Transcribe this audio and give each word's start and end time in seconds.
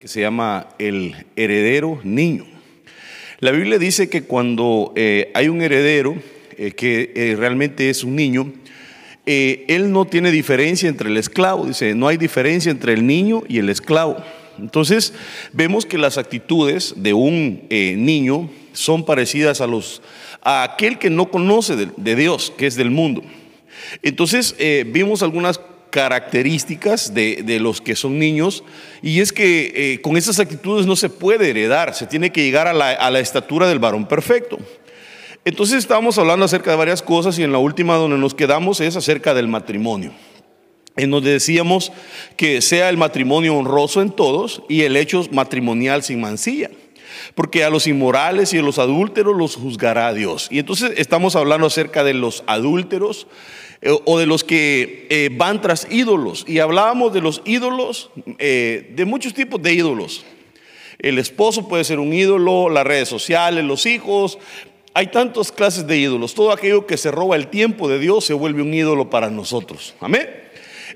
que 0.00 0.08
se 0.08 0.22
llama 0.22 0.66
el 0.78 1.14
heredero 1.36 2.00
niño. 2.04 2.46
La 3.38 3.50
Biblia 3.50 3.78
dice 3.78 4.08
que 4.08 4.22
cuando 4.22 4.94
eh, 4.96 5.30
hay 5.34 5.48
un 5.48 5.60
heredero 5.60 6.16
eh, 6.56 6.70
que 6.70 7.12
eh, 7.14 7.36
realmente 7.36 7.90
es 7.90 8.02
un 8.02 8.16
niño, 8.16 8.50
él 9.26 9.92
no 9.92 10.06
tiene 10.06 10.30
diferencia 10.30 10.88
entre 10.88 11.10
el 11.10 11.18
esclavo, 11.18 11.66
dice, 11.66 11.94
no 11.94 12.08
hay 12.08 12.16
diferencia 12.16 12.72
entre 12.72 12.94
el 12.94 13.06
niño 13.06 13.42
y 13.46 13.58
el 13.58 13.68
esclavo. 13.68 14.16
Entonces 14.58 15.12
vemos 15.52 15.84
que 15.84 15.98
las 15.98 16.16
actitudes 16.16 16.94
de 16.96 17.12
un 17.12 17.66
niño 17.68 18.50
son 18.72 19.04
parecidas 19.04 19.60
a 19.60 19.66
los 19.66 20.00
a 20.42 20.62
aquel 20.62 20.98
que 20.98 21.10
no 21.10 21.30
conoce 21.30 21.76
de, 21.76 22.16
Dios, 22.16 22.52
que 22.56 22.66
es 22.66 22.74
del 22.74 22.90
mundo. 22.90 23.22
Entonces 24.02 24.56
vimos 24.86 25.22
algunas 25.22 25.60
características 25.90 27.12
de, 27.14 27.58
los 27.60 27.80
que 27.80 27.96
son 27.96 28.18
niños 28.18 28.64
y 29.02 29.20
es 29.20 29.32
que 29.32 29.72
eh, 29.74 30.00
con 30.00 30.16
esas 30.16 30.38
actitudes 30.38 30.86
no 30.86 30.96
se 30.96 31.10
puede 31.10 31.50
heredar, 31.50 31.94
se 31.94 32.06
tiene 32.06 32.30
que 32.30 32.42
llegar 32.42 32.66
a 32.68 32.72
la, 32.72 33.20
estatura 33.20 33.68
del 33.68 33.78
varón 33.78 34.06
perfecto. 34.06 34.58
Entonces 35.44 35.78
estábamos 35.78 36.18
hablando 36.18 36.44
acerca 36.44 36.70
de 36.70 36.76
varias 36.76 37.02
cosas 37.02 37.38
y 37.38 37.42
en 37.42 37.52
la 37.52 37.58
última 37.58 37.96
donde 37.96 38.18
nos 38.18 38.34
quedamos 38.34 38.80
es 38.80 38.96
acerca 38.96 39.34
del 39.34 39.48
matrimonio. 39.48 40.12
En 40.96 41.10
donde 41.10 41.32
decíamos 41.32 41.92
que 42.36 42.60
sea 42.60 42.90
el 42.90 42.96
matrimonio 42.96 43.56
honroso 43.56 44.02
en 44.02 44.10
todos 44.10 44.62
y 44.68 44.82
el 44.82 44.96
hecho 44.96 45.26
matrimonial 45.32 46.02
sin 46.02 46.20
mancilla. 46.20 46.70
Porque 47.34 47.64
a 47.64 47.70
los 47.70 47.86
inmorales 47.86 48.52
y 48.52 48.58
a 48.58 48.62
los 48.62 48.78
adúlteros 48.78 49.36
los 49.36 49.56
juzgará 49.56 50.12
Dios. 50.12 50.48
Y 50.50 50.58
entonces 50.58 50.92
estamos 50.96 51.36
hablando 51.36 51.66
acerca 51.66 52.04
de 52.04 52.14
los 52.14 52.44
adúlteros 52.46 53.26
o 53.82 54.18
de 54.18 54.26
los 54.26 54.44
que 54.44 55.06
eh, 55.08 55.30
van 55.32 55.60
tras 55.62 55.86
ídolos. 55.90 56.44
Y 56.46 56.58
hablábamos 56.58 57.12
de 57.12 57.20
los 57.20 57.40
ídolos, 57.44 58.10
eh, 58.38 58.92
de 58.94 59.04
muchos 59.04 59.32
tipos 59.32 59.60
de 59.62 59.72
ídolos. 59.72 60.24
El 60.98 61.18
esposo 61.18 61.66
puede 61.66 61.84
ser 61.84 61.98
un 61.98 62.12
ídolo, 62.12 62.68
las 62.68 62.86
redes 62.86 63.08
sociales, 63.08 63.64
los 63.64 63.86
hijos. 63.86 64.38
Hay 64.92 65.06
tantas 65.06 65.50
clases 65.50 65.86
de 65.86 65.96
ídolos. 65.96 66.34
Todo 66.34 66.52
aquello 66.52 66.86
que 66.86 66.98
se 66.98 67.10
roba 67.10 67.36
el 67.36 67.48
tiempo 67.48 67.88
de 67.88 67.98
Dios 67.98 68.26
se 68.26 68.34
vuelve 68.34 68.60
un 68.60 68.74
ídolo 68.74 69.08
para 69.08 69.30
nosotros. 69.30 69.94
Amén. 70.00 70.28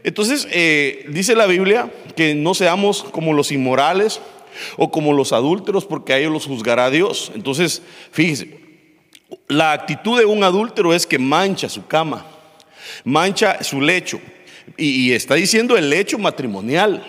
Entonces, 0.03 0.47
dice 1.09 1.35
la 1.35 1.47
Biblia 1.47 1.91
que 2.15 2.35
no 2.35 2.53
seamos 2.53 3.03
como 3.03 3.33
los 3.33 3.51
inmorales 3.51 4.21
o 4.77 4.91
como 4.91 5.15
los 5.15 5.33
adúlteros, 5.33 5.87
porque 5.87 6.13
a 6.13 6.19
ellos 6.19 6.33
los 6.33 6.47
juzgará 6.47 6.91
Dios. 6.91 7.33
Entonces, 7.35 7.81
fíjese, 8.11 8.59
la 9.49 9.73
actitud 9.73 10.19
de 10.19 10.27
un 10.27 10.45
adúltero 10.45 10.93
es 10.93 11.07
que 11.07 11.19
mancha 11.19 11.71
su 11.71 11.87
cama 11.87 12.27
mancha 13.05 13.63
su 13.63 13.81
lecho. 13.81 14.21
Y, 14.77 15.13
está 15.13 15.35
diciendo 15.35 15.77
el 15.77 15.91
lecho 15.91 16.19
matrimonial. 16.19 17.05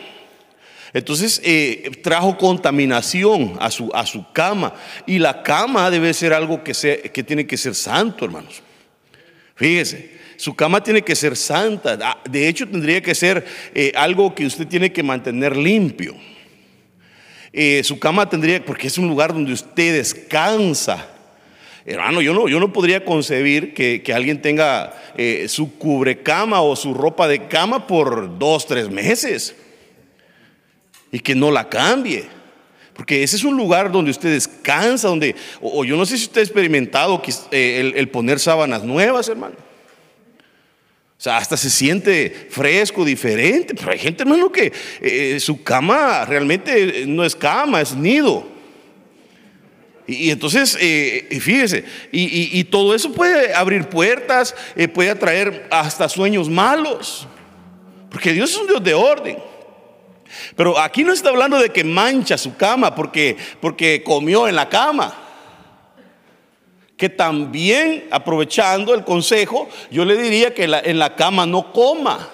Entonces 0.93 1.41
eh, 1.43 1.91
trajo 2.03 2.37
contaminación 2.37 3.57
a 3.59 3.69
su, 3.69 3.91
a 3.93 4.05
su 4.05 4.31
cama. 4.31 4.73
Y 5.05 5.19
la 5.19 5.43
cama 5.43 5.89
debe 5.91 6.13
ser 6.13 6.33
algo 6.33 6.63
que, 6.63 6.73
que 7.13 7.23
tiene 7.23 7.45
que 7.45 7.57
ser 7.57 7.75
santo, 7.75 8.25
hermanos. 8.25 8.61
Fíjese, 9.55 10.15
su 10.37 10.55
cama 10.55 10.83
tiene 10.83 11.01
que 11.01 11.15
ser 11.15 11.35
santa. 11.35 11.97
Ah, 12.01 12.21
de 12.29 12.47
hecho, 12.47 12.67
tendría 12.67 13.01
que 13.01 13.15
ser 13.15 13.45
eh, 13.73 13.91
algo 13.95 14.35
que 14.35 14.45
usted 14.45 14.67
tiene 14.67 14.91
que 14.91 15.03
mantener 15.03 15.55
limpio. 15.55 16.15
Eh, 17.53 17.81
su 17.83 17.97
cama 17.99 18.27
tendría, 18.27 18.63
porque 18.63 18.87
es 18.87 18.97
un 18.97 19.07
lugar 19.07 19.33
donde 19.33 19.53
usted 19.53 19.95
descansa. 19.95 21.14
Hermano, 21.87 22.19
yo 22.19 22.33
no, 22.33 22.47
yo 22.47 22.59
no 22.59 22.73
podría 22.73 23.05
concebir 23.05 23.75
que, 23.75 24.01
alguien 24.11 24.41
tenga 24.41 24.93
eh, 25.17 25.45
su 25.47 25.77
cubrecama 25.77 26.61
o 26.61 26.75
su 26.75 26.95
ropa 26.95 27.27
de 27.27 27.47
cama 27.47 27.85
por 27.85 28.39
dos, 28.39 28.65
tres 28.65 28.89
meses 28.89 29.55
y 31.11 31.19
que 31.19 31.35
no 31.35 31.51
la 31.51 31.69
cambie. 31.69 32.25
Porque 32.95 33.21
ese 33.21 33.35
es 33.35 33.43
un 33.43 33.55
lugar 33.55 33.91
donde 33.91 34.09
usted 34.09 34.31
descansa, 34.31 35.09
donde, 35.09 35.35
o, 35.61 35.85
yo 35.85 35.95
no 35.95 36.07
sé 36.07 36.17
si 36.17 36.23
usted 36.23 36.41
ha 36.41 36.43
experimentado 36.43 37.21
eh, 37.51 37.93
el, 37.95 38.09
poner 38.09 38.39
sábanas 38.39 38.83
nuevas, 38.83 39.29
hermano. 39.29 39.55
O 41.17 41.21
sea, 41.21 41.37
hasta 41.37 41.55
se 41.55 41.69
siente 41.69 42.47
fresco, 42.49 43.05
diferente. 43.05 43.75
Pero 43.75 43.91
hay 43.91 43.99
gente, 43.99 44.23
hermano, 44.23 44.51
que 44.51 44.73
eh, 45.01 45.39
su 45.39 45.61
cama 45.61 46.25
realmente 46.25 47.05
no 47.05 47.23
es 47.23 47.35
cama, 47.35 47.81
es 47.81 47.93
nido. 47.93 48.54
Y, 50.07 50.29
entonces, 50.29 50.77
eh, 50.79 51.39
fíjese, 51.41 51.83
y, 52.11 52.63
todo 52.65 52.93
eso 52.93 53.11
puede 53.11 53.53
abrir 53.53 53.89
puertas, 53.89 54.55
eh, 54.75 54.87
puede 54.87 55.09
atraer 55.09 55.67
hasta 55.71 56.07
sueños 56.07 56.47
malos, 56.47 57.27
porque 58.11 58.33
Dios 58.33 58.51
es 58.51 58.57
un 58.57 58.67
Dios 58.67 58.83
de 58.83 58.93
orden. 58.93 59.37
Pero 60.55 60.79
aquí 60.79 61.03
no 61.03 61.13
está 61.13 61.29
hablando 61.29 61.57
de 61.57 61.69
que 61.69 61.83
mancha 61.83 62.37
su 62.37 62.55
cama 62.55 62.93
porque, 62.93 63.37
porque 63.61 64.03
comió 64.03 64.47
en 64.47 64.55
la 64.55 64.69
cama. 64.69 65.13
Que 66.97 67.09
también, 67.09 68.05
aprovechando 68.11 68.93
el 68.93 69.03
consejo, 69.03 69.69
yo 69.91 70.05
le 70.05 70.15
diría 70.17 70.53
que 70.53 70.63
en 70.63 70.99
la 70.99 71.15
cama 71.15 71.45
no 71.45 71.73
coma. 71.73 72.29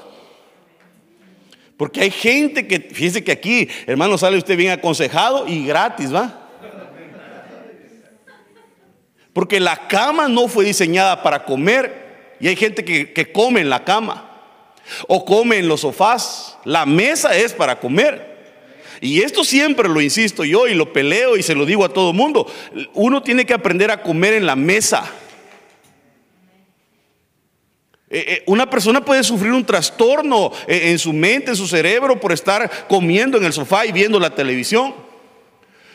Porque 1.77 2.01
hay 2.01 2.11
gente 2.11 2.67
que, 2.67 2.79
fíjese 2.79 3.23
que 3.23 3.31
aquí, 3.31 3.67
hermano, 3.87 4.17
sale 4.17 4.37
usted 4.37 4.55
bien 4.55 4.71
aconsejado 4.71 5.47
y 5.47 5.65
gratis, 5.65 6.13
¿va? 6.13 6.40
Porque 9.33 9.59
la 9.59 9.87
cama 9.87 10.27
no 10.27 10.47
fue 10.47 10.65
diseñada 10.65 11.23
para 11.23 11.45
comer. 11.45 12.35
Y 12.39 12.47
hay 12.47 12.55
gente 12.55 12.83
que, 12.83 13.31
come 13.31 13.61
en 13.61 13.69
la 13.69 13.83
cama. 13.83 14.29
O 15.07 15.23
come 15.23 15.57
en 15.57 15.67
los 15.67 15.81
sofás. 15.81 16.57
La 16.65 16.85
mesa 16.85 17.35
es 17.35 17.53
para 17.53 17.79
comer. 17.79 18.29
Y 18.99 19.21
esto 19.21 19.43
siempre 19.43 19.89
lo 19.89 19.99
insisto 20.01 20.43
yo 20.43 20.67
y 20.67 20.75
lo 20.75 20.93
peleo 20.93 21.35
y 21.35 21.43
se 21.43 21.55
lo 21.55 21.65
digo 21.65 21.85
a 21.85 21.89
todo 21.89 22.13
mundo. 22.13 22.45
Uno 22.93 23.23
tiene 23.23 23.45
que 23.45 23.53
aprender 23.53 23.89
a 23.89 24.01
comer 24.01 24.33
en 24.33 24.45
la 24.45 24.55
mesa. 24.55 25.05
Eh, 28.09 28.25
eh, 28.27 28.43
una 28.45 28.69
persona 28.69 29.03
puede 29.03 29.23
sufrir 29.23 29.53
un 29.53 29.65
trastorno 29.65 30.51
en 30.67 30.99
su 30.99 31.13
mente, 31.13 31.51
en 31.51 31.55
su 31.55 31.65
cerebro, 31.65 32.19
por 32.19 32.33
estar 32.33 32.87
comiendo 32.89 33.37
en 33.37 33.45
el 33.45 33.53
sofá 33.53 33.85
y 33.85 33.91
viendo 33.91 34.19
la 34.19 34.35
televisión. 34.35 34.93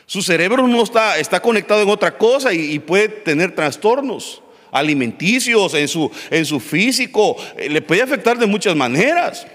Su 0.06 0.22
cerebro 0.22 0.66
no 0.68 0.82
está, 0.84 1.18
está 1.18 1.40
conectado 1.40 1.82
en 1.82 1.88
otra 1.88 2.16
cosa 2.16 2.52
y, 2.52 2.78
puede 2.78 3.08
tener 3.08 3.54
trastornos 3.54 4.40
alimenticios 4.70 5.74
en 5.74 5.88
su, 5.88 6.10
en 6.30 6.46
su 6.46 6.60
físico. 6.60 7.36
Eh, 7.56 7.68
le 7.68 7.82
puede 7.82 8.02
afectar 8.02 8.38
de 8.38 8.46
muchas 8.46 8.76
maneras. 8.76 9.46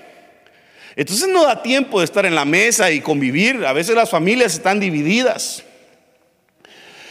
Entonces 0.96 1.30
no 1.30 1.46
da 1.46 1.64
tiempo 1.64 2.00
de 2.00 2.06
estar 2.06 2.26
en 2.26 2.36
la 2.36 2.44
mesa 2.44 2.92
y 2.92 3.00
convivir. 3.00 3.66
A 3.66 3.72
veces 3.72 3.96
las 3.96 4.10
familias 4.10 4.54
están 4.54 4.80
divididas. 4.80 5.64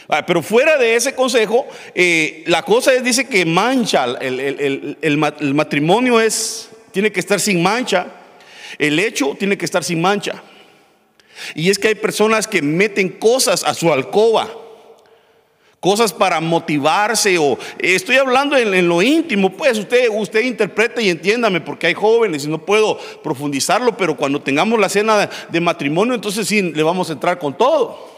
Ah, 0.07 0.23
pero 0.25 0.43
fuera 0.43 0.77
de 0.77 0.95
ese 0.95 1.15
consejo, 1.15 1.65
eh, 1.95 2.43
la 2.45 2.61
cosa 2.63 2.93
es, 2.93 3.03
dice 3.03 3.25
que 3.25 3.45
mancha, 3.45 4.05
el, 4.19 4.97
el, 5.01 5.53
matrimonio 5.55 6.19
es, 6.19 6.69
tiene 6.91 7.11
que 7.11 7.21
estar 7.21 7.39
sin 7.39 7.63
mancha, 7.63 8.07
el 8.77 8.99
hecho 8.99 9.35
tiene 9.39 9.57
que 9.57 9.63
estar 9.63 9.83
sin 9.83 10.01
mancha. 10.01 10.43
Y 11.55 11.69
es 11.69 11.79
que 11.79 11.89
hay 11.89 11.95
personas 11.95 12.47
que 12.47 12.61
meten 12.61 13.09
cosas 13.09 13.63
a 13.63 13.73
su 13.73 13.91
alcoba, 13.91 14.49
cosas 15.79 16.13
para 16.13 16.39
motivarse 16.39 17.37
o 17.37 17.57
estoy 17.79 18.17
hablando 18.17 18.55
en, 18.55 18.87
lo 18.87 19.01
íntimo, 19.01 19.51
pues 19.51 19.79
usted 19.79 20.09
usted 20.11 20.41
interprete 20.41 21.01
y 21.01 21.09
entiéndame 21.09 21.59
porque 21.59 21.87
hay 21.87 21.93
jóvenes 21.93 22.45
y 22.45 22.47
no 22.47 22.63
puedo 22.63 22.99
profundizarlo, 23.23 23.97
pero 23.97 24.15
cuando 24.15 24.41
tengamos 24.41 24.79
la 24.79 24.89
cena 24.89 25.29
de 25.49 25.59
matrimonio, 25.59 26.13
entonces 26.13 26.47
sí 26.47 26.61
le 26.61 26.83
vamos 26.83 27.09
a 27.09 27.13
entrar 27.13 27.39
con 27.39 27.57
todo. 27.57 28.09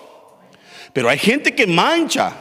Pero 0.91 1.09
hay 1.09 1.17
gente 1.17 1.55
que 1.55 1.65
mancha 1.65 2.33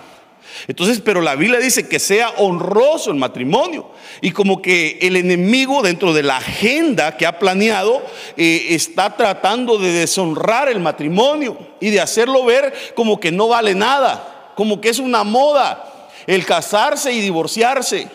entonces, 0.68 1.00
pero 1.04 1.20
la 1.20 1.34
Biblia 1.34 1.58
dice 1.58 1.88
que 1.88 1.98
sea 1.98 2.30
honroso 2.36 3.10
el 3.10 3.16
matrimonio. 3.16 3.90
Y 4.20 4.30
como 4.30 4.62
que 4.62 4.98
el 5.02 5.16
enemigo 5.16 5.82
dentro 5.82 6.12
de 6.12 6.22
la 6.22 6.36
agenda 6.36 7.16
que 7.16 7.26
ha 7.26 7.38
planeado 7.38 8.02
eh, 8.36 8.66
está 8.70 9.16
tratando 9.16 9.78
de 9.78 9.92
deshonrar 9.92 10.68
el 10.68 10.80
matrimonio 10.80 11.58
y 11.80 11.90
de 11.90 12.00
hacerlo 12.00 12.44
ver 12.44 12.72
como 12.94 13.18
que 13.18 13.32
no 13.32 13.48
vale 13.48 13.74
nada, 13.74 14.52
como 14.56 14.80
que 14.80 14.88
es 14.90 14.98
una 14.98 15.24
moda 15.24 15.88
el 16.26 16.44
casarse 16.44 17.12
y 17.12 17.20
divorciarse. 17.20 18.08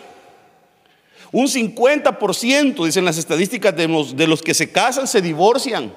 Un 1.30 1.46
50%, 1.46 2.84
dicen 2.86 3.04
las 3.04 3.18
estadísticas, 3.18 3.76
de 3.76 3.86
los, 3.86 4.16
de 4.16 4.26
los 4.26 4.40
que 4.40 4.54
se 4.54 4.72
casan 4.72 5.06
se 5.06 5.20
divorcian. 5.20 5.92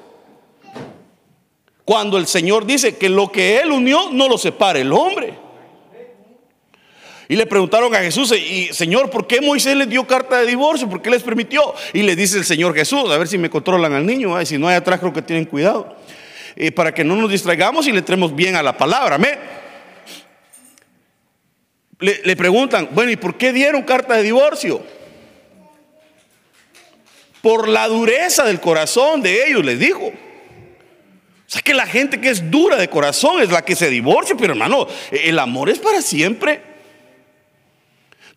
Cuando 1.86 2.18
el 2.18 2.28
Señor 2.28 2.66
dice 2.66 2.98
que 2.98 3.10
lo 3.10 3.32
que 3.32 3.60
Él 3.60 3.72
unió 3.72 4.12
no 4.12 4.28
lo 4.28 4.38
separe 4.38 4.82
el 4.82 4.92
hombre. 4.92 5.51
Y 7.32 7.38
le 7.38 7.46
preguntaron 7.46 7.96
a 7.96 8.00
Jesús, 8.00 8.34
y 8.34 8.74
Señor, 8.74 9.10
¿por 9.10 9.26
qué 9.26 9.40
Moisés 9.40 9.74
les 9.78 9.88
dio 9.88 10.06
carta 10.06 10.40
de 10.40 10.48
divorcio? 10.48 10.90
¿Por 10.90 11.02
qué 11.02 11.10
les 11.10 11.24
permitió? 11.24 11.74
Y 11.94 12.02
le 12.02 12.14
dice 12.14 12.38
el 12.38 12.44
Señor 12.44 12.76
Jesús, 12.76 13.10
a 13.10 13.18
ver 13.18 13.26
si 13.26 13.38
me 13.38 13.50
controlan 13.50 13.94
al 13.94 14.06
niño, 14.06 14.46
si 14.46 14.58
no 14.58 14.68
hay 14.68 14.76
atrás 14.76 15.00
creo 15.00 15.14
que 15.14 15.22
tienen 15.22 15.46
cuidado. 15.46 15.96
Eh, 16.58 16.74
para 16.74 16.94
que 16.94 17.06
no 17.06 17.16
nos 17.16 17.32
distraigamos 17.32 17.88
y 17.88 17.94
le 17.94 18.00
entremos 18.00 18.36
bien 18.36 18.58
a 18.58 18.62
la 18.62 18.76
palabra. 18.76 19.16
Amén. 19.16 19.40
Le, 22.00 22.20
le 22.22 22.36
preguntan, 22.36 22.90
bueno, 22.92 23.12
¿y 23.12 23.16
por 23.16 23.38
qué 23.38 23.54
dieron 23.54 23.84
carta 23.84 24.16
de 24.16 24.24
divorcio? 24.24 24.84
Por 27.42 27.70
la 27.70 27.88
dureza 27.88 28.44
del 28.44 28.60
corazón 28.60 29.22
de 29.22 29.48
ellos, 29.48 29.64
les 29.64 29.80
dijo. 29.80 30.08
O 30.08 30.12
sea 31.46 31.62
que 31.62 31.74
la 31.74 31.88
gente 31.88 32.20
que 32.20 32.30
es 32.30 32.52
dura 32.52 32.76
de 32.76 32.90
corazón 32.90 33.42
es 33.42 33.50
la 33.52 33.64
que 33.64 33.78
se 33.78 33.90
divorcia, 33.90 34.36
pero 34.38 34.52
hermano, 34.52 34.86
el 35.12 35.40
amor 35.40 35.70
es 35.70 35.80
para 35.80 36.02
siempre. 36.02 36.71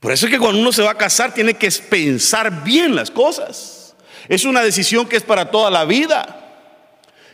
Por 0.00 0.12
eso 0.12 0.26
es 0.26 0.32
que 0.32 0.38
cuando 0.38 0.60
uno 0.60 0.72
se 0.72 0.82
va 0.82 0.92
a 0.92 0.98
casar 0.98 1.32
tiene 1.32 1.54
que 1.54 1.70
pensar 1.70 2.64
bien 2.64 2.94
las 2.94 3.10
cosas. 3.10 3.94
Es 4.28 4.44
una 4.44 4.62
decisión 4.62 5.06
que 5.06 5.16
es 5.16 5.22
para 5.22 5.50
toda 5.50 5.70
la 5.70 5.84
vida. 5.84 6.40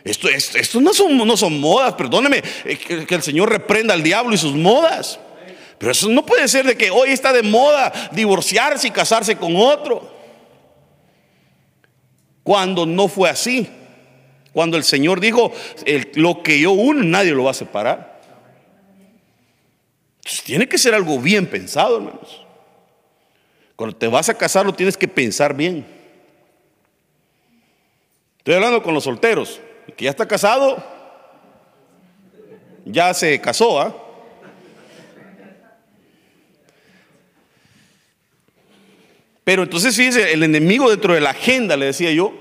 Esto, 0.03 0.29
no, 0.81 0.93
son, 0.93 1.59
modas, 1.59 1.93
perdóneme, 1.93 2.41
eh, 2.65 2.77
que 2.77 3.15
el 3.15 3.21
Señor 3.21 3.49
reprenda 3.49 3.93
al 3.93 4.01
diablo 4.01 4.33
y 4.33 4.37
sus 4.37 4.55
modas. 4.55 5.19
Pero 5.77 5.91
eso 5.91 6.09
no 6.09 6.25
puede 6.25 6.47
ser 6.47 6.65
de 6.65 6.77
que 6.77 6.91
hoy 6.91 7.09
está 7.09 7.33
de 7.33 7.43
moda 7.43 7.91
divorciarse 8.11 8.87
y 8.87 8.91
casarse 8.91 9.35
con 9.35 9.55
otro. 9.55 10.15
Cuando 12.43 12.85
no 12.85 13.07
fue 13.07 13.29
así. 13.29 13.67
Cuando 14.53 14.77
el 14.77 14.83
Señor 14.83 15.19
dijo, 15.19 15.51
lo 16.15 16.43
que 16.43 16.59
yo 16.59 16.71
uno, 16.71 17.03
nadie 17.03 17.31
lo 17.31 17.45
va 17.45 17.51
a 17.51 17.55
separar. 17.55 18.21
Entonces, 20.17 20.43
tiene 20.43 20.67
que 20.67 20.77
ser 20.77 20.93
algo 20.93 21.19
bien 21.19 21.47
pensado, 21.47 21.97
hermanos. 21.97 22.45
Cuando 23.81 23.97
te 23.97 24.07
vas 24.07 24.29
a 24.29 24.35
casar 24.35 24.63
lo 24.63 24.75
tienes 24.75 24.95
que 24.95 25.07
pensar 25.07 25.55
bien. 25.55 25.83
Estoy 28.37 28.53
hablando 28.53 28.83
con 28.83 28.93
los 28.93 29.05
solteros. 29.05 29.59
El 29.87 29.95
que 29.95 30.05
ya 30.05 30.11
está 30.11 30.27
casado, 30.27 30.85
ya 32.85 33.11
se 33.15 33.41
casó, 33.41 33.81
¿ah? 33.81 33.95
Pero 39.43 39.63
entonces 39.63 39.95
fíjese, 39.95 40.31
el 40.31 40.43
enemigo 40.43 40.87
dentro 40.87 41.15
de 41.15 41.21
la 41.21 41.31
agenda, 41.31 41.75
le 41.75 41.87
decía 41.87 42.11
yo, 42.11 42.35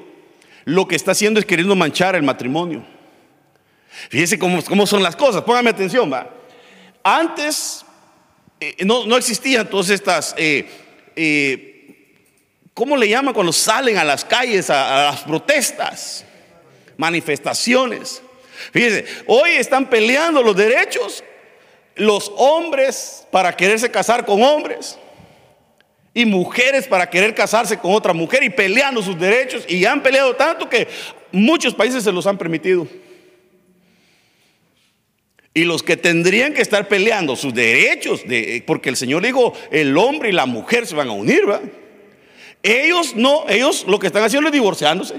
lo 0.66 0.87
que 0.87 0.94
está 0.94 1.12
haciendo 1.12 1.40
es 1.40 1.46
queriendo 1.46 1.75
manchar 1.75 2.16
el 2.16 2.22
matrimonio. 2.22 2.84
Fíjese 4.10 4.38
cómo, 4.38 4.62
cómo 4.62 4.87
son 4.87 5.02
las 5.02 5.16
cosas, 5.16 5.40
póngame 5.40 5.70
atención, 5.70 6.12
va. 6.12 6.28
Antes 7.02 7.87
eh, 8.60 8.84
no, 8.84 9.16
existían 9.16 9.70
todas 9.70 9.88
estas, 9.88 10.34
eh, 10.37 10.69
¿cómo 12.75 12.97
le 12.97 13.09
llaman 13.09 13.35
cuando 13.35 13.53
salen 13.53 13.99
a 13.99 14.05
las 14.05 14.25
calles 14.25 14.71
a, 14.71 15.09
a 15.09 15.12
las 15.12 15.21
protestas? 15.23 16.25
Manifestaciones. 16.97 18.23
Fíjese, 18.73 19.07
hoy 19.27 19.51
están 19.53 19.89
peleando 19.89 20.43
los 20.43 20.55
derechos 20.55 21.25
los 22.01 22.33
hombres 22.37 23.27
para 23.31 23.55
quererse 23.55 23.91
casar 23.91 24.25
con 24.25 24.43
hombres 24.43 24.99
y 26.15 26.25
mujeres 26.25 26.89
para 26.89 27.09
querer 27.09 27.35
casarse 27.35 27.79
con 27.79 27.93
otra 27.93 28.12
mujer 28.12 28.43
y 28.43 28.51
peleando 28.51 29.03
sus 29.03 29.19
derechos 29.19 29.65
y 29.69 29.85
han 29.85 30.03
peleado 30.03 30.35
tanto 30.35 30.69
que 30.69 30.89
muchos 31.31 31.75
países 31.75 32.03
se 32.03 32.11
los 32.11 32.27
han 32.27 32.39
permitido. 32.39 32.87
Y 35.52 35.64
los 35.64 35.82
que 35.82 35.97
tendrían 35.97 36.55
que 36.55 36.62
estar 36.62 36.87
peleando 36.87 37.35
sus 37.35 37.52
derechos, 37.52 38.26
de, 38.26 38.62
porque 38.67 38.88
el 38.88 38.97
Señor 38.97 39.25
dijo, 39.25 39.52
el 39.73 39.97
hombre 39.99 40.29
y 40.29 40.32
la 40.32 40.47
mujer 40.47 40.87
se 40.87 40.94
van 40.94 41.08
a 41.08 41.12
unir, 41.12 41.49
¿va? 41.49 41.61
Ellos 42.62 43.17
no, 43.17 43.49
ellos 43.49 43.85
lo 43.88 43.99
que 43.99 44.06
están 44.06 44.23
haciendo 44.23 44.49
es 44.49 44.52
divorciándose. 44.52 45.14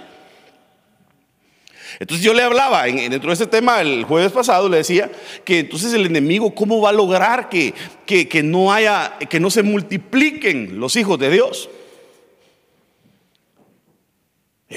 Entonces 1.99 2.25
yo 2.25 2.33
le 2.33 2.41
hablaba 2.41 2.85
dentro 2.85 3.29
de 3.29 3.33
ese 3.33 3.45
tema 3.45 3.81
el 3.81 4.05
jueves 4.05 4.31
pasado, 4.31 4.69
le 4.69 4.77
decía 4.77 5.11
que 5.43 5.59
entonces 5.59 5.93
el 5.93 6.05
enemigo, 6.05 6.55
¿cómo 6.55 6.81
va 6.81 6.89
a 6.89 6.93
lograr 6.93 7.49
que, 7.49 7.73
que, 8.05 8.41
no 8.43 8.73
haya, 8.73 9.17
que 9.29 9.39
no 9.39 9.51
se 9.51 9.63
multipliquen 9.63 10.79
los 10.79 10.95
hijos 10.95 11.19
de 11.19 11.29
Dios? 11.29 11.69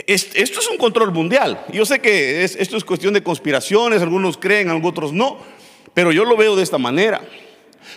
Esto 0.07 0.61
es 0.61 0.69
un 0.69 0.77
control 0.77 1.13
mundial. 1.13 1.65
Yo 1.73 1.87
sé 1.87 2.01
que 2.01 2.43
esto 2.43 2.77
es 2.77 2.85
cuestión 2.85 3.15
de 3.15 3.23
conspiraciones, 3.23 4.03
algunos 4.03 4.37
creen, 4.37 4.69
otros 4.85 5.13
no, 5.13 5.39
pero 5.95 6.11
yo 6.11 6.25
lo 6.25 6.37
veo 6.37 6.57
de 6.57 6.65
esta 6.65 6.79
manera. 6.79 7.21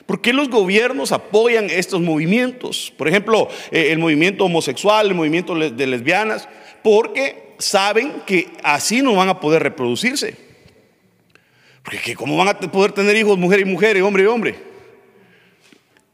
¿Por 0.06 0.22
qué 0.22 0.32
los 0.32 0.50
gobiernos 0.50 1.12
apoyan 1.12 1.70
estos 1.72 2.02
movimientos? 2.02 2.94
Por 2.98 3.08
ejemplo, 3.08 3.48
eh, 3.72 3.92
el 3.92 3.98
movimiento 3.98 4.46
homosexual, 4.46 5.08
el 5.08 5.16
movimiento 5.16 5.56
de 5.56 5.88
lesbianas, 5.88 6.48
porque 6.84 7.56
saben 7.58 8.22
que 8.28 8.50
así 8.62 9.02
no 9.02 9.16
van 9.16 9.30
a 9.30 9.40
poder 9.40 9.64
reproducirse. 9.64 10.36
Porque 11.84 12.16
¿cómo 12.16 12.38
van 12.38 12.50
a 12.50 12.60
poder 12.60 12.92
tener 12.92 13.16
hijos, 13.16 13.40
mujer 13.40 13.62
y 13.62 13.66
mujer, 13.66 14.00
hombre 14.04 14.24
y 14.24 14.26
hombre? 14.28 14.56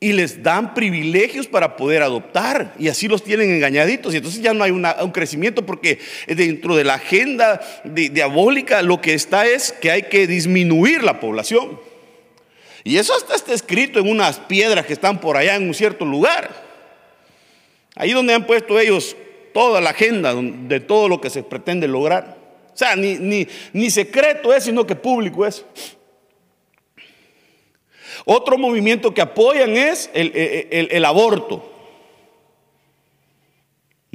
Y 0.03 0.11
les 0.11 0.43
dan 0.43 0.73
privilegios 0.73 1.47
para 1.47 1.77
poder 1.77 2.01
adoptar 2.01 2.73
y 2.77 2.89
así 2.89 3.07
los 3.07 3.23
tienen 3.23 3.49
engañaditos. 3.51 4.13
Y 4.13 4.17
entonces 4.17 4.41
ya 4.41 4.53
no 4.53 4.65
hay 4.65 4.71
un 4.71 5.11
crecimiento 5.13 5.65
porque 5.65 5.97
dentro 6.27 6.75
de 6.75 6.83
la 6.83 6.95
agenda 6.95 7.61
diabólica 7.85 8.81
lo 8.81 8.99
que 8.99 9.13
está 9.13 9.45
es 9.45 9.71
que 9.71 9.91
hay 9.91 10.03
que 10.03 10.27
disminuir 10.27 11.03
la 11.03 11.21
población. 11.21 11.79
Y 12.83 12.97
eso 12.97 13.15
hasta 13.15 13.33
está 13.33 13.53
escrito 13.53 13.99
en 13.99 14.09
unas 14.09 14.39
piedras 14.39 14.85
que 14.85 14.91
están 14.91 15.21
por 15.21 15.37
allá 15.37 15.55
en 15.55 15.69
un 15.69 15.73
cierto 15.73 16.03
lugar. 16.03 16.51
Ahí 17.95 18.11
donde 18.11 18.33
han 18.33 18.45
puesto 18.45 18.77
ellos 18.79 19.15
toda 19.53 19.79
la 19.79 19.91
agenda 19.91 20.35
de 20.35 20.81
todo 20.81 21.07
lo 21.07 21.21
que 21.21 21.29
se 21.29 21.43
pretende 21.43 21.87
lograr. 21.87 22.37
O 22.73 22.77
sea, 22.77 22.97
ni, 22.97 23.89
secreto 23.89 24.53
es, 24.53 24.65
sino 24.65 24.85
que 24.85 24.95
público 24.95 25.45
es. 25.45 25.63
Otro 28.25 28.57
movimiento 28.57 29.13
que 29.13 29.21
apoyan 29.21 29.75
es 29.75 30.09
el, 30.13 30.31
el 30.91 31.05
aborto. 31.05 31.73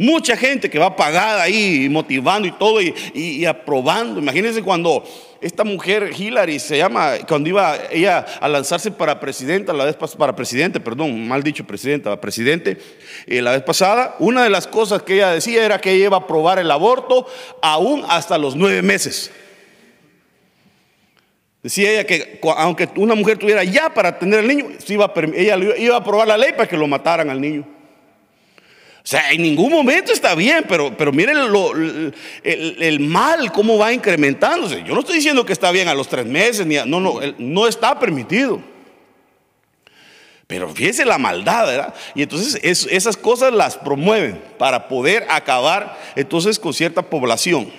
Mucha 0.01 0.37
gente 0.37 0.71
que 0.71 0.79
va 0.79 0.95
pagada 0.95 1.43
ahí, 1.43 1.89
motivando 1.91 2.47
y 2.47 2.53
todo, 2.53 2.81
y, 2.81 3.45
aprobando. 3.45 4.21
Imagínense 4.21 4.63
cuando 4.63 5.03
esta 5.41 5.65
mujer 5.65 6.13
Hillary 6.17 6.61
se 6.61 6.79
llama, 6.79 7.15
cuando 7.27 7.49
iba 7.49 7.77
ella 7.91 8.25
a 8.41 8.47
lanzarse 8.47 8.93
para 8.93 9.19
presidenta, 9.19 9.73
la 9.73 9.87
vez 9.87 9.97
para 9.97 10.37
presidente, 10.37 10.79
perdón, 10.79 11.27
mal 11.27 11.43
dicho 11.43 11.65
presidenta, 11.65 12.21
presidente, 12.21 12.79
eh, 13.27 13.43
la 13.43 13.51
vez 13.51 13.63
pasada, 13.63 14.15
una 14.21 14.45
de 14.45 14.51
las 14.51 14.69
cosas 14.69 15.03
que 15.03 15.15
ella 15.15 15.33
decía 15.33 15.65
era 15.65 15.81
que 15.81 15.91
ella 15.91 16.05
iba 16.05 16.17
a 16.19 16.21
aprobar 16.21 16.61
el 16.61 16.71
aborto 16.71 17.27
aún 17.61 18.05
hasta 18.09 18.39
los 18.39 18.55
nueve 18.55 18.83
meses. 18.83 19.33
Decía 21.69 21.91
ella 21.91 22.05
que 22.05 22.41
aunque 22.57 22.89
una 22.97 23.15
mujer 23.15 23.37
tuviera 23.37 23.63
ya 23.63 23.93
para 23.93 24.19
tener 24.19 24.41
el 24.41 24.49
niño, 24.49 24.69
ella 25.35 25.59
iba 25.77 25.97
a 25.97 25.99
aprobar 25.99 26.27
la 26.27 26.39
ley 26.39 26.53
para 26.53 26.67
que 26.67 26.79
lo 26.79 26.87
mataran 26.87 27.29
al 27.29 27.39
niño. 27.39 27.61
O 27.61 29.01
sea, 29.03 29.31
en 29.33 29.43
ningún 29.43 29.71
momento 29.71 30.11
está 30.15 30.35
bien, 30.35 30.65
pero, 30.67 30.97
pero 30.97 31.13
miren 31.13 31.37
el, 32.43 33.01
mal, 33.01 33.53
cómo 33.53 33.77
va 33.77 33.93
incrementándose. 33.93 34.83
Yo 34.83 34.95
no 34.95 35.01
estoy 35.01 35.17
diciendo 35.17 35.45
que 35.45 35.53
está 35.53 35.71
bien 35.71 35.89
a 35.89 35.95
los 35.95 36.09
tres 36.09 36.25
meses, 36.25 36.65
ni 36.65 36.77
no, 36.87 37.01
no, 37.01 37.21
no 37.37 37.69
está 37.69 37.99
permitido. 37.99 38.63
Pero 40.47 40.71
fíjense 40.71 41.05
la 41.05 41.19
maldad, 41.19 41.67
¿verdad? 41.67 41.95
Y 42.15 42.23
entonces 42.23 42.59
esas 42.63 43.19
cosas 43.19 43.53
las 43.53 43.77
promueven 43.77 44.41
para 44.57 44.89
poder 44.89 45.27
acabar 45.29 45.99
entonces 46.17 46.59
con 46.59 46.73
cierta 46.73 47.03
población. 47.03 47.71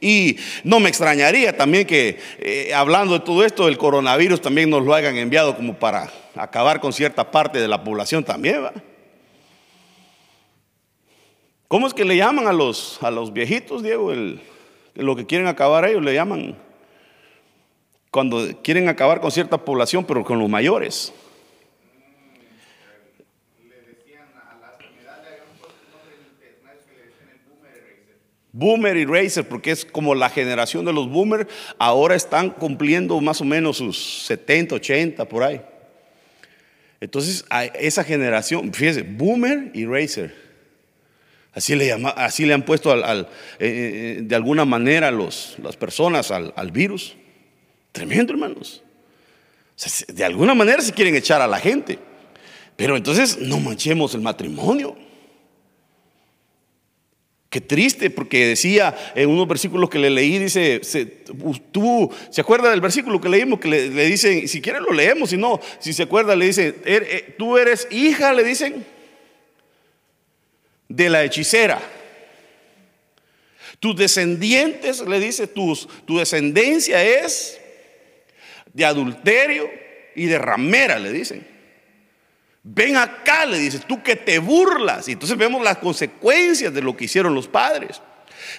Y 0.00 0.36
no 0.64 0.80
me 0.80 0.88
extrañaría 0.88 1.56
también 1.56 1.86
que 1.86 2.18
eh, 2.38 2.72
hablando 2.74 3.14
de 3.14 3.20
todo 3.20 3.44
esto, 3.44 3.68
el 3.68 3.78
coronavirus 3.78 4.40
también 4.40 4.70
nos 4.70 4.84
lo 4.84 4.94
hayan 4.94 5.16
enviado 5.16 5.56
como 5.56 5.74
para 5.74 6.10
acabar 6.34 6.80
con 6.80 6.92
cierta 6.92 7.30
parte 7.30 7.60
de 7.60 7.68
la 7.68 7.82
población 7.82 8.24
también, 8.24 8.62
¿verdad? 8.62 8.82
¿Cómo 11.68 11.86
es 11.86 11.92
que 11.92 12.04
le 12.04 12.16
llaman 12.16 12.46
a 12.46 12.52
los, 12.52 12.98
a 13.02 13.10
los 13.10 13.32
viejitos, 13.32 13.82
Diego? 13.82 14.12
lo 14.94 15.14
que 15.14 15.26
quieren 15.26 15.46
acabar 15.46 15.84
ellos 15.84 16.02
le 16.02 16.14
llaman 16.14 16.56
cuando 18.10 18.48
quieren 18.62 18.88
acabar 18.88 19.20
con 19.20 19.30
cierta 19.30 19.58
población, 19.58 20.04
pero 20.04 20.24
con 20.24 20.38
los 20.38 20.48
mayores. 20.48 21.12
Boomer 28.58 28.96
y 28.96 29.04
Racer, 29.04 29.46
porque 29.46 29.70
es 29.70 29.84
como 29.84 30.16
la 30.16 30.28
generación 30.30 30.84
de 30.84 30.92
los 30.92 31.08
Boomer, 31.08 31.46
ahora 31.78 32.16
están 32.16 32.50
cumpliendo 32.50 33.20
más 33.20 33.40
o 33.40 33.44
menos 33.44 33.76
sus 33.76 34.24
70, 34.26 34.74
80 34.74 35.24
por 35.26 35.44
ahí. 35.44 35.60
Entonces, 37.00 37.44
esa 37.74 38.02
generación, 38.02 38.74
fíjese, 38.74 39.02
Boomer 39.02 39.70
y 39.74 39.86
Racer. 39.86 40.34
Así 41.52 41.76
le, 41.76 41.86
llama, 41.86 42.10
así 42.10 42.46
le 42.46 42.54
han 42.54 42.64
puesto 42.64 42.90
al, 42.90 43.20
eh, 43.22 43.26
eh, 43.60 44.18
de 44.22 44.34
alguna 44.34 44.64
manera 44.64 45.12
los, 45.12 45.56
las 45.62 45.76
personas 45.76 46.32
al, 46.32 46.70
virus. 46.72 47.16
Tremendo, 47.92 48.32
hermanos. 48.32 48.82
de 50.08 50.24
alguna 50.24 50.54
manera 50.54 50.82
se 50.82 50.92
quieren 50.92 51.14
echar 51.14 51.40
a 51.40 51.46
la 51.46 51.60
gente. 51.60 51.98
Pero 52.76 52.96
entonces 52.96 53.38
no 53.38 53.60
manchemos 53.60 54.14
el 54.14 54.20
matrimonio. 54.20 54.96
Qué 57.50 57.62
triste, 57.62 58.10
porque 58.10 58.46
decía 58.46 58.94
en 59.14 59.30
unos 59.30 59.48
versículos 59.48 59.88
que 59.88 59.98
le 59.98 60.10
leí, 60.10 60.38
dice, 60.38 60.82
tú, 61.72 62.12
¿se 62.30 62.42
acuerda 62.42 62.70
del 62.70 62.82
versículo 62.82 63.20
que 63.20 63.30
leímos? 63.30 63.58
Que 63.58 63.68
le, 63.68 64.04
dicen, 64.04 64.46
si 64.46 64.60
quiere 64.60 64.80
lo 64.80 64.92
leemos, 64.92 65.30
si 65.30 65.38
no, 65.38 65.58
si 65.78 65.94
se 65.94 66.02
acuerda, 66.02 66.36
le 66.36 66.44
dice, 66.44 66.76
er, 66.84 67.06
eh, 67.08 67.34
tú 67.38 67.56
eres 67.56 67.88
hija, 67.90 68.34
le 68.34 68.44
dicen 68.44 68.84
de 70.88 71.08
la 71.08 71.24
hechicera. 71.24 71.80
Tus 73.80 73.96
descendientes, 73.96 75.00
le 75.00 75.18
dice, 75.18 75.46
tus, 75.46 75.88
tu 76.04 76.18
descendencia 76.18 77.02
es 77.02 77.58
de 78.74 78.84
adulterio 78.84 79.70
y 80.14 80.26
de 80.26 80.38
ramera, 80.38 80.98
le 80.98 81.12
dicen. 81.12 81.57
Ven 82.70 82.96
acá, 82.96 83.46
le 83.46 83.58
dice, 83.58 83.78
tú 83.78 84.02
que 84.02 84.14
te 84.14 84.38
burlas. 84.38 85.08
Y 85.08 85.12
entonces 85.12 85.38
vemos 85.38 85.62
las 85.62 85.78
consecuencias 85.78 86.72
de 86.74 86.82
lo 86.82 86.94
que 86.94 87.06
hicieron 87.06 87.34
los 87.34 87.48
padres. 87.48 88.02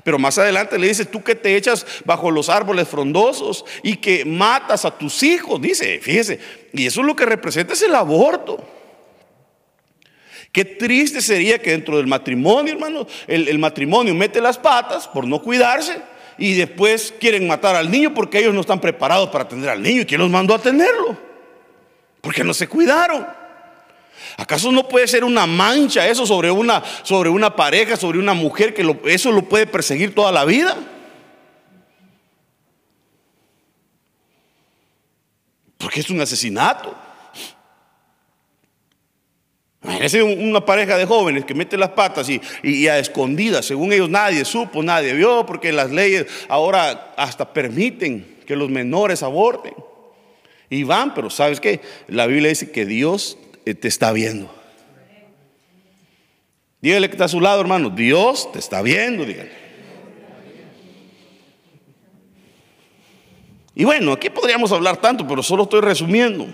Pero 0.03 0.17
más 0.17 0.39
adelante 0.39 0.79
le 0.79 0.87
dice, 0.87 1.05
tú 1.05 1.23
que 1.23 1.35
te 1.35 1.55
echas 1.55 1.85
bajo 2.05 2.31
los 2.31 2.49
árboles 2.49 2.87
frondosos 2.87 3.65
y 3.83 3.97
que 3.97 4.25
matas 4.25 4.83
a 4.83 4.97
tus 4.97 5.21
hijos, 5.21 5.61
dice, 5.61 5.99
fíjese, 6.01 6.39
y 6.73 6.87
eso 6.87 7.01
es 7.01 7.07
lo 7.07 7.15
que 7.15 7.25
representa 7.25 7.73
es 7.73 7.83
el 7.83 7.93
aborto. 7.93 8.65
Qué 10.51 10.65
triste 10.65 11.21
sería 11.21 11.59
que 11.59 11.69
dentro 11.69 11.97
del 11.97 12.07
matrimonio, 12.07 12.73
hermano, 12.73 13.05
el, 13.27 13.59
matrimonio 13.59 14.15
mete 14.15 14.41
las 14.41 14.57
patas 14.57 15.07
por 15.07 15.27
no 15.27 15.43
cuidarse 15.43 16.01
y 16.39 16.55
después 16.55 17.13
quieren 17.19 17.45
matar 17.45 17.75
al 17.75 17.91
niño 17.91 18.15
porque 18.15 18.39
ellos 18.39 18.55
no 18.55 18.61
están 18.61 18.81
preparados 18.81 19.29
para 19.29 19.43
atender 19.43 19.69
al 19.69 19.83
niño. 19.83 20.01
¿Y 20.01 20.05
quién 20.05 20.19
los 20.19 20.31
mandó 20.31 20.55
a 20.55 20.57
atenderlo? 20.57 21.15
Porque 22.21 22.43
no 22.43 22.55
se 22.55 22.67
cuidaron. 22.67 23.38
¿Acaso 24.37 24.71
no 24.71 24.87
puede 24.87 25.07
ser 25.07 25.23
una 25.23 25.45
mancha 25.45 26.07
eso 26.07 26.25
sobre 26.25 26.51
una, 26.51 26.83
sobre 27.03 27.29
una 27.29 27.55
pareja, 27.55 27.97
sobre 27.97 28.19
una 28.19 28.33
mujer, 28.33 28.73
que 28.73 28.85
eso 29.05 29.31
lo 29.31 29.43
puede 29.43 29.67
perseguir 29.67 30.13
toda 30.13 30.31
la 30.31 30.45
vida? 30.45 30.77
Porque 35.77 36.01
es 36.01 36.09
un 36.09 36.21
asesinato. 36.21 36.95
Imagínense 39.81 40.21
una 40.21 40.65
pareja 40.65 40.97
de 40.97 41.05
jóvenes 41.05 41.45
que 41.45 41.53
mete 41.53 41.77
las 41.77 41.89
patas 41.89 42.27
y, 42.29 42.87
a 42.87 42.99
escondidas, 42.99 43.65
según 43.65 43.93
ellos 43.93 44.09
nadie 44.09 44.43
supo, 44.43 44.83
nadie 44.83 45.13
vio, 45.13 45.45
porque 45.45 45.71
las 45.71 45.89
leyes 45.89 46.25
ahora 46.49 47.13
hasta 47.15 47.53
permiten 47.53 48.39
que 48.45 48.55
los 48.55 48.69
menores 48.69 49.23
aborten. 49.23 49.73
Y 50.69 50.83
van, 50.83 51.13
pero 51.13 51.29
¿sabes 51.29 51.59
qué? 51.59 51.81
La 52.07 52.27
Biblia 52.27 52.49
dice 52.49 52.71
que 52.71 52.85
Dios 52.85 53.37
te 53.63 53.87
está 53.87 54.11
viendo. 54.11 54.53
Dígale 56.81 57.07
que 57.09 57.13
está 57.13 57.25
a 57.25 57.29
su 57.29 57.41
lado, 57.41 57.59
hermano. 57.59 57.89
Dios 57.89 58.51
te 58.51 58.59
está 58.59 58.81
viendo, 58.81 59.25
dígale. 59.25 59.51
Y 63.75 63.85
bueno, 63.85 64.13
aquí 64.13 64.29
podríamos 64.29 64.71
hablar 64.71 64.97
tanto, 64.97 65.25
pero 65.27 65.41
solo 65.41 65.63
estoy 65.63 65.81
resumiendo. 65.81 66.47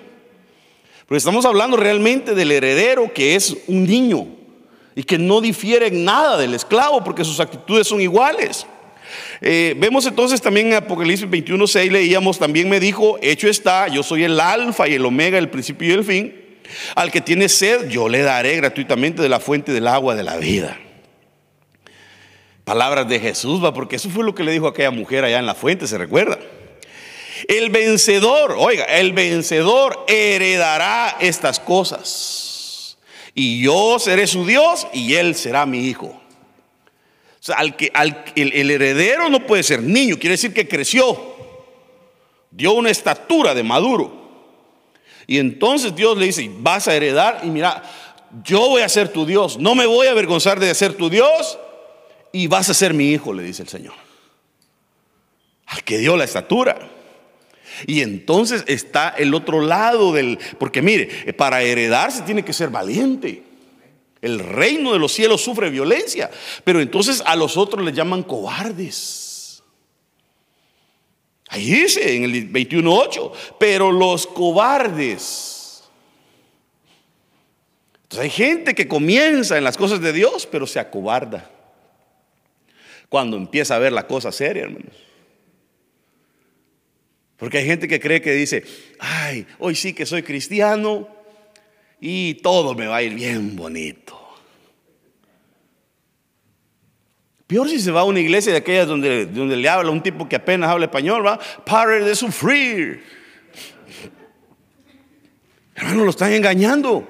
Porque 1.07 1.17
estamos 1.17 1.45
hablando 1.45 1.77
realmente 1.77 2.33
del 2.33 2.51
heredero 2.51 3.13
que 3.13 3.35
es 3.35 3.55
un 3.67 3.85
niño 3.85 4.27
y 4.95 5.03
que 5.03 5.17
no 5.17 5.41
difiere 5.41 5.87
en 5.87 6.05
nada 6.05 6.37
del 6.37 6.53
esclavo 6.53 7.03
porque 7.03 7.23
sus 7.23 7.39
actitudes 7.39 7.87
son 7.87 8.01
iguales. 8.01 8.65
Eh, 9.41 9.75
vemos 9.77 10.05
entonces 10.05 10.41
también 10.41 10.67
en 10.67 10.75
Apocalipsis 10.75 11.27
21.6 11.27 11.91
leíamos, 11.91 12.39
también 12.39 12.69
me 12.69 12.79
dijo, 12.79 13.17
hecho 13.21 13.47
está, 13.47 13.87
yo 13.87 14.01
soy 14.03 14.23
el 14.23 14.39
alfa 14.39 14.87
y 14.87 14.93
el 14.93 15.05
omega, 15.05 15.37
el 15.37 15.49
principio 15.49 15.89
y 15.89 15.91
el 15.91 16.03
fin. 16.03 16.44
Al 16.95 17.11
que 17.11 17.21
tiene 17.21 17.49
sed, 17.49 17.89
yo 17.89 18.09
le 18.09 18.21
daré 18.21 18.55
gratuitamente 18.57 19.21
de 19.21 19.29
la 19.29 19.39
fuente 19.39 19.71
del 19.71 19.87
agua 19.87 20.15
de 20.15 20.23
la 20.23 20.37
vida. 20.37 20.79
Palabras 22.63 23.07
de 23.07 23.19
Jesús, 23.19 23.63
va, 23.63 23.73
porque 23.73 23.97
eso 23.97 24.09
fue 24.09 24.23
lo 24.23 24.33
que 24.33 24.43
le 24.43 24.51
dijo 24.51 24.67
aquella 24.67 24.91
mujer 24.91 25.23
allá 25.23 25.39
en 25.39 25.45
la 25.45 25.55
fuente, 25.55 25.87
¿se 25.87 25.97
recuerda? 25.97 26.39
El 27.47 27.69
vencedor, 27.69 28.55
oiga, 28.57 28.85
el 28.85 29.13
vencedor 29.13 30.03
heredará 30.07 31.17
estas 31.19 31.59
cosas. 31.59 32.97
Y 33.35 33.61
yo 33.61 33.99
seré 33.99 34.27
su 34.27 34.45
Dios 34.45 34.87
y 34.93 35.15
él 35.15 35.35
será 35.35 35.65
mi 35.65 35.87
hijo. 35.87 36.07
O 36.07 37.43
sea, 37.45 37.57
al 37.57 37.75
que, 37.75 37.91
el, 38.35 38.71
heredero 38.71 39.29
no 39.29 39.45
puede 39.45 39.61
ser 39.61 39.83
niño, 39.83 40.17
quiere 40.17 40.31
decir 40.31 40.51
que 40.53 40.67
creció, 40.67 41.35
dio 42.49 42.71
una 42.71 42.89
estatura 42.89 43.53
de 43.53 43.61
maduro. 43.61 44.24
Y 45.27 45.39
entonces 45.39 45.95
Dios 45.95 46.17
le 46.17 46.27
dice, 46.27 46.49
vas 46.59 46.87
a 46.87 46.95
heredar 46.95 47.41
y 47.43 47.47
mira, 47.47 47.83
yo 48.43 48.59
voy 48.69 48.81
a 48.81 48.89
ser 48.89 49.09
tu 49.09 49.25
Dios, 49.25 49.57
no 49.57 49.75
me 49.75 49.85
voy 49.85 50.07
a 50.07 50.11
avergonzar 50.11 50.59
de 50.59 50.73
ser 50.75 50.93
tu 50.93 51.09
Dios 51.09 51.57
y 52.31 52.47
vas 52.47 52.69
a 52.69 52.73
ser 52.73 52.93
mi 52.93 53.11
hijo, 53.11 53.33
le 53.33 53.43
dice 53.43 53.63
el 53.63 53.69
Señor. 53.69 53.93
Al 55.67 55.83
que 55.83 55.97
dio 55.97 56.15
la 56.17 56.25
estatura. 56.25 56.91
Y 57.87 58.01
entonces 58.01 58.63
está 58.67 59.09
el 59.09 59.33
otro 59.33 59.61
lado 59.61 60.13
del, 60.13 60.39
porque 60.59 60.81
mire, 60.81 61.33
para 61.33 61.61
heredarse 61.61 62.21
tiene 62.21 62.45
que 62.45 62.53
ser 62.53 62.69
valiente. 62.69 63.43
El 64.21 64.39
reino 64.39 64.93
de 64.93 64.99
los 64.99 65.11
cielos 65.13 65.41
sufre 65.41 65.69
violencia, 65.69 66.31
pero 66.63 66.81
entonces 66.81 67.21
a 67.25 67.35
los 67.35 67.57
otros 67.57 67.83
les 67.83 67.93
llaman 67.93 68.23
cobardes. 68.23 69.24
Ahí 71.55 71.71
dice 71.71 72.17
en 72.17 72.25
el 72.25 72.51
21.8, 72.51 73.31
pero 73.57 73.89
los 73.89 74.27
cobardes. 74.27 75.85
Entonces 78.03 78.19
hay 78.19 78.29
gente 78.29 78.75
que 78.75 78.89
comienza 78.89 79.57
en 79.57 79.63
las 79.63 79.77
cosas 79.77 80.01
de 80.01 80.11
Dios, 80.11 80.45
pero 80.51 80.67
se 80.67 80.81
acobarda 80.81 81.49
cuando 83.07 83.37
empieza 83.37 83.77
a 83.77 83.79
ver 83.79 83.93
la 83.93 84.05
cosa 84.05 84.33
seria, 84.33 84.63
hermanos. 84.63 84.97
Porque 87.37 87.59
hay 87.59 87.65
gente 87.65 87.87
que 87.87 88.01
cree 88.01 88.21
que 88.21 88.33
dice, 88.33 88.65
ay, 88.99 89.47
hoy 89.57 89.75
sí 89.75 89.93
que 89.93 90.05
soy 90.05 90.23
cristiano 90.23 91.07
y 92.01 92.33
todo 92.35 92.75
me 92.75 92.87
va 92.87 92.97
a 92.97 93.01
ir 93.01 93.13
bien 93.13 93.55
bonito. 93.55 94.24
Peor 97.47 97.69
si 97.69 97.79
se 97.79 97.91
va 97.91 98.01
a 98.01 98.05
una 98.05 98.19
iglesia 98.19 98.51
de 98.51 98.57
aquellas 98.57 98.87
donde, 98.87 99.27
donde 99.27 99.55
le 99.55 99.69
habla 99.69 99.91
un 99.91 100.01
tipo 100.01 100.27
que 100.27 100.35
apenas 100.35 100.69
habla 100.69 100.85
español, 100.85 101.25
va, 101.25 101.39
pare 101.65 102.03
de 102.03 102.15
sufrir. 102.15 103.03
Hermano, 105.75 106.05
lo 106.05 106.09
están 106.09 106.31
engañando. 106.31 107.07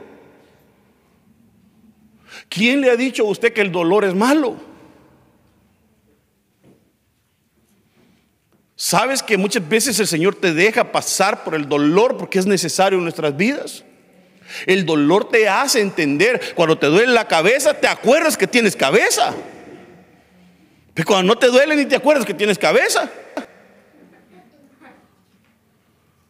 ¿Quién 2.50 2.82
le 2.82 2.90
ha 2.90 2.96
dicho 2.96 3.24
a 3.24 3.30
usted 3.30 3.54
que 3.54 3.62
el 3.62 3.72
dolor 3.72 4.04
es 4.04 4.14
malo? 4.14 4.58
¿Sabes 8.76 9.24
que 9.24 9.38
muchas 9.38 9.68
veces 9.68 10.00
el 10.00 10.08
Señor 10.08 10.36
te 10.36 10.54
deja 10.54 10.92
pasar 10.92 11.46
por 11.46 11.56
el 11.56 11.70
dolor 11.70 12.18
porque 12.18 12.40
es 12.40 12.46
necesario 12.46 12.98
en 12.98 13.04
nuestras 13.04 13.36
vidas? 13.38 13.86
El 14.66 14.86
dolor 14.86 15.30
te 15.30 15.48
hace 15.48 15.80
entender. 15.80 16.54
Cuando 16.56 16.78
te 16.78 16.88
duele 16.88 17.14
la 17.14 17.28
cabeza, 17.28 17.74
te 17.74 17.88
acuerdas 17.88 18.36
que 18.38 18.48
tienes 18.48 18.76
cabeza. 18.76 19.34
Pero 20.96 21.06
cuando 21.06 21.34
no 21.34 21.38
te 21.38 21.48
duele 21.48 21.76
ni 21.76 21.86
te 21.86 21.98
acuerdas 21.98 22.26
que 22.26 22.34
tienes 22.34 22.58
cabeza. 22.58 23.12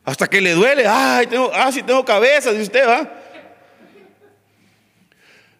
Hasta 0.03 0.27
que 0.27 0.41
le 0.41 0.53
duele, 0.53 0.85
ay, 0.87 1.27
tengo, 1.27 1.51
ah, 1.53 1.71
sí 1.71 1.83
tengo 1.83 2.03
cabeza, 2.03 2.51
dice 2.51 2.63
usted, 2.63 2.87
¿va? 2.87 3.09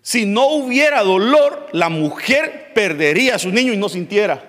Si 0.01 0.25
no 0.25 0.47
hubiera 0.47 1.03
dolor, 1.03 1.67
la 1.71 1.89
mujer 1.89 2.71
perdería 2.73 3.35
a 3.35 3.39
su 3.39 3.51
niño 3.51 3.73
y 3.73 3.77
no 3.77 3.89
sintiera. 3.89 4.43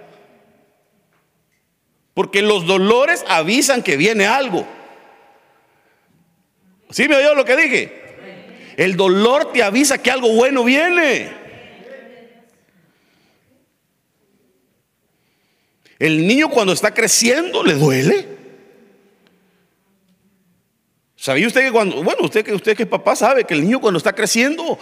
Porque 2.14 2.40
los 2.40 2.66
dolores 2.66 3.24
avisan 3.28 3.82
que 3.82 3.98
viene 3.98 4.26
algo. 4.26 4.66
¿Sí 6.90 7.08
me 7.08 7.16
oyó 7.16 7.34
lo 7.34 7.44
que 7.44 7.56
dije? 7.56 8.74
El 8.78 8.96
dolor 8.96 9.52
te 9.52 9.62
avisa 9.62 9.98
que 9.98 10.10
algo 10.10 10.32
bueno 10.32 10.64
viene. 10.64 11.45
El 15.98 16.26
niño 16.26 16.50
cuando 16.50 16.72
está 16.72 16.92
creciendo 16.92 17.62
le 17.62 17.74
duele. 17.74 18.26
¿Sabía 21.16 21.46
usted 21.46 21.62
que 21.62 21.72
cuando, 21.72 22.02
bueno, 22.02 22.24
usted 22.24 22.44
que 22.44 22.52
usted 22.52 22.76
que 22.76 22.82
es 22.84 22.88
papá 22.88 23.16
sabe 23.16 23.44
que 23.44 23.54
el 23.54 23.62
niño 23.62 23.80
cuando 23.80 23.98
está 23.98 24.14
creciendo 24.14 24.78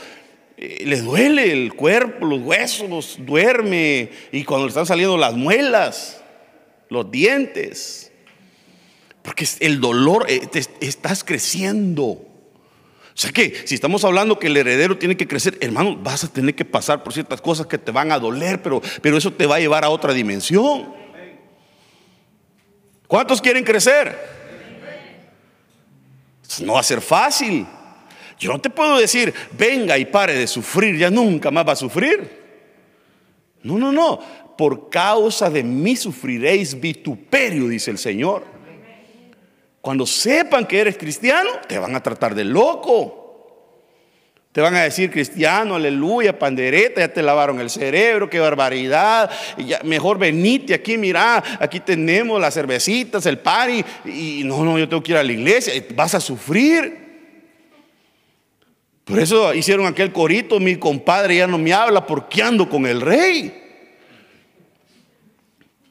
eh, 0.57 0.83
le 0.85 1.01
duele 1.01 1.53
el 1.53 1.75
cuerpo, 1.75 2.27
los 2.27 2.41
huesos, 2.41 3.17
duerme 3.21 4.11
y 4.33 4.45
cuando 4.45 4.67
le 4.67 4.71
están 4.71 4.87
saliendo 4.87 5.17
las 5.17 5.35
muelas 5.35 6.21
los 6.89 7.11
dientes. 7.11 8.13
Porque 9.23 9.47
el 9.61 9.81
dolor, 9.81 10.27
eh, 10.29 10.43
estás 10.81 11.25
creciendo. 11.25 12.05
O 12.07 13.17
sea 13.17 13.31
que 13.31 13.63
si 13.65 13.75
estamos 13.75 14.05
hablando 14.05 14.39
que 14.39 14.49
el 14.49 14.57
heredero 14.57 14.99
tiene 14.99 15.17
que 15.17 15.29
crecer, 15.29 15.57
hermano, 15.61 15.97
vas 15.97 16.25
a 16.25 16.33
tener 16.33 16.55
que 16.55 16.65
pasar 16.65 17.03
por 17.03 17.13
ciertas 17.13 17.41
cosas 17.41 17.67
que 17.67 17.79
te 17.79 17.93
van 17.93 18.13
a 18.13 18.19
doler, 18.19 18.61
pero, 18.61 18.83
pero 19.03 19.17
eso 19.17 19.33
te 19.33 19.47
va 19.47 19.57
a 19.57 19.61
llevar 19.61 19.85
a 19.85 19.91
otra 19.91 20.13
dimensión. 20.13 21.04
¿Cuántos 23.07 23.41
quieren 23.41 23.65
crecer? 23.65 24.17
No 26.63 26.75
va 26.75 26.81
a 26.81 26.85
ser 26.85 27.01
fácil. 27.01 27.67
Yo 28.39 28.53
no 28.53 28.61
te 28.61 28.71
puedo 28.71 28.99
decir, 28.99 29.33
venga 29.53 29.97
y 29.97 30.05
pare 30.05 30.35
de 30.35 30.47
sufrir, 30.47 30.97
ya 30.97 31.11
nunca 31.11 31.51
más 31.51 31.67
va 31.67 31.73
a 31.73 31.77
sufrir. 31.77 32.45
No, 33.63 33.79
no, 33.79 33.93
no 33.93 34.45
por 34.57 34.89
causa 34.89 35.51
de 35.51 35.63
mí 35.63 35.97
sufriréis 35.97 36.79
vituperio, 36.79 37.69
dice 37.69 37.91
el 37.91 37.99
Señor. 37.99 38.45
Cuando 39.81 40.07
sepan 40.07 40.67
que 40.67 40.81
eres 40.81 40.97
cristiano, 40.97 41.51
te 41.69 41.79
van 41.79 41.95
a 41.95 42.03
tratar 42.03 42.35
de 42.35 42.45
loco. 42.45 43.24
Te 44.55 44.61
van 44.61 44.77
a 44.77 44.83
decir 44.83 45.11
cristiano, 45.11 45.75
aleluya, 45.75 46.39
pandereta, 46.39 47.01
ya 47.01 47.09
te 47.09 47.23
lavaron 47.23 47.59
el 47.59 47.71
cerebro, 47.71 48.31
qué 48.31 48.39
barbaridad. 48.39 49.29
Ya, 49.59 49.81
mejor 49.83 50.17
venite 50.17 50.75
aquí, 50.75 50.97
mira, 50.97 51.43
aquí 51.59 51.81
tenemos 51.81 52.41
las 52.41 52.55
cervecitas, 52.55 53.27
el 53.27 53.39
party. 53.39 53.85
Y 54.05 54.43
no, 54.45 54.65
no, 54.65 54.79
yo 54.79 54.89
tengo 54.89 55.03
que 55.03 55.11
ir 55.11 55.19
a 55.19 55.25
la 55.25 55.33
iglesia. 55.33 55.75
Vas 55.97 56.15
a 56.15 56.21
sufrir. 56.21 56.97
Por 59.05 59.19
eso 59.19 59.53
hicieron 59.53 59.87
aquel 59.87 60.13
corito, 60.13 60.61
mi 60.61 60.77
compadre 60.77 61.39
ya 61.39 61.49
no 61.49 61.59
me 61.59 61.73
habla 61.73 62.07
porque 62.07 62.41
ando 62.41 62.71
con 62.71 62.87
el 62.87 63.01
rey. 63.01 63.61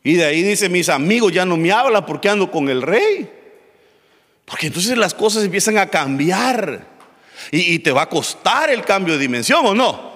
Y 0.06 0.14
de 0.14 0.24
ahí 0.24 0.42
dice, 0.42 0.70
mis 0.70 0.88
amigos 0.88 1.34
ya 1.34 1.46
no 1.46 1.58
me 1.58 1.74
hablan 1.74 2.06
porque 2.06 2.30
ando 2.30 2.50
con 2.50 2.70
el 2.70 2.82
rey. 2.82 3.30
Porque 4.46 4.68
entonces 4.68 4.98
las 4.98 5.14
cosas 5.14 5.44
empiezan 5.44 5.78
a 5.78 5.90
cambiar. 5.90 6.93
Y, 7.52 7.80
te 7.80 7.92
va 7.92 8.04
a 8.04 8.10
costar 8.10 8.70
el 8.70 8.84
cambio 8.84 9.14
de 9.14 9.20
dimensión 9.20 9.66
o 9.66 9.74
no. 9.74 10.14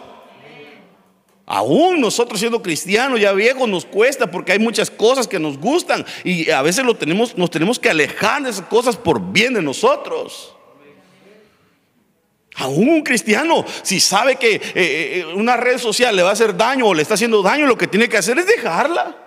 Aún 1.45 2.01
nosotros 2.01 2.39
siendo 2.39 2.61
cristianos 2.61 3.21
ya 3.21 3.31
viejos 3.31 3.69
nos 3.69 3.85
cuesta 3.85 4.29
porque 4.29 4.51
hay 4.51 4.59
muchas 4.59 4.91
cosas 4.91 5.27
que 5.27 5.39
nos 5.39 5.57
gustan 5.57 6.05
y 6.25 6.49
a 6.49 6.61
veces 6.61 6.83
lo 6.83 6.95
tenemos, 6.95 7.37
nos 7.37 7.49
tenemos 7.49 7.79
que 7.79 7.89
alejar 7.89 8.43
de 8.43 8.49
esas 8.49 8.65
cosas 8.65 8.97
por 8.97 9.21
bien 9.31 9.53
de 9.53 9.61
nosotros. 9.61 10.53
Aún 12.55 12.89
un 12.89 13.01
cristiano, 13.03 13.63
si 13.83 13.99
sabe 13.99 14.35
que 14.35 14.55
eh, 14.55 14.61
eh, 14.75 15.25
una 15.35 15.55
red 15.55 15.77
social 15.77 16.15
le 16.15 16.23
va 16.23 16.29
a 16.29 16.33
hacer 16.33 16.57
daño 16.57 16.87
o 16.87 16.93
le 16.93 17.03
está 17.03 17.13
haciendo 17.13 17.41
daño, 17.41 17.67
lo 17.67 17.77
que 17.77 17.87
tiene 17.87 18.09
que 18.09 18.17
hacer 18.17 18.37
es 18.39 18.47
dejarla. 18.47 19.26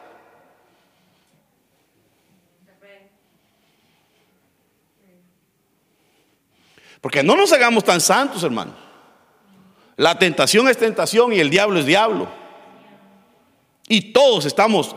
Porque 7.01 7.23
no 7.23 7.37
nos 7.37 7.53
hagamos 7.53 7.85
tan 7.85 8.01
santos, 8.01 8.43
hermano. 8.43 8.75
La 9.97 10.19
tentación 10.19 10.69
es 10.69 10.77
tentación 10.77 11.33
y 11.33 11.41
el 11.41 11.51
diablo 11.51 11.79
es 11.79 11.87
diablo. 11.87 12.29
Y 13.89 14.13
todos 14.13 14.45
estamos 14.45 14.95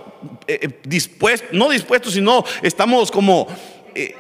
eh, 0.48 0.60
eh, 0.62 0.80
dispuestos, 0.84 1.50
no 1.52 1.70
dispuestos, 1.70 2.14
sino 2.14 2.44
estamos 2.62 3.12
como 3.12 3.48
eh, 3.96 4.16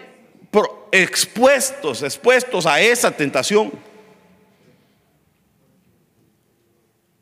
expuestos, 0.91 2.03
expuestos 2.03 2.65
a 2.65 2.81
esa 2.81 3.11
tentación. 3.11 3.71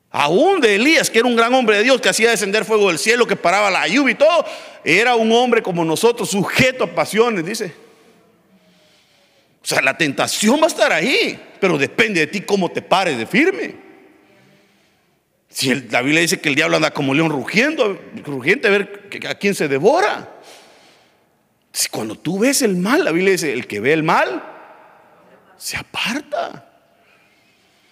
Aún 0.10 0.60
de 0.60 0.76
Elías, 0.76 1.10
que 1.10 1.20
era 1.20 1.28
un 1.28 1.36
gran 1.36 1.54
hombre 1.54 1.78
de 1.78 1.84
Dios, 1.84 2.02
que 2.02 2.10
hacía 2.10 2.30
descender 2.30 2.66
fuego 2.66 2.90
del 2.90 3.00
cielo, 3.00 3.26
que 3.26 3.36
paraba 3.36 3.72
la 3.72 3.88
lluvia 3.88 4.12
y 4.12 4.16
todo, 4.16 4.46
era 4.84 5.16
un 5.16 5.32
hombre 5.32 5.62
como 5.62 5.86
nosotros, 5.86 6.30
sujeto 6.30 6.84
a 6.84 6.88
pasiones, 6.88 7.46
dice. 7.46 7.91
O 9.64 9.66
sea, 9.66 9.82
la 9.82 9.98
tentación 9.98 10.60
va 10.60 10.66
a 10.66 10.68
estar 10.68 10.92
ahí, 10.92 11.40
pero 11.60 11.78
depende 11.78 12.22
de 12.22 12.28
ti 12.28 12.42
cómo 12.42 12.72
te 12.72 12.82
pares 12.82 13.18
de 13.18 13.26
firme. 13.26 13.76
Si 15.50 15.74
la 15.76 16.02
Biblia 16.02 16.22
dice 16.22 16.40
que 16.40 16.50
el 16.50 16.56
diablo 16.56 16.78
anda 16.78 16.92
como 16.92 17.14
león 17.14 17.30
rugiendo, 17.30 18.00
rugiente 18.24 18.68
a 18.68 18.72
ver 18.72 19.10
a 19.30 19.36
quién 19.36 19.54
se 19.54 19.68
devora. 19.68 20.30
Si 21.74 21.90
cuando 21.90 22.16
tú 22.16 22.40
ves 22.40 22.62
el 22.62 22.78
mal, 22.78 23.04
la 23.04 23.12
Biblia 23.12 23.34
dice, 23.34 23.54
el 23.54 23.68
que 23.68 23.80
ve 23.80 23.94
el 23.94 24.04
mal, 24.04 24.44
se 25.58 25.78
aparta. 25.78 26.71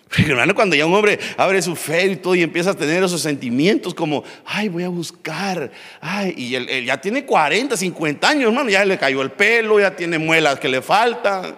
Hermano, 0.17 0.55
cuando 0.55 0.75
ya 0.75 0.85
un 0.85 0.93
hombre 0.93 1.19
abre 1.37 1.61
su 1.61 1.75
fe 1.75 2.07
y 2.07 2.15
todo 2.15 2.33
y 2.33 2.41
empieza 2.41 2.71
a 2.71 2.73
tener 2.73 3.03
esos 3.03 3.21
sentimientos 3.21 3.93
como, 3.93 4.23
ay, 4.45 4.67
voy 4.67 4.83
a 4.83 4.89
buscar, 4.89 5.71
ay, 6.01 6.33
y 6.35 6.55
él, 6.55 6.85
ya 6.85 6.99
tiene 6.99 7.25
40, 7.25 7.77
50 7.77 8.27
años, 8.27 8.45
hermano, 8.45 8.69
ya 8.69 8.83
le 8.85 8.97
cayó 8.97 9.21
el 9.21 9.31
pelo, 9.31 9.79
ya 9.79 9.95
tiene 9.95 10.17
muelas 10.17 10.59
que 10.59 10.67
le 10.67 10.81
faltan, 10.81 11.55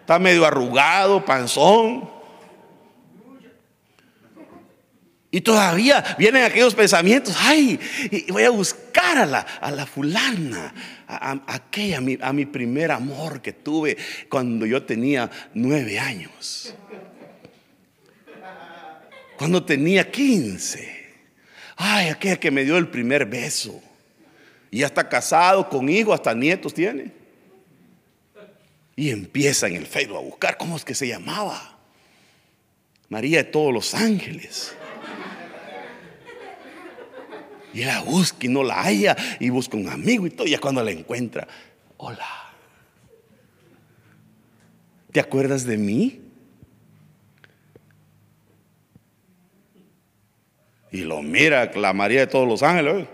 está 0.00 0.18
medio 0.18 0.44
arrugado, 0.44 1.24
panzón. 1.24 2.12
Y 5.30 5.40
todavía 5.40 6.16
vienen 6.16 6.44
aquellos 6.44 6.74
pensamientos, 6.74 7.36
ay, 7.40 7.78
voy 8.28 8.44
a 8.44 8.50
buscar 8.50 9.18
a 9.18 9.26
la, 9.26 9.40
a 9.40 9.70
la 9.70 9.84
fulana, 9.84 10.72
a, 11.06 11.40
aquella, 11.46 12.00
a 12.22 12.32
mi 12.32 12.46
primer 12.46 12.90
amor 12.90 13.40
que 13.40 13.52
tuve 13.52 13.96
cuando 14.28 14.64
yo 14.64 14.84
tenía 14.84 15.30
nueve 15.52 15.98
años 15.98 16.74
cuando 19.36 19.64
tenía 19.64 20.10
15. 20.10 21.04
Ay, 21.76 22.08
aquella 22.08 22.38
que 22.38 22.50
me 22.50 22.64
dio 22.64 22.76
el 22.76 22.88
primer 22.88 23.26
beso. 23.26 23.80
Y 24.70 24.78
ya 24.78 24.86
está 24.86 25.08
casado, 25.08 25.68
con 25.68 25.88
hijos, 25.88 26.14
hasta 26.14 26.34
nietos 26.34 26.74
tiene. 26.74 27.12
Y 28.96 29.10
empieza 29.10 29.66
en 29.66 29.76
el 29.76 29.86
Facebook 29.86 30.18
a 30.18 30.20
buscar 30.20 30.56
cómo 30.56 30.76
es 30.76 30.84
que 30.84 30.94
se 30.94 31.08
llamaba. 31.08 31.78
María 33.08 33.38
de 33.38 33.44
todos 33.44 33.72
los 33.72 33.94
ángeles. 33.94 34.74
Y 37.72 37.84
la 37.84 38.02
busca 38.02 38.46
y 38.46 38.48
no 38.48 38.62
la 38.62 38.82
halla 38.82 39.16
y 39.40 39.50
busca 39.50 39.76
un 39.76 39.88
amigo 39.88 40.26
y 40.26 40.30
todo. 40.30 40.46
Y 40.46 40.50
ya 40.50 40.60
cuando 40.60 40.82
la 40.82 40.92
encuentra, 40.92 41.46
hola. 41.96 42.26
¿Te 45.10 45.20
acuerdas 45.20 45.64
de 45.64 45.76
mí? 45.76 46.23
Y 50.94 50.98
lo 50.98 51.22
mira 51.22 51.72
la 51.74 51.92
María 51.92 52.20
de 52.20 52.28
todos 52.28 52.46
los 52.46 52.62
ángeles. 52.62 53.08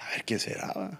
A 0.00 0.10
ver 0.12 0.24
quién 0.24 0.40
será. 0.40 0.98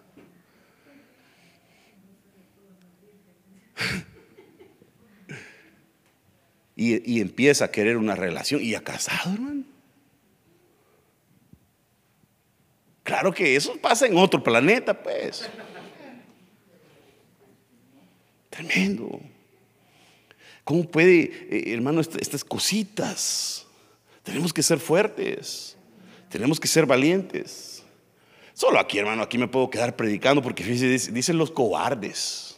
Y, 6.76 7.10
y, 7.10 7.22
empieza 7.22 7.64
a 7.64 7.70
querer 7.70 7.96
una 7.96 8.14
relación 8.14 8.60
y 8.62 8.74
ha 8.74 8.82
casado, 8.82 9.32
hermano. 9.32 9.64
Claro 13.02 13.32
que 13.32 13.56
eso 13.56 13.74
pasa 13.80 14.06
en 14.06 14.18
otro 14.18 14.42
planeta, 14.42 15.02
pues. 15.02 15.48
Tremendo. 18.50 19.22
¿Cómo 20.64 20.84
puede, 20.84 21.32
eh, 21.48 21.72
hermano, 21.72 22.02
estas 22.02 22.44
cositas? 22.44 23.66
Tenemos 24.22 24.52
que 24.52 24.62
ser 24.62 24.78
fuertes. 24.78 25.76
Tenemos 26.28 26.58
que 26.58 26.68
ser 26.68 26.86
valientes. 26.86 27.82
Solo 28.54 28.78
aquí, 28.78 28.98
hermano, 28.98 29.22
aquí 29.22 29.38
me 29.38 29.48
puedo 29.48 29.70
quedar 29.70 29.96
predicando 29.96 30.42
porque 30.42 30.64
dicen 30.64 31.38
los 31.38 31.50
cobardes. 31.50 32.56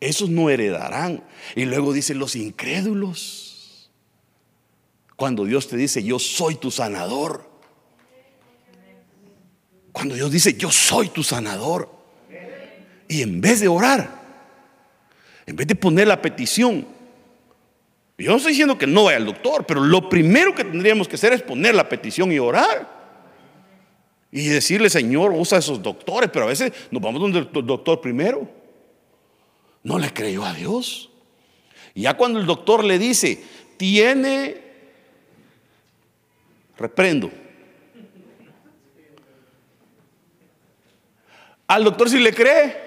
Esos 0.00 0.28
no 0.28 0.50
heredarán. 0.50 1.24
Y 1.54 1.64
luego 1.64 1.92
dicen 1.92 2.18
los 2.18 2.36
incrédulos. 2.36 3.90
Cuando 5.16 5.44
Dios 5.44 5.68
te 5.68 5.76
dice, 5.76 6.02
yo 6.02 6.18
soy 6.18 6.56
tu 6.56 6.70
sanador. 6.70 7.48
Cuando 9.92 10.14
Dios 10.14 10.30
dice, 10.30 10.54
yo 10.54 10.70
soy 10.70 11.08
tu 11.08 11.22
sanador. 11.22 11.90
Y 13.08 13.22
en 13.22 13.40
vez 13.40 13.60
de 13.60 13.68
orar, 13.68 14.22
en 15.46 15.56
vez 15.56 15.66
de 15.66 15.74
poner 15.74 16.08
la 16.08 16.20
petición, 16.20 16.86
yo 18.18 18.30
no 18.30 18.36
estoy 18.38 18.52
diciendo 18.52 18.78
que 18.78 18.86
no 18.86 19.04
vaya 19.04 19.18
al 19.18 19.26
doctor, 19.26 19.66
pero 19.66 19.80
lo 19.82 20.08
primero 20.08 20.54
que 20.54 20.64
tendríamos 20.64 21.06
que 21.06 21.16
hacer 21.16 21.34
es 21.34 21.42
poner 21.42 21.74
la 21.74 21.88
petición 21.88 22.32
y 22.32 22.38
orar. 22.38 22.96
Y 24.32 24.48
decirle, 24.48 24.88
Señor, 24.88 25.32
usa 25.32 25.58
esos 25.58 25.82
doctores, 25.82 26.30
pero 26.32 26.46
a 26.46 26.48
veces 26.48 26.72
nos 26.90 27.02
vamos 27.02 27.20
donde 27.20 27.40
el 27.40 27.66
doctor 27.66 28.00
primero. 28.00 28.48
No 29.82 29.98
le 29.98 30.12
creyó 30.12 30.44
a 30.44 30.54
Dios. 30.54 31.10
Ya 31.94 32.14
cuando 32.14 32.40
el 32.40 32.46
doctor 32.46 32.84
le 32.84 32.98
dice, 32.98 33.42
tiene, 33.76 34.60
reprendo. 36.78 37.30
Al 41.66 41.84
doctor 41.84 42.08
si 42.08 42.18
le 42.18 42.32
cree, 42.32 42.85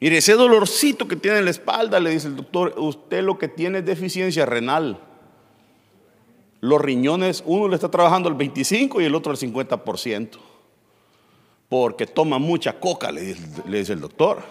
Mire, 0.00 0.18
ese 0.18 0.34
dolorcito 0.34 1.08
que 1.08 1.16
tiene 1.16 1.38
en 1.38 1.44
la 1.44 1.50
espalda, 1.50 2.00
le 2.00 2.10
dice 2.10 2.28
el 2.28 2.36
doctor, 2.36 2.74
usted 2.76 3.22
lo 3.22 3.38
que 3.38 3.48
tiene 3.48 3.78
es 3.78 3.86
deficiencia 3.86 4.44
renal. 4.44 5.00
Los 6.60 6.80
riñones, 6.80 7.42
uno 7.46 7.68
le 7.68 7.74
está 7.74 7.90
trabajando 7.90 8.28
al 8.28 8.34
25 8.34 9.00
y 9.00 9.04
el 9.04 9.14
otro 9.14 9.32
al 9.32 9.38
50%. 9.38 10.38
Porque 11.68 12.06
toma 12.06 12.38
mucha 12.38 12.78
coca, 12.78 13.10
le 13.10 13.34
dice, 13.66 13.92
el 13.92 14.00
doctor. 14.00 14.42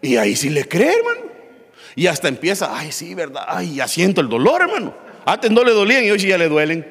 Y 0.00 0.16
ahí 0.16 0.36
sí 0.36 0.50
le 0.50 0.66
cree, 0.66 0.94
hermano. 0.94 1.32
Y 1.96 2.06
hasta 2.06 2.28
empieza, 2.28 2.76
ay, 2.76 2.92
sí, 2.92 3.14
¿verdad? 3.14 3.44
Ay, 3.46 3.76
ya 3.76 3.88
siento 3.88 4.20
el 4.20 4.28
dolor, 4.28 4.62
hermano. 4.62 4.94
Antes 5.24 5.50
no 5.50 5.64
le 5.64 5.72
dolían 5.72 6.04
y 6.04 6.10
hoy 6.10 6.18
sí 6.18 6.28
ya 6.28 6.38
le 6.38 6.48
duelen. 6.48 6.86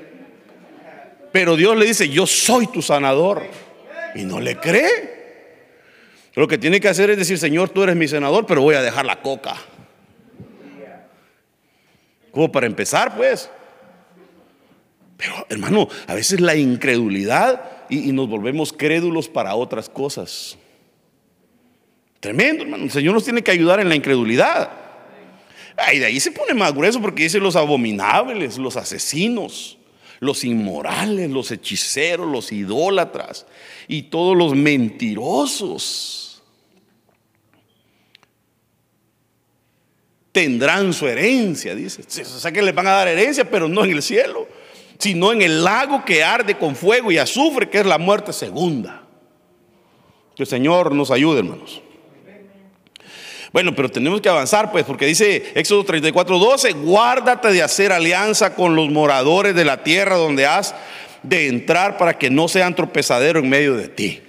Pero 1.31 1.55
Dios 1.55 1.75
le 1.77 1.85
dice, 1.85 2.09
yo 2.09 2.25
soy 2.25 2.67
tu 2.67 2.81
sanador 2.81 3.43
y 4.15 4.23
no 4.23 4.39
le 4.39 4.57
cree. 4.57 5.23
Lo 6.35 6.47
que 6.47 6.57
tiene 6.57 6.79
que 6.79 6.89
hacer 6.89 7.09
es 7.11 7.17
decir, 7.17 7.37
Señor, 7.37 7.69
tú 7.69 7.83
eres 7.83 7.95
mi 7.95 8.07
senador, 8.07 8.45
pero 8.45 8.61
voy 8.61 8.75
a 8.75 8.81
dejar 8.81 9.05
la 9.05 9.21
coca. 9.21 9.55
Como 12.31 12.51
para 12.51 12.65
empezar, 12.65 13.15
pues. 13.15 13.49
Pero, 15.17 15.45
hermano, 15.49 15.87
a 16.07 16.15
veces 16.15 16.41
la 16.41 16.55
incredulidad 16.55 17.85
y, 17.89 18.11
nos 18.11 18.27
volvemos 18.27 18.73
crédulos 18.73 19.29
para 19.29 19.53
otras 19.53 19.89
cosas. 19.89 20.57
Tremendo, 22.19 22.63
hermano. 22.63 22.85
El 22.85 22.91
Señor 22.91 23.13
nos 23.13 23.23
tiene 23.23 23.43
que 23.43 23.51
ayudar 23.51 23.79
en 23.79 23.89
la 23.89 23.95
incredulidad. 23.95 24.71
Y 25.93 25.99
de 25.99 26.05
ahí 26.05 26.19
se 26.19 26.31
pone 26.31 26.53
más 26.53 26.73
grueso 26.73 27.01
porque 27.01 27.23
dice 27.23 27.39
los 27.39 27.55
abominables, 27.55 28.57
los 28.57 28.77
asesinos, 28.77 29.77
los 30.23 30.43
inmorales, 30.43 31.29
los 31.29 31.51
hechiceros, 31.51 32.27
los 32.27 32.51
idólatras 32.51 33.45
y 33.87 34.03
todos 34.03 34.35
los 34.37 34.55
mentirosos. 34.55 36.41
Tendrán 40.31 40.93
su 40.93 41.07
herencia, 41.07 41.75
dice. 41.75 42.01
O 42.01 42.39
sea 42.39 42.51
que 42.51 42.61
les 42.61 42.73
van 42.73 42.87
a 42.87 42.91
dar 42.91 43.07
herencia, 43.07 43.49
pero 43.49 43.67
no 43.67 43.83
en 43.83 43.91
el 43.91 44.01
cielo, 44.01 44.47
sino 44.97 45.31
en 45.31 45.41
el 45.41 45.63
lago 45.63 46.03
que 46.05 46.23
arde 46.23 46.57
con 46.57 46.75
fuego 46.75 47.11
y 47.11 47.17
azufre, 47.17 47.69
que 47.69 47.81
es 47.81 47.85
la 47.85 47.97
muerte 47.97 48.33
segunda. 48.33 49.03
Que 50.35 50.43
el 50.43 50.47
Señor 50.47 50.95
nos 50.95 51.11
ayude, 51.11 51.39
hermanos. 51.39 51.81
Bueno, 53.53 53.75
pero 53.75 53.87
tenemos 53.87 54.19
que 54.19 54.29
avanzar, 54.29 54.71
pues, 54.71 54.83
porque 54.83 55.05
dice 55.05 55.51
Éxodo 55.53 55.83
34, 55.83 56.39
12, 56.39 56.71
guárdate 56.73 57.49
de 57.49 57.61
hacer 57.61 57.91
alianza 57.91 58.55
con 58.55 58.75
los 58.75 58.89
moradores 58.89 59.53
de 59.53 59.63
la 59.63 59.83
tierra 59.83 60.15
donde 60.15 60.47
has 60.47 60.73
de 61.21 61.47
entrar 61.47 61.99
para 61.99 62.17
que 62.17 62.31
no 62.31 62.47
sean 62.47 62.75
tropezadero 62.75 63.39
en 63.39 63.49
medio 63.49 63.75
de 63.75 63.89
ti. 63.89 64.21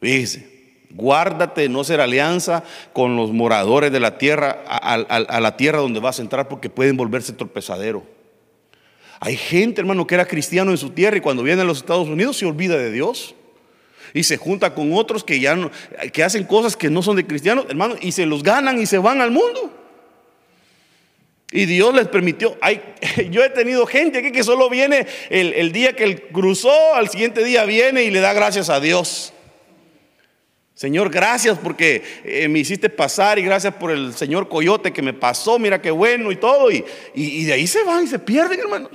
Dice, 0.00 0.48
guárdate 0.90 1.62
de 1.62 1.68
no 1.68 1.80
hacer 1.80 2.00
alianza 2.00 2.62
con 2.92 3.16
los 3.16 3.32
moradores 3.32 3.90
de 3.90 3.98
la 3.98 4.16
tierra, 4.16 4.62
a, 4.68 4.94
a 4.94 5.40
la 5.40 5.56
tierra 5.56 5.80
donde 5.80 5.98
vas 5.98 6.20
a 6.20 6.22
entrar, 6.22 6.46
porque 6.46 6.70
pueden 6.70 6.96
volverse 6.96 7.32
tropezadero. 7.32 8.04
Hay 9.18 9.36
gente, 9.36 9.80
hermano, 9.80 10.06
que 10.06 10.14
era 10.14 10.26
cristiano 10.26 10.70
en 10.70 10.78
su 10.78 10.90
tierra 10.90 11.16
y 11.16 11.20
cuando 11.20 11.42
viene 11.42 11.62
a 11.62 11.64
los 11.64 11.78
Estados 11.78 12.06
Unidos 12.06 12.36
se 12.36 12.46
olvida 12.46 12.76
de 12.76 12.92
Dios 12.92 13.34
y 14.14 14.22
se 14.22 14.36
junta 14.36 14.74
con 14.74 14.92
otros 14.92 15.24
que 15.24 15.40
ya 15.40 15.56
no, 15.56 15.70
que 16.12 16.22
hacen 16.22 16.44
cosas 16.44 16.76
que 16.76 16.90
no 16.90 17.02
son 17.02 17.16
de 17.16 17.26
cristianos, 17.26 17.66
hermano, 17.68 17.96
y 18.00 18.12
se 18.12 18.26
los 18.26 18.42
ganan 18.42 18.80
y 18.80 18.86
se 18.86 18.98
van 18.98 19.20
al 19.20 19.30
mundo. 19.30 19.74
Y 21.50 21.64
Dios 21.64 21.94
les 21.94 22.08
permitió. 22.08 22.58
Hay, 22.60 22.82
yo 23.30 23.42
he 23.42 23.50
tenido 23.50 23.86
gente 23.86 24.18
aquí 24.18 24.32
que 24.32 24.44
solo 24.44 24.68
viene 24.68 25.06
el, 25.30 25.72
día 25.72 25.94
que 25.94 26.04
él 26.04 26.22
cruzó, 26.32 26.94
al 26.94 27.08
siguiente 27.08 27.42
día 27.42 27.64
viene 27.64 28.02
y 28.04 28.10
le 28.10 28.20
da 28.20 28.32
gracias 28.32 28.68
a 28.68 28.80
Dios. 28.80 29.32
Señor, 30.74 31.10
gracias 31.10 31.58
porque 31.58 32.04
eh, 32.24 32.46
me 32.46 32.60
hiciste 32.60 32.88
pasar 32.88 33.38
y 33.38 33.42
gracias 33.42 33.74
por 33.74 33.90
el 33.90 34.14
Señor 34.14 34.48
Coyote 34.48 34.92
que 34.92 35.02
me 35.02 35.12
pasó, 35.12 35.58
mira 35.58 35.82
qué 35.82 35.90
bueno 35.90 36.30
y 36.30 36.36
todo. 36.36 36.70
Y, 36.70 36.84
y 37.14 37.44
de 37.46 37.54
ahí 37.54 37.66
se 37.66 37.82
van 37.82 38.04
y 38.04 38.06
se 38.06 38.18
pierden, 38.18 38.60
hermanos. 38.60 38.90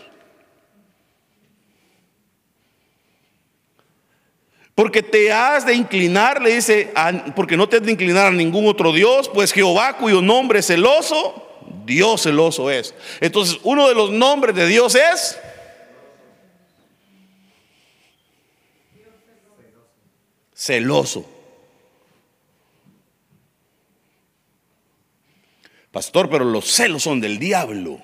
Porque 4.75 5.03
te 5.03 5.31
has 5.31 5.65
de 5.65 5.75
inclinar, 5.75 6.41
le 6.41 6.55
dice, 6.55 6.91
porque 7.35 7.55
no 7.55 7.69
te 7.69 7.77
has 7.77 7.83
de 7.83 7.91
inclinar 7.91 8.27
a 8.27 8.31
ningún 8.31 8.67
otro 8.67 8.91
Dios, 8.91 9.29
pues 9.29 9.51
Jehová 9.51 9.97
cuyo 9.97 10.21
nombre 10.21 10.59
es 10.59 10.67
celoso, 10.67 11.47
Dios 11.85 12.23
celoso 12.23 12.71
es. 12.71 12.95
Entonces, 13.21 13.59
uno 13.63 13.87
de 13.87 13.93
los 13.93 14.09
nombres 14.09 14.55
de 14.55 14.67
Dios 14.67 14.95
es... 14.95 15.39
Celoso. 20.55 21.29
Pastor, 25.91 26.29
pero 26.29 26.45
los 26.45 26.65
celos 26.65 27.03
son 27.03 27.21
del 27.21 27.37
diablo. 27.37 28.01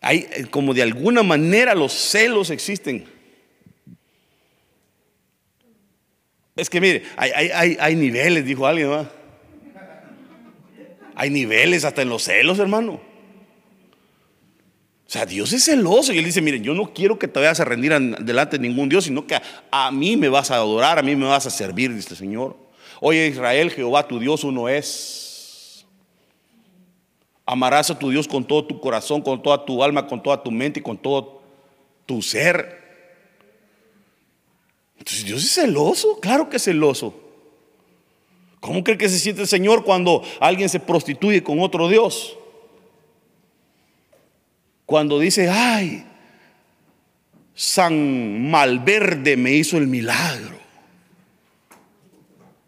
Hay, 0.00 0.26
eh, 0.32 0.46
como 0.50 0.72
de 0.72 0.82
alguna 0.82 1.22
manera 1.22 1.74
los 1.74 1.92
celos 1.92 2.50
existen. 2.50 3.06
Es 6.56 6.68
que 6.68 6.80
mire, 6.80 7.04
hay, 7.16 7.96
niveles, 7.96 8.44
dijo 8.44 8.66
alguien, 8.66 9.08
Hay 11.14 11.30
niveles 11.30 11.84
hasta 11.84 12.02
en 12.02 12.08
los 12.08 12.24
celos, 12.24 12.58
hermano. 12.58 13.00
O 15.10 15.12
sea, 15.12 15.26
Dios 15.26 15.52
es 15.52 15.64
celoso 15.64 16.12
y 16.12 16.18
Él 16.18 16.24
dice, 16.24 16.40
mire, 16.40 16.60
yo 16.60 16.72
no 16.72 16.92
quiero 16.94 17.18
que 17.18 17.26
te 17.26 17.40
vayas 17.40 17.58
a 17.60 17.64
rendir 17.64 17.92
delante 18.20 18.58
de 18.58 18.68
ningún 18.68 18.88
Dios, 18.88 19.04
sino 19.04 19.26
que 19.26 19.34
a, 19.34 19.42
a, 19.70 19.90
mí 19.90 20.16
me 20.16 20.28
vas 20.28 20.50
a 20.50 20.56
adorar, 20.56 20.98
a 20.98 21.02
mí 21.02 21.16
me 21.16 21.26
vas 21.26 21.46
a 21.46 21.50
servir, 21.50 21.92
dice 21.94 22.10
el 22.10 22.16
Señor. 22.16 22.56
Oye 23.00 23.26
Israel, 23.26 23.70
Jehová 23.70 24.06
tu 24.06 24.18
Dios 24.18 24.44
uno 24.44 24.68
es. 24.68 25.29
Amarás 27.50 27.90
a 27.90 27.98
tu 27.98 28.10
Dios 28.10 28.28
con 28.28 28.44
todo 28.44 28.64
tu 28.64 28.78
corazón, 28.78 29.22
con 29.22 29.42
toda 29.42 29.64
tu 29.64 29.82
alma, 29.82 30.06
con 30.06 30.22
toda 30.22 30.40
tu 30.40 30.52
mente 30.52 30.78
y 30.78 30.82
con 30.84 30.96
todo 30.96 31.42
tu 32.06 32.22
ser. 32.22 32.78
Entonces 34.96 35.24
Dios 35.24 35.42
es 35.42 35.54
celoso, 35.54 36.20
claro 36.20 36.48
que 36.48 36.58
es 36.58 36.62
celoso. 36.62 37.12
¿Cómo 38.60 38.84
cree 38.84 38.96
que 38.96 39.08
se 39.08 39.18
siente 39.18 39.42
el 39.42 39.48
Señor 39.48 39.82
cuando 39.82 40.22
alguien 40.38 40.68
se 40.68 40.78
prostituye 40.78 41.42
con 41.42 41.58
otro 41.58 41.88
Dios? 41.88 42.38
Cuando 44.86 45.18
dice, 45.18 45.50
ay, 45.50 46.06
San 47.52 48.48
Malverde 48.48 49.36
me 49.36 49.54
hizo 49.54 49.76
el 49.76 49.88
milagro. 49.88 50.56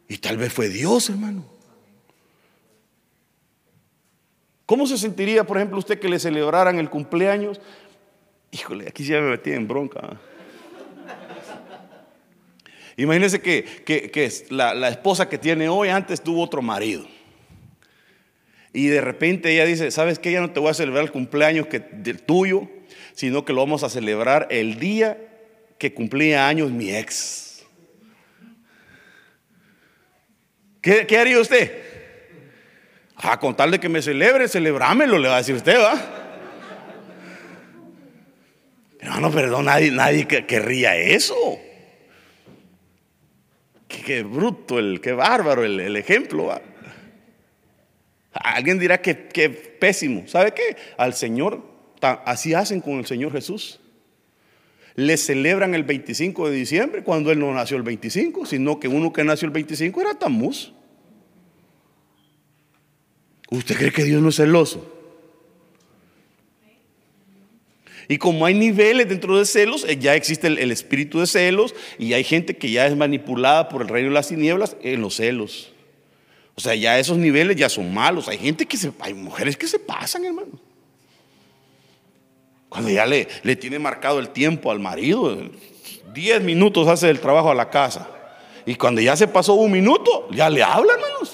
Y 0.08 0.18
tal 0.18 0.38
vez 0.38 0.52
fue 0.52 0.68
Dios, 0.68 1.08
hermano. 1.08 1.51
¿Cómo 4.72 4.86
se 4.86 4.96
sentiría, 4.96 5.44
por 5.44 5.58
ejemplo, 5.58 5.76
usted 5.76 5.98
que 5.98 6.08
le 6.08 6.18
celebraran 6.18 6.78
el 6.78 6.88
cumpleaños? 6.88 7.60
Híjole, 8.50 8.88
aquí 8.88 9.04
ya 9.04 9.20
me 9.20 9.28
metí 9.28 9.50
en 9.52 9.68
bronca. 9.68 10.18
Imagínese 12.96 13.42
que, 13.42 14.46
la, 14.48 14.88
esposa 14.88 15.28
que 15.28 15.36
tiene 15.36 15.68
hoy 15.68 15.90
antes 15.90 16.22
tuvo 16.22 16.42
otro 16.42 16.62
marido. 16.62 17.06
Y 18.72 18.86
de 18.86 19.02
repente 19.02 19.52
ella 19.52 19.66
dice, 19.66 19.90
¿sabes 19.90 20.18
qué? 20.18 20.32
Ya 20.32 20.40
no 20.40 20.52
te 20.52 20.58
voy 20.58 20.70
a 20.70 20.74
celebrar 20.74 21.04
el 21.04 21.12
cumpleaños 21.12 21.66
que, 21.66 21.80
del 21.80 22.22
tuyo, 22.22 22.66
sino 23.12 23.44
que 23.44 23.52
lo 23.52 23.60
vamos 23.60 23.82
a 23.82 23.90
celebrar 23.90 24.46
el 24.50 24.78
día 24.78 25.18
que 25.76 25.92
cumplía 25.92 26.48
años 26.48 26.70
mi 26.70 26.88
ex. 26.88 27.66
¿Qué, 30.80 31.06
qué 31.06 31.18
haría 31.18 31.38
usted? 31.38 31.91
A 33.22 33.38
contarle 33.38 33.78
que 33.78 33.88
me 33.88 34.02
celebre, 34.02 34.48
celebrámelo, 34.48 35.16
le 35.16 35.28
va 35.28 35.36
a 35.36 35.38
decir 35.38 35.54
usted, 35.54 35.78
¿va? 35.78 35.94
Hermano, 38.98 39.30
perdón, 39.30 39.66
nadie, 39.66 39.92
nadie 39.92 40.26
querría 40.26 40.96
eso. 40.96 41.36
Qué, 43.86 44.22
bruto, 44.24 44.78
el, 44.78 45.00
qué 45.00 45.12
bárbaro 45.12 45.64
el, 45.64 45.96
ejemplo. 45.96 46.46
¿va? 46.46 46.62
Alguien 48.32 48.78
dirá 48.80 49.00
que, 49.00 49.28
que, 49.28 49.50
pésimo. 49.50 50.26
¿Sabe 50.26 50.52
qué? 50.52 50.76
Al 50.96 51.14
Señor, 51.14 51.62
así 52.00 52.54
hacen 52.54 52.80
con 52.80 52.94
el 52.94 53.06
Señor 53.06 53.32
Jesús. 53.32 53.78
Le 54.94 55.16
celebran 55.16 55.74
el 55.74 55.84
25 55.84 56.48
de 56.50 56.56
diciembre 56.56 57.04
cuando 57.04 57.30
Él 57.30 57.38
no 57.38 57.52
nació 57.54 57.76
el 57.76 57.82
25, 57.82 58.46
sino 58.46 58.80
que 58.80 58.88
uno 58.88 59.12
que 59.12 59.22
nació 59.22 59.46
el 59.46 59.52
25 59.52 60.00
era 60.00 60.14
Tamuz. 60.14 60.72
¿Usted 63.52 63.76
cree 63.76 63.92
que 63.92 64.04
Dios 64.04 64.22
no 64.22 64.30
es 64.30 64.36
celoso? 64.36 64.82
Y 68.08 68.16
como 68.16 68.46
hay 68.46 68.54
niveles 68.54 69.10
dentro 69.10 69.38
de 69.38 69.44
celos, 69.44 69.84
eh, 69.86 69.98
ya 69.98 70.14
existe 70.14 70.46
el, 70.46 70.72
espíritu 70.72 71.20
de 71.20 71.26
celos 71.26 71.74
y 71.98 72.14
hay 72.14 72.24
gente 72.24 72.56
que 72.56 72.70
ya 72.70 72.86
es 72.86 72.96
manipulada 72.96 73.68
por 73.68 73.82
el 73.82 73.88
reino 73.88 74.08
de 74.08 74.14
las 74.14 74.28
tinieblas 74.28 74.74
en 74.82 75.02
los 75.02 75.16
celos. 75.16 75.70
O 76.54 76.62
sea, 76.62 76.74
ya 76.74 76.98
esos 76.98 77.18
niveles 77.18 77.56
ya 77.56 77.68
son 77.68 77.92
malos. 77.92 78.26
Hay 78.26 78.38
gente 78.38 78.64
que 78.64 78.78
se, 78.78 78.90
hay 79.00 79.12
mujeres 79.12 79.58
que 79.58 79.66
se 79.66 79.78
pasan, 79.78 80.24
hermano. 80.24 80.58
Cuando 82.70 82.88
ya 82.88 83.04
le, 83.04 83.26
tiene 83.56 83.78
marcado 83.78 84.18
el 84.18 84.30
tiempo 84.30 84.70
al 84.70 84.80
marido, 84.80 85.42
10 86.14 86.42
minutos 86.42 86.88
hace 86.88 87.10
el 87.10 87.20
trabajo 87.20 87.50
a 87.50 87.54
la 87.54 87.68
casa. 87.68 88.08
Y 88.64 88.76
cuando 88.76 89.02
ya 89.02 89.14
se 89.14 89.28
pasó 89.28 89.52
un 89.52 89.72
minuto, 89.72 90.26
ya 90.30 90.48
le 90.48 90.62
habla, 90.62 90.94
hermanos. 90.94 91.31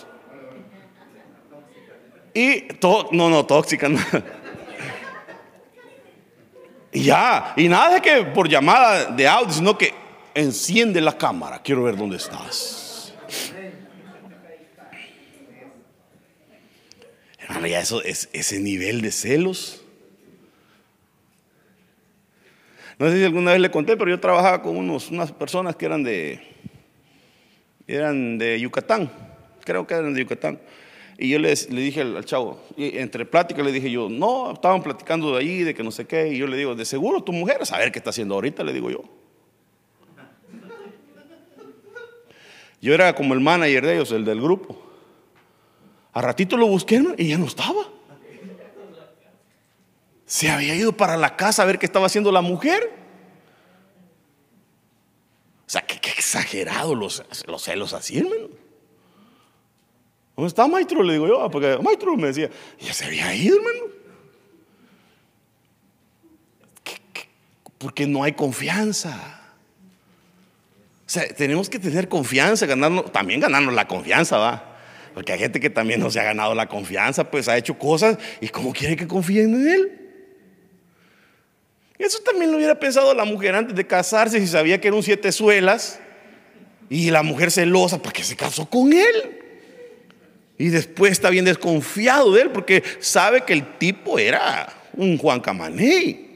Y 2.34 2.60
todo, 2.74 3.08
no, 3.12 3.30
no, 3.30 3.44
tóxica. 3.46 3.88
Y 6.92 7.04
ya, 7.04 7.52
y 7.56 7.68
nada 7.68 7.94
de 7.94 8.00
que 8.00 8.24
por 8.24 8.48
llamada 8.48 9.06
de 9.06 9.28
audio, 9.28 9.52
sino 9.52 9.76
que 9.76 9.92
enciende 10.34 11.00
la 11.00 11.16
cámara, 11.18 11.60
quiero 11.62 11.82
ver 11.82 11.96
dónde 11.96 12.16
estás. 12.16 13.12
Hermano, 17.40 17.66
ya 17.66 17.80
eso 17.80 18.02
es 18.02 18.28
ese 18.32 18.58
nivel 18.58 19.00
de 19.00 19.12
celos. 19.12 19.82
No 22.98 23.08
sé 23.08 23.18
si 23.18 23.24
alguna 23.24 23.52
vez 23.52 23.60
le 23.60 23.70
conté, 23.70 23.96
pero 23.96 24.10
yo 24.10 24.18
trabajaba 24.18 24.60
con 24.60 24.76
unos, 24.76 25.10
unas 25.10 25.30
personas 25.30 25.76
que 25.76 25.86
eran 25.86 26.02
de, 26.02 26.40
eran 27.86 28.38
de 28.38 28.58
Yucatán, 28.58 29.10
creo 29.64 29.86
que 29.86 29.94
eran 29.94 30.14
de 30.14 30.20
Yucatán. 30.22 30.58
Y 31.20 31.30
yo 31.30 31.40
le, 31.40 31.52
le 31.52 31.80
dije 31.80 32.02
al, 32.02 32.24
chavo, 32.24 32.62
entre 32.76 33.26
pláticas 33.26 33.66
le 33.66 33.72
dije 33.72 33.90
yo, 33.90 34.08
no, 34.08 34.52
estaban 34.52 34.84
platicando 34.84 35.32
de 35.32 35.40
ahí, 35.40 35.64
de 35.64 35.74
que 35.74 35.82
no 35.82 35.90
sé 35.90 36.06
qué. 36.06 36.28
Y 36.28 36.38
yo 36.38 36.46
le 36.46 36.56
digo, 36.56 36.76
de 36.76 36.84
seguro 36.84 37.24
tu 37.24 37.32
mujer, 37.32 37.58
a 37.60 37.66
saber 37.66 37.90
qué 37.90 37.98
está 37.98 38.10
haciendo 38.10 38.36
ahorita, 38.36 38.62
le 38.62 38.72
digo 38.72 38.88
yo. 38.88 39.02
Yo 42.80 42.94
era 42.94 43.12
como 43.16 43.34
el 43.34 43.40
manager 43.40 43.84
de 43.84 43.94
ellos, 43.94 44.12
el 44.12 44.24
del 44.24 44.40
grupo. 44.40 44.80
A 46.12 46.22
ratito 46.22 46.56
lo 46.56 46.68
busqué 46.68 47.02
y 47.16 47.28
ya 47.28 47.36
no 47.36 47.46
estaba. 47.46 47.88
Se 50.24 50.50
había 50.50 50.76
ido 50.76 50.96
para 50.96 51.16
la 51.16 51.36
casa 51.36 51.62
a 51.64 51.66
ver 51.66 51.80
qué 51.80 51.86
estaba 51.86 52.06
haciendo 52.06 52.30
la 52.30 52.42
mujer. 52.42 52.92
O 55.66 55.70
sea, 55.70 55.82
qué, 55.82 55.96
exagerado 56.10 56.94
los, 56.94 57.24
los, 57.46 57.62
celos 57.62 57.92
así, 57.92 58.18
hermano. 58.18 58.67
¿Dónde 60.38 60.50
está 60.50 60.68
maestro? 60.68 61.02
Le 61.02 61.14
digo 61.14 61.26
yo, 61.26 61.42
ah, 61.42 61.50
porque 61.50 61.76
maestro 61.82 62.16
me 62.16 62.28
decía, 62.28 62.48
ya 62.78 62.92
se 62.92 63.06
había 63.06 63.34
ido, 63.34 63.56
hermano. 63.56 63.86
Porque 67.76 68.06
no 68.06 68.22
hay 68.22 68.34
confianza. 68.34 69.40
O 71.04 71.10
sea, 71.10 71.26
tenemos 71.26 71.68
que 71.68 71.80
tener 71.80 72.08
confianza, 72.08 72.66
ganarnos, 72.66 73.10
también 73.10 73.40
ganarnos 73.40 73.74
la 73.74 73.88
confianza, 73.88 74.38
va. 74.38 74.78
Porque 75.12 75.32
hay 75.32 75.40
gente 75.40 75.58
que 75.58 75.70
también 75.70 75.98
no 75.98 76.08
se 76.08 76.20
ha 76.20 76.22
ganado 76.22 76.54
la 76.54 76.68
confianza, 76.68 77.28
pues 77.28 77.48
ha 77.48 77.56
hecho 77.56 77.76
cosas 77.76 78.16
y 78.40 78.48
cómo 78.48 78.72
quiere 78.72 78.94
que 78.94 79.08
confíen 79.08 79.52
en 79.56 79.68
él. 79.68 80.10
Eso 81.98 82.20
también 82.20 82.52
lo 82.52 82.58
hubiera 82.58 82.78
pensado 82.78 83.12
la 83.12 83.24
mujer 83.24 83.56
antes 83.56 83.74
de 83.74 83.84
casarse, 83.84 84.38
si 84.38 84.46
sabía 84.46 84.80
que 84.80 84.86
eran 84.86 85.02
siete 85.02 85.32
suelas 85.32 85.98
y 86.88 87.10
la 87.10 87.24
mujer 87.24 87.50
celosa, 87.50 88.00
porque 88.00 88.22
se 88.22 88.36
casó 88.36 88.70
con 88.70 88.92
él. 88.92 89.37
Y 90.58 90.68
después 90.68 91.12
está 91.12 91.30
bien 91.30 91.44
desconfiado 91.44 92.32
de 92.32 92.42
él 92.42 92.50
porque 92.50 92.82
sabe 92.98 93.42
que 93.42 93.52
el 93.52 93.78
tipo 93.78 94.18
era 94.18 94.68
un 94.94 95.16
Juan 95.16 95.40
Camané. 95.40 96.28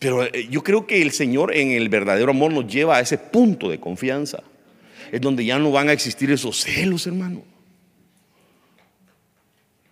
Pero 0.00 0.24
eh, 0.24 0.48
yo 0.50 0.62
creo 0.62 0.86
que 0.86 1.02
el 1.02 1.12
Señor 1.12 1.54
en 1.54 1.72
el 1.72 1.90
verdadero 1.90 2.30
amor 2.30 2.50
nos 2.50 2.66
lleva 2.66 2.96
a 2.96 3.00
ese 3.00 3.18
punto 3.18 3.68
de 3.68 3.78
confianza. 3.78 4.42
Es 5.12 5.20
donde 5.20 5.44
ya 5.44 5.58
no 5.58 5.70
van 5.70 5.90
a 5.90 5.92
existir 5.92 6.30
esos 6.30 6.62
celos, 6.62 7.06
hermano. 7.06 7.42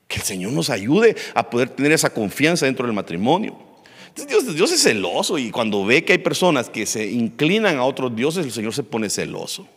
Que 0.08 0.16
el 0.16 0.22
Señor 0.22 0.52
nos 0.52 0.70
ayude 0.70 1.14
a 1.34 1.48
poder 1.48 1.68
tener 1.68 1.92
esa 1.92 2.10
confianza 2.10 2.64
dentro 2.64 2.86
del 2.86 2.94
matrimonio. 2.94 3.58
Dios, 4.26 4.54
Dios 4.54 4.72
es 4.72 4.82
celoso 4.82 5.38
y 5.38 5.50
cuando 5.50 5.84
ve 5.84 6.02
que 6.02 6.12
hay 6.12 6.18
personas 6.18 6.70
que 6.70 6.86
se 6.86 7.10
inclinan 7.10 7.76
a 7.76 7.84
otros 7.84 8.14
dioses, 8.16 8.44
el 8.44 8.52
Señor 8.52 8.74
se 8.74 8.82
pone 8.82 9.10
celoso. 9.10 9.68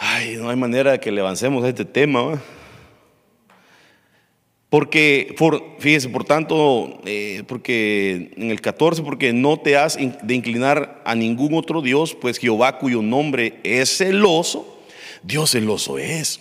Ay, 0.00 0.36
no 0.36 0.48
hay 0.48 0.56
manera 0.56 0.92
de 0.92 1.00
que 1.00 1.10
le 1.10 1.20
avancemos 1.20 1.64
a 1.64 1.68
este 1.68 1.84
tema. 1.84 2.40
Porque, 4.70 5.34
por, 5.36 5.76
fíjese, 5.80 6.08
por 6.08 6.24
tanto, 6.24 7.00
eh, 7.04 7.42
porque 7.48 8.30
en 8.36 8.50
el 8.50 8.60
14, 8.60 9.02
porque 9.02 9.32
no 9.32 9.58
te 9.58 9.76
has 9.76 9.96
de 9.96 10.34
inclinar 10.34 11.02
a 11.04 11.16
ningún 11.16 11.54
otro 11.54 11.82
Dios, 11.82 12.14
pues 12.14 12.38
Jehová 12.38 12.78
cuyo 12.78 13.02
nombre 13.02 13.58
es 13.64 13.96
celoso, 13.96 14.78
Dios 15.24 15.50
celoso 15.50 15.98
es. 15.98 16.40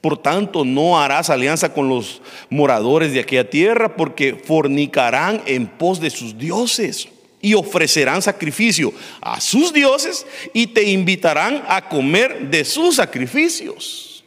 Por 0.00 0.16
tanto, 0.16 0.64
no 0.64 0.98
harás 0.98 1.28
alianza 1.28 1.74
con 1.74 1.90
los 1.90 2.22
moradores 2.48 3.12
de 3.12 3.20
aquella 3.20 3.50
tierra, 3.50 3.96
porque 3.96 4.34
fornicarán 4.34 5.42
en 5.44 5.66
pos 5.66 6.00
de 6.00 6.08
sus 6.08 6.38
dioses 6.38 7.08
y 7.44 7.52
ofrecerán 7.52 8.22
sacrificio 8.22 8.90
a 9.20 9.38
sus 9.38 9.70
dioses 9.70 10.26
y 10.54 10.68
te 10.68 10.82
invitarán 10.82 11.62
a 11.68 11.86
comer 11.90 12.48
de 12.48 12.64
sus 12.64 12.96
sacrificios. 12.96 14.24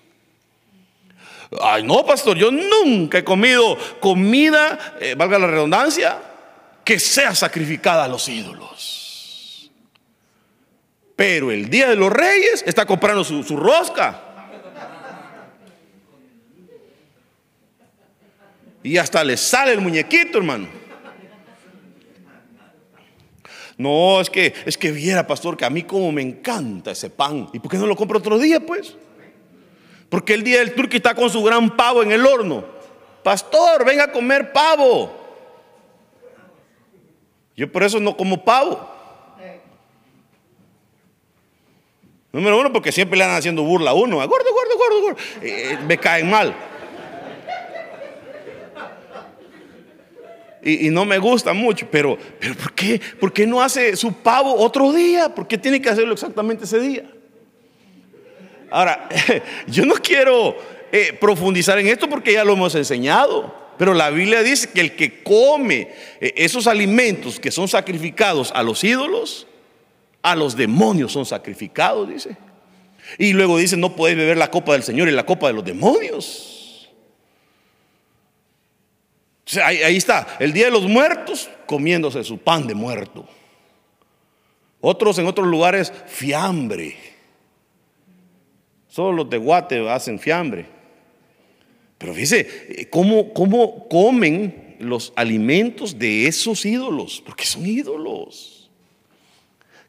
Ay, 1.59 1.81
no, 1.81 2.05
pastor, 2.05 2.37
yo 2.37 2.51
nunca 2.51 3.17
he 3.17 3.23
comido 3.23 3.75
comida, 3.99 4.97
eh, 5.01 5.15
valga 5.17 5.39
la 5.39 5.47
redundancia, 5.47 6.19
que 6.83 6.99
sea 6.99 7.33
sacrificada 7.33 8.03
a 8.03 8.07
los 8.07 8.29
ídolos. 8.29 9.71
Pero 11.15 11.49
el 11.49 11.71
día 11.71 11.89
de 11.89 11.95
los 11.95 12.13
reyes 12.13 12.63
está 12.67 12.85
comprando 12.85 13.23
su, 13.23 13.41
su 13.41 13.57
rosca. 13.57 14.21
Y 18.83 18.95
hasta 18.99 19.23
le 19.23 19.37
sale 19.37 19.71
el 19.71 19.81
muñequito, 19.81 20.37
hermano. 20.37 20.86
No, 23.77 24.19
es 24.19 24.29
que 24.29 24.53
es 24.65 24.77
que 24.77 24.91
viera, 24.91 25.27
pastor, 25.27 25.55
que 25.55 25.65
a 25.65 25.69
mí 25.69 25.83
como 25.83 26.11
me 26.11 26.21
encanta 26.21 26.91
ese 26.91 27.09
pan. 27.09 27.49
¿Y 27.53 27.59
por 27.59 27.71
qué 27.71 27.77
no 27.77 27.85
lo 27.85 27.95
compro 27.95 28.17
otro 28.17 28.39
día, 28.39 28.59
pues? 28.59 28.95
Porque 30.09 30.33
el 30.33 30.43
día 30.43 30.59
del 30.59 30.73
turqui 30.73 30.97
está 30.97 31.13
con 31.13 31.29
su 31.29 31.43
gran 31.43 31.75
pavo 31.75 32.01
en 32.01 32.11
el 32.11 32.25
horno. 32.25 32.65
Pastor, 33.23 33.85
venga 33.85 34.05
a 34.05 34.11
comer 34.11 34.51
pavo. 34.51 35.11
Yo 37.55 37.71
por 37.71 37.83
eso 37.83 37.99
no 37.99 38.15
como 38.15 38.43
pavo. 38.43 38.95
Número 42.31 42.59
uno, 42.59 42.71
porque 42.71 42.91
siempre 42.91 43.17
le 43.17 43.23
andan 43.23 43.39
haciendo 43.39 43.63
burla 43.63 43.91
a 43.91 43.93
uno. 43.93 44.17
Gordo, 44.17 44.53
gordo, 44.53 44.77
gordo, 44.77 45.01
gordo. 45.01 45.17
Eh, 45.41 45.71
eh, 45.71 45.77
me 45.87 45.97
caen 45.97 46.29
mal. 46.29 46.55
Y, 50.67 50.89
no 50.89 51.05
me 51.05 51.17
gusta 51.17 51.53
mucho, 51.53 51.87
pero, 51.89 52.17
pero 52.39 52.53
¿por, 52.55 52.73
qué? 52.73 52.99
¿por 53.19 53.31
qué 53.31 53.47
no 53.47 53.61
hace 53.61 53.95
su 53.95 54.11
pavo 54.11 54.53
otro 54.53 54.91
día? 54.91 55.33
¿Por 55.33 55.47
qué 55.47 55.57
tiene 55.57 55.81
que 55.81 55.89
hacerlo 55.89 56.11
exactamente 56.13 56.65
ese 56.65 56.79
día? 56.81 57.09
Ahora, 58.69 59.07
yo 59.67 59.85
no 59.85 59.95
quiero 59.95 60.57
eh, 60.91 61.17
profundizar 61.21 61.79
en 61.79 61.87
esto 61.87 62.09
porque 62.09 62.33
ya 62.33 62.43
lo 62.43 62.51
hemos 62.51 62.75
enseñado. 62.75 63.55
Pero 63.77 63.93
la 63.93 64.09
Biblia 64.09 64.43
dice 64.43 64.69
que 64.73 64.81
el 64.81 64.95
que 64.97 65.23
come 65.23 65.89
eh, 66.19 66.33
esos 66.35 66.67
alimentos 66.67 67.39
que 67.39 67.49
son 67.49 67.69
sacrificados 67.69 68.51
a 68.53 68.61
los 68.61 68.83
ídolos, 68.83 69.47
a 70.21 70.35
los 70.35 70.57
demonios 70.57 71.13
son 71.13 71.25
sacrificados, 71.25 72.09
dice. 72.09 72.35
Y 73.17 73.31
luego 73.31 73.57
dice, 73.57 73.77
no 73.77 73.95
podéis 73.95 74.17
beber 74.17 74.35
la 74.35 74.51
copa 74.51 74.73
del 74.73 74.83
Señor 74.83 75.07
y 75.07 75.11
la 75.11 75.25
copa 75.25 75.47
de 75.47 75.53
los 75.53 75.63
demonios. 75.63 76.56
Ahí, 79.63 79.77
ahí 79.77 79.97
está, 79.97 80.37
el 80.39 80.51
día 80.53 80.65
de 80.65 80.71
los 80.71 80.83
muertos 80.83 81.49
comiéndose 81.65 82.23
su 82.23 82.37
pan 82.37 82.67
de 82.67 82.75
muerto. 82.75 83.27
Otros 84.81 85.17
en 85.17 85.27
otros 85.27 85.47
lugares, 85.47 85.91
fiambre. 86.07 86.95
Solo 88.87 89.11
los 89.13 89.29
de 89.29 89.37
Guate 89.37 89.89
hacen 89.89 90.19
fiambre. 90.19 90.65
Pero 91.97 92.13
fíjese, 92.13 92.87
¿cómo, 92.89 93.33
¿cómo 93.33 93.87
comen 93.87 94.75
los 94.79 95.13
alimentos 95.15 95.97
de 95.97 96.27
esos 96.27 96.65
ídolos? 96.65 97.21
Porque 97.25 97.45
son 97.45 97.65
ídolos. 97.65 98.69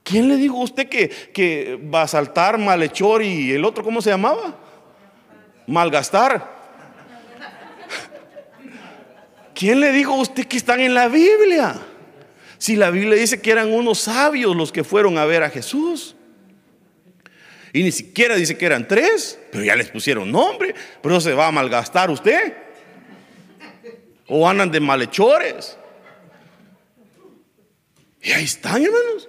¿Quién 0.02 0.28
le 0.28 0.36
dijo 0.36 0.56
a 0.56 0.64
usted 0.64 0.88
que, 0.88 1.08
que 1.08 1.76
va 1.76 2.02
a 2.02 2.08
saltar 2.08 2.56
malhechor 2.56 3.22
y 3.22 3.52
el 3.52 3.64
otro, 3.64 3.84
¿cómo 3.84 4.00
se 4.00 4.10
llamaba? 4.10 4.58
Malgastar. 5.66 6.57
¿Quién 9.58 9.80
le 9.80 9.90
dijo 9.90 10.12
a 10.12 10.20
usted 10.20 10.46
que 10.46 10.56
están 10.56 10.78
en 10.78 10.94
la 10.94 11.08
Biblia? 11.08 11.80
Si 12.58 12.76
la 12.76 12.90
Biblia 12.90 13.16
dice 13.16 13.42
que 13.42 13.50
eran 13.50 13.72
unos 13.72 13.98
sabios 13.98 14.54
los 14.54 14.70
que 14.70 14.84
fueron 14.84 15.18
a 15.18 15.24
ver 15.24 15.42
a 15.42 15.50
Jesús. 15.50 16.14
Y 17.72 17.82
ni 17.82 17.90
siquiera 17.90 18.36
dice 18.36 18.56
que 18.56 18.66
eran 18.66 18.86
tres, 18.86 19.36
pero 19.50 19.64
ya 19.64 19.74
les 19.74 19.88
pusieron 19.88 20.30
nombre. 20.30 20.76
Pero 21.02 21.20
se 21.20 21.34
va 21.34 21.48
a 21.48 21.50
malgastar 21.50 22.08
usted. 22.08 22.56
O 24.28 24.48
andan 24.48 24.70
de 24.70 24.78
malhechores. 24.78 25.76
Y 28.22 28.30
ahí 28.30 28.44
están, 28.44 28.80
hermanos. 28.80 29.28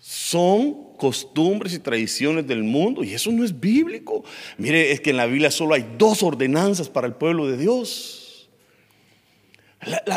Son 0.00 0.89
costumbres 1.00 1.74
y 1.74 1.80
tradiciones 1.80 2.46
del 2.46 2.62
mundo 2.62 3.02
y 3.02 3.14
eso 3.14 3.32
no 3.32 3.42
es 3.42 3.58
bíblico. 3.58 4.22
Mire, 4.58 4.92
es 4.92 5.00
que 5.00 5.10
en 5.10 5.16
la 5.16 5.26
Biblia 5.26 5.50
solo 5.50 5.74
hay 5.74 5.84
dos 5.98 6.22
ordenanzas 6.22 6.88
para 6.88 7.08
el 7.08 7.14
pueblo 7.14 7.48
de 7.48 7.56
Dios 7.56 8.20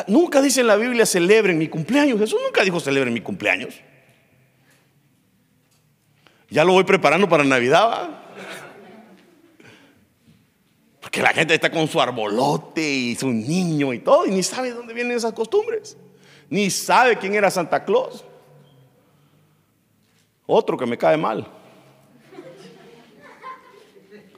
nunca 0.08 0.42
dice 0.42 0.62
en 0.62 0.68
la 0.68 0.76
Biblia 0.76 1.06
celebren 1.06 1.58
mi 1.58 1.68
cumpleaños. 1.68 2.20
Jesús 2.20 2.40
nunca 2.44 2.64
dijo 2.64 2.80
celebren 2.80 3.14
mi 3.14 3.22
cumpleaños. 3.22 3.76
Ya 6.50 6.64
lo 6.64 6.74
voy 6.74 6.84
preparando 6.84 7.28
para 7.28 7.44
Navidad. 7.44 8.20
Porque 11.00 11.22
la 11.22 11.34
gente 11.34 11.54
está 11.54 11.72
con 11.72 11.88
su 11.88 12.02
arbolote 12.02 12.82
y 12.82 13.16
su 13.16 13.32
niño 13.32 13.94
y 13.94 14.00
todo 14.00 14.26
y 14.26 14.32
ni 14.32 14.44
sabe 14.44 14.70
de 14.70 14.76
dónde 14.76 14.94
vienen 14.94 15.18
esas 15.18 15.34
costumbres. 15.34 15.98
Ni 16.50 16.70
sabe 16.70 17.18
quién 17.18 17.36
era 17.36 17.50
Santa 17.50 17.84
Claus. 17.84 18.26
Otro 20.46 20.78
que 20.78 20.86
me 20.86 20.98
cae 20.98 21.18
mal. 21.18 21.48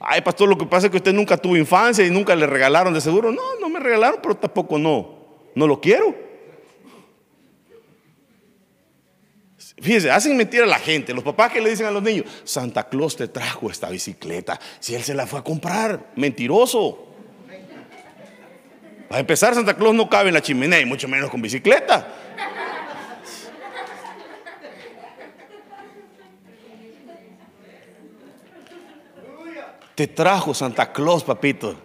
Ay, 0.00 0.20
pastor, 0.20 0.48
lo 0.48 0.58
que 0.58 0.66
pasa 0.66 0.86
es 0.86 0.90
que 0.90 0.98
usted 0.98 1.12
nunca 1.12 1.36
tuvo 1.36 1.56
infancia 1.56 2.06
y 2.06 2.10
nunca 2.10 2.36
le 2.36 2.46
regalaron 2.46 2.94
de 2.94 3.00
seguro. 3.00 3.32
No, 3.32 3.56
no 3.60 3.68
me 3.68 3.80
regalaron, 3.80 4.20
pero 4.22 4.36
tampoco 4.36 4.78
no 4.78 5.16
no 5.56 5.66
lo 5.66 5.80
quiero. 5.80 6.14
Fíjense, 9.78 10.10
hacen 10.10 10.36
mentir 10.36 10.62
a 10.62 10.66
la 10.66 10.78
gente. 10.78 11.12
Los 11.12 11.24
papás 11.24 11.52
que 11.52 11.60
le 11.60 11.70
dicen 11.70 11.86
a 11.86 11.90
los 11.90 12.02
niños, 12.02 12.26
Santa 12.44 12.88
Claus 12.88 13.16
te 13.16 13.26
trajo 13.28 13.70
esta 13.70 13.88
bicicleta. 13.88 14.60
Si 14.78 14.94
él 14.94 15.02
se 15.02 15.14
la 15.14 15.26
fue 15.26 15.40
a 15.40 15.42
comprar, 15.42 16.12
mentiroso. 16.14 17.06
Para 19.08 19.20
empezar, 19.20 19.54
Santa 19.54 19.74
Claus 19.74 19.94
no 19.94 20.08
cabe 20.08 20.28
en 20.28 20.34
la 20.34 20.42
chimenea 20.42 20.80
y 20.80 20.84
mucho 20.84 21.08
menos 21.08 21.30
con 21.30 21.40
bicicleta. 21.40 22.06
Te 29.96 30.06
trajo 30.06 30.54
Santa 30.54 30.92
Claus, 30.92 31.24
papito. 31.24 31.76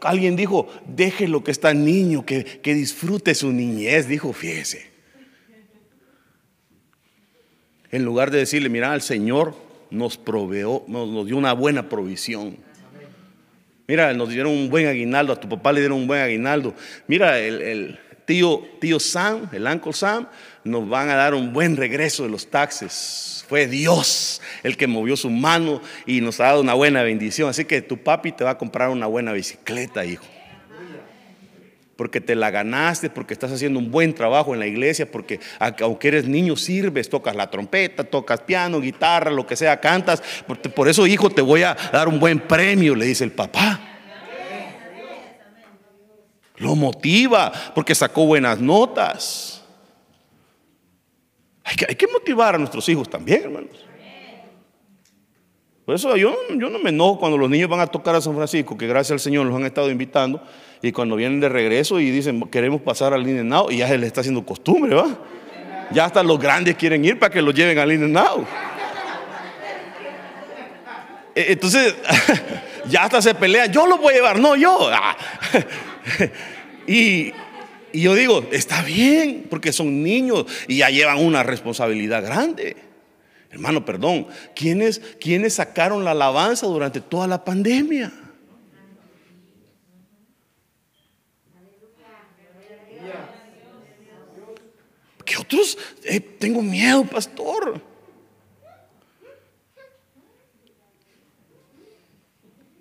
Alguien 0.00 0.36
dijo, 0.36 0.68
déjelo 0.86 1.44
que 1.44 1.50
está 1.50 1.74
niño, 1.74 2.24
que, 2.24 2.44
que 2.44 2.72
disfrute 2.72 3.34
su 3.34 3.52
niñez, 3.52 4.08
dijo, 4.08 4.32
fíjese. 4.32 4.90
En 7.90 8.06
lugar 8.06 8.30
de 8.30 8.38
decirle, 8.38 8.70
mira, 8.70 8.94
el 8.94 9.02
Señor 9.02 9.54
nos 9.90 10.16
proveó, 10.16 10.84
nos, 10.88 11.26
dio 11.26 11.36
una 11.36 11.52
buena 11.52 11.88
provisión. 11.88 12.56
Mira, 13.86 14.14
nos 14.14 14.30
dieron 14.30 14.52
un 14.52 14.70
buen 14.70 14.86
aguinaldo, 14.86 15.34
a 15.34 15.40
tu 15.40 15.48
papá 15.48 15.72
le 15.72 15.80
dieron 15.80 15.98
un 15.98 16.06
buen 16.06 16.22
aguinaldo. 16.22 16.74
Mira, 17.06 17.38
el, 17.38 17.98
tío, 18.24 18.62
tío 18.80 18.98
Sam, 18.98 19.48
el 19.52 19.66
Uncle 19.66 19.92
Sam, 19.92 20.26
nos 20.64 20.88
van 20.88 21.10
a 21.10 21.14
dar 21.14 21.34
un 21.34 21.52
buen 21.52 21.76
regreso 21.76 22.22
de 22.22 22.28
los 22.28 22.48
taxes. 22.48 23.44
Fue 23.48 23.66
Dios 23.66 24.40
el 24.62 24.76
que 24.76 24.86
movió 24.86 25.16
su 25.16 25.30
mano 25.30 25.80
y 26.06 26.20
nos 26.20 26.40
ha 26.40 26.44
dado 26.44 26.60
una 26.60 26.74
buena 26.74 27.02
bendición. 27.02 27.48
Así 27.48 27.64
que 27.64 27.82
tu 27.82 27.98
papi 27.98 28.32
te 28.32 28.44
va 28.44 28.50
a 28.50 28.58
comprar 28.58 28.88
una 28.88 29.06
buena 29.06 29.32
bicicleta, 29.32 30.04
hijo 30.04 30.24
porque 32.02 32.20
te 32.20 32.34
la 32.34 32.50
ganaste, 32.50 33.10
porque 33.10 33.32
estás 33.32 33.52
haciendo 33.52 33.78
un 33.78 33.92
buen 33.92 34.12
trabajo 34.12 34.54
en 34.54 34.58
la 34.58 34.66
iglesia, 34.66 35.08
porque 35.08 35.38
aunque 35.60 36.08
eres 36.08 36.26
niño 36.26 36.56
sirves, 36.56 37.08
tocas 37.08 37.36
la 37.36 37.48
trompeta, 37.48 38.02
tocas 38.02 38.40
piano, 38.40 38.80
guitarra, 38.80 39.30
lo 39.30 39.46
que 39.46 39.54
sea, 39.54 39.78
cantas. 39.78 40.20
Por 40.74 40.88
eso, 40.88 41.06
hijo, 41.06 41.30
te 41.30 41.42
voy 41.42 41.62
a 41.62 41.76
dar 41.92 42.08
un 42.08 42.18
buen 42.18 42.40
premio, 42.40 42.96
le 42.96 43.06
dice 43.06 43.22
el 43.22 43.30
papá. 43.30 43.78
Lo 46.56 46.74
motiva 46.74 47.52
porque 47.72 47.94
sacó 47.94 48.26
buenas 48.26 48.58
notas. 48.58 49.61
Hay 51.88 51.94
que, 51.94 52.06
motivar 52.06 52.54
a 52.54 52.58
nuestros 52.58 52.88
hijos 52.88 53.08
también, 53.08 53.42
hermanos. 53.44 53.86
Por 55.84 55.96
eso 55.96 56.16
yo, 56.16 56.36
yo 56.50 56.70
no 56.70 56.78
me 56.78 56.90
enojo 56.90 57.18
cuando 57.18 57.36
los 57.36 57.50
niños 57.50 57.68
van 57.68 57.80
a 57.80 57.86
tocar 57.86 58.14
a 58.14 58.20
San 58.20 58.34
Francisco, 58.36 58.76
que 58.76 58.86
gracias 58.86 59.12
al 59.12 59.20
Señor 59.20 59.46
los 59.46 59.56
han 59.56 59.64
estado 59.64 59.90
invitando 59.90 60.40
y 60.80 60.92
cuando 60.92 61.16
vienen 61.16 61.40
de 61.40 61.48
regreso 61.48 61.98
y 61.98 62.10
dicen, 62.10 62.40
queremos 62.50 62.80
pasar 62.82 63.14
al 63.14 63.26
In 63.26 63.48
Now, 63.48 63.70
y 63.70 63.78
ya 63.78 63.88
se 63.88 63.98
les 63.98 64.08
está 64.08 64.20
haciendo 64.20 64.44
costumbre, 64.44 64.94
¿va? 64.94 65.18
Ya 65.92 66.04
hasta 66.04 66.22
los 66.22 66.38
grandes 66.38 66.76
quieren 66.76 67.04
ir 67.04 67.18
para 67.18 67.32
que 67.32 67.42
los 67.42 67.54
lleven 67.54 67.78
al 67.78 67.92
In 67.92 68.12
Now. 68.12 68.46
E, 71.34 71.52
entonces, 71.52 71.94
ya 72.88 73.04
hasta 73.04 73.22
se 73.22 73.34
pelean, 73.34 73.72
yo 73.72 73.86
los 73.86 74.00
voy 74.00 74.14
a 74.14 74.16
llevar, 74.16 74.38
no 74.38 74.56
yo. 74.56 74.88
Ah. 74.92 75.16
Y, 76.84 77.32
y 77.92 78.02
yo 78.02 78.14
digo, 78.14 78.48
está 78.52 78.82
bien, 78.82 79.46
porque 79.50 79.72
son 79.72 80.02
niños 80.02 80.46
y 80.68 80.78
ya 80.78 80.90
llevan 80.90 81.18
una 81.18 81.42
responsabilidad 81.42 82.24
grande. 82.24 82.76
Hermano, 83.50 83.84
perdón, 83.84 84.26
¿quiénes, 84.56 85.00
¿quiénes 85.20 85.54
sacaron 85.54 86.04
la 86.04 86.12
alabanza 86.12 86.66
durante 86.66 87.00
toda 87.02 87.26
la 87.26 87.44
pandemia? 87.44 88.10
Que 95.24 95.36
otros, 95.36 95.78
eh, 96.04 96.18
tengo 96.18 96.62
miedo, 96.62 97.04
pastor. 97.04 97.80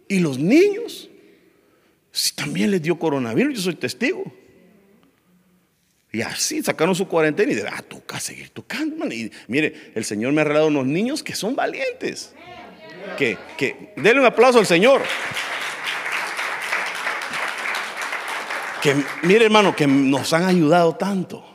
Y 0.07 0.19
los 0.19 0.37
niños, 0.39 1.09
si 2.11 2.33
también 2.33 2.71
les 2.71 2.81
dio 2.81 2.97
coronavirus, 2.97 3.55
yo 3.55 3.61
soy 3.61 3.75
testigo. 3.75 4.40
Y 6.13 6.21
así 6.21 6.61
sacaron 6.61 6.93
su 6.93 7.07
cuarentena 7.07 7.53
y 7.53 7.55
de, 7.55 7.67
ah, 7.67 7.81
toca 7.87 8.19
seguir 8.19 8.49
tocando. 8.49 9.05
Y 9.07 9.31
mire, 9.47 9.91
el 9.95 10.03
Señor 10.03 10.33
me 10.33 10.41
ha 10.41 10.43
regalado 10.43 10.67
unos 10.67 10.85
niños 10.85 11.23
que 11.23 11.33
son 11.35 11.55
valientes. 11.55 12.33
Que, 13.17 13.37
que, 13.57 13.93
denle 13.95 14.19
un 14.19 14.25
aplauso 14.25 14.59
al 14.59 14.65
Señor. 14.65 15.01
Que, 18.81 18.95
mire 19.23 19.45
hermano, 19.45 19.73
que 19.75 19.87
nos 19.87 20.33
han 20.33 20.43
ayudado 20.43 20.95
tanto. 20.95 21.45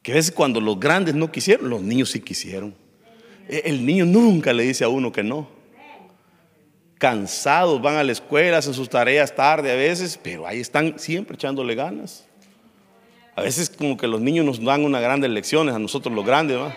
Que 0.00 0.12
a 0.12 0.14
veces 0.14 0.32
cuando 0.32 0.60
los 0.60 0.80
grandes 0.80 1.14
no 1.14 1.30
quisieron, 1.30 1.68
los 1.68 1.82
niños 1.82 2.10
sí 2.10 2.20
quisieron. 2.20 2.74
E, 3.46 3.62
el 3.66 3.84
niño 3.84 4.06
nunca 4.06 4.54
le 4.54 4.62
dice 4.62 4.84
a 4.84 4.88
uno 4.88 5.12
que 5.12 5.22
no. 5.22 5.48
Cansados, 6.98 7.82
van 7.82 7.96
a 7.96 8.04
la 8.04 8.12
escuela, 8.12 8.58
hacen 8.58 8.74
sus 8.74 8.88
tareas 8.88 9.34
tarde 9.34 9.70
a 9.70 9.74
veces, 9.74 10.18
pero 10.22 10.46
ahí 10.46 10.60
están 10.60 10.98
siempre 10.98 11.34
echándole 11.34 11.74
ganas. 11.74 12.26
A 13.34 13.42
veces 13.42 13.70
como 13.70 13.96
que 13.96 14.06
los 14.06 14.20
niños 14.20 14.44
nos 14.44 14.62
dan 14.62 14.84
unas 14.84 15.00
grandes 15.00 15.30
lecciones 15.30 15.74
a 15.74 15.78
nosotros 15.78 16.14
los 16.14 16.24
grandes, 16.24 16.58
¿va? 16.58 16.74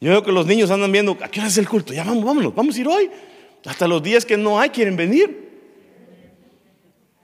Yo 0.00 0.10
veo 0.10 0.22
que 0.22 0.32
los 0.32 0.46
niños 0.46 0.70
andan 0.70 0.90
viendo, 0.90 1.16
¿a 1.22 1.28
qué 1.28 1.40
hora 1.40 1.48
es 1.48 1.58
el 1.58 1.68
culto? 1.68 1.92
Ya 1.92 2.04
vamos, 2.04 2.24
vámonos, 2.24 2.54
vamos 2.54 2.76
a 2.76 2.80
ir 2.80 2.88
hoy. 2.88 3.10
Hasta 3.64 3.86
los 3.86 4.02
días 4.02 4.26
que 4.26 4.36
no 4.36 4.58
hay 4.58 4.70
quieren 4.70 4.96
venir. 4.96 5.50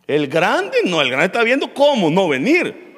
El 0.07 0.29
grande, 0.29 0.79
no, 0.85 1.03
el 1.03 1.09
grande 1.09 1.27
está 1.27 1.43
viendo 1.43 1.75
cómo 1.75 2.09
no 2.09 2.29
venir. 2.29 2.97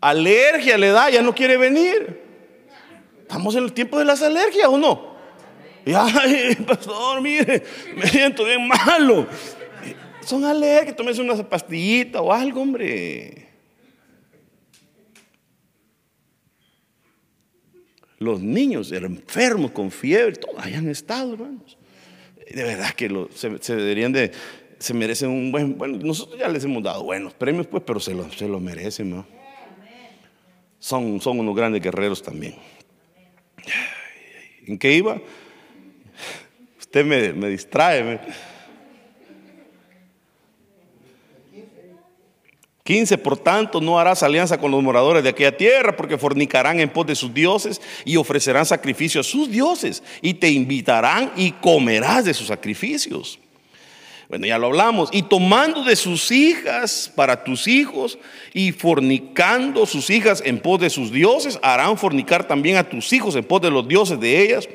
Alergia 0.00 0.78
le 0.78 0.88
da, 0.88 1.10
ya 1.10 1.22
no 1.22 1.34
quiere 1.34 1.56
venir. 1.56 2.22
Estamos 3.22 3.54
en 3.56 3.64
el 3.64 3.72
tiempo 3.72 3.98
de 3.98 4.04
las 4.04 4.22
alergias 4.22 4.68
o 4.68 4.78
no. 4.78 5.13
Y 5.86 5.92
ay, 5.92 6.56
pastor, 6.66 7.20
mire, 7.20 7.62
me 7.96 8.06
siento 8.06 8.44
bien 8.44 8.66
malo. 8.66 9.26
Son 10.20 10.44
alergias, 10.44 10.96
tómese 10.96 11.20
una 11.20 11.36
pastillita 11.48 12.20
o 12.20 12.32
algo, 12.32 12.62
hombre. 12.62 13.48
Los 18.18 18.40
niños 18.40 18.90
enfermos 18.92 19.72
con 19.72 19.90
fiebre, 19.90 20.36
todos 20.36 20.64
hayan 20.64 20.88
estado, 20.88 21.34
hermanos. 21.34 21.76
De 22.50 22.62
verdad 22.62 22.90
que 22.92 23.28
se, 23.34 23.76
deberían 23.76 24.12
de, 24.12 24.32
se 24.78 24.94
merecen 24.94 25.28
un 25.28 25.52
buen, 25.52 25.76
bueno, 25.76 25.98
nosotros 25.98 26.38
ya 26.38 26.48
les 26.48 26.64
hemos 26.64 26.82
dado 26.82 27.04
buenos 27.04 27.34
premios, 27.34 27.66
pues, 27.66 27.82
pero 27.86 28.00
se 28.00 28.14
lo, 28.14 28.30
se 28.32 28.48
lo 28.48 28.60
merecen, 28.60 29.10
¿no? 29.10 29.26
son, 30.84 31.38
unos 31.38 31.56
grandes 31.56 31.82
guerreros 31.82 32.22
también. 32.22 32.56
¿En 34.66 34.78
qué 34.78 34.92
iba? 34.92 35.20
Usted 36.94 37.34
me, 37.34 37.48
distrae. 37.48 38.20
15, 42.84 43.18
por 43.18 43.36
tanto, 43.36 43.80
no 43.80 43.98
harás 43.98 44.22
alianza 44.22 44.58
con 44.58 44.70
los 44.70 44.80
moradores 44.80 45.24
de 45.24 45.30
aquella 45.30 45.56
tierra, 45.56 45.96
porque 45.96 46.16
fornicarán 46.16 46.78
en 46.78 46.88
pos 46.88 47.04
de 47.04 47.16
sus 47.16 47.34
dioses 47.34 47.82
y 48.04 48.14
ofrecerán 48.14 48.64
sacrificio 48.64 49.22
a 49.22 49.24
sus 49.24 49.50
dioses, 49.50 50.04
y 50.22 50.34
te 50.34 50.48
invitarán 50.48 51.32
y 51.34 51.50
comerás 51.50 52.26
de 52.26 52.32
sus 52.32 52.46
sacrificios. 52.46 53.40
Bueno, 54.28 54.46
ya 54.46 54.56
lo 54.56 54.68
hablamos. 54.68 55.08
Y 55.10 55.22
tomando 55.22 55.82
de 55.82 55.96
sus 55.96 56.30
hijas 56.30 57.10
para 57.12 57.42
tus 57.42 57.66
hijos 57.66 58.20
y 58.52 58.70
fornicando 58.70 59.84
sus 59.84 60.10
hijas 60.10 60.40
en 60.46 60.60
pos 60.60 60.78
de 60.78 60.90
sus 60.90 61.10
dioses, 61.10 61.58
harán 61.60 61.98
fornicar 61.98 62.46
también 62.46 62.76
a 62.76 62.88
tus 62.88 63.12
hijos 63.12 63.34
en 63.34 63.42
pos 63.42 63.60
de 63.62 63.72
los 63.72 63.88
dioses 63.88 64.20
de 64.20 64.40
ellas. 64.40 64.68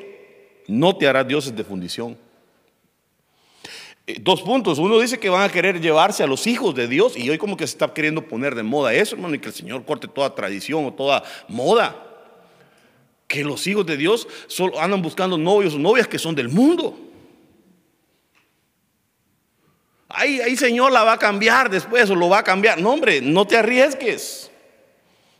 No 0.70 0.96
te 0.96 1.08
harás 1.08 1.26
dioses 1.26 1.54
de 1.56 1.64
fundición. 1.64 2.16
Eh, 4.06 4.18
dos 4.20 4.40
puntos. 4.40 4.78
Uno 4.78 5.00
dice 5.00 5.18
que 5.18 5.28
van 5.28 5.42
a 5.42 5.52
querer 5.52 5.80
llevarse 5.80 6.22
a 6.22 6.28
los 6.28 6.46
hijos 6.46 6.76
de 6.76 6.86
Dios 6.86 7.16
y 7.16 7.28
hoy 7.28 7.38
como 7.38 7.56
que 7.56 7.66
se 7.66 7.72
está 7.72 7.92
queriendo 7.92 8.22
poner 8.28 8.54
de 8.54 8.62
moda 8.62 8.94
eso, 8.94 9.16
hermano, 9.16 9.34
y 9.34 9.40
que 9.40 9.48
el 9.48 9.54
Señor 9.54 9.84
corte 9.84 10.06
toda 10.06 10.32
tradición 10.32 10.84
o 10.84 10.92
toda 10.92 11.24
moda. 11.48 12.06
Que 13.26 13.42
los 13.42 13.66
hijos 13.66 13.84
de 13.84 13.96
Dios 13.96 14.28
solo 14.46 14.80
andan 14.80 15.02
buscando 15.02 15.36
novios 15.36 15.74
o 15.74 15.78
novias 15.78 16.06
que 16.06 16.20
son 16.20 16.36
del 16.36 16.48
mundo. 16.48 16.96
Ahí 20.08 20.56
Señor 20.56 20.92
la 20.92 21.02
va 21.02 21.14
a 21.14 21.18
cambiar 21.18 21.68
después 21.68 22.08
o 22.10 22.14
lo 22.14 22.28
va 22.28 22.38
a 22.38 22.44
cambiar. 22.44 22.80
No, 22.80 22.92
hombre, 22.92 23.20
no 23.20 23.44
te 23.44 23.56
arriesgues. 23.56 24.52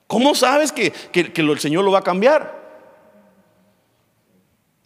¿Cómo 0.09 0.35
sabes 0.35 0.73
que, 0.73 0.93
el 1.13 1.61
Señor 1.61 1.85
lo 1.85 1.93
va 1.93 2.01
a 2.01 2.03
cambiar? 2.03 2.60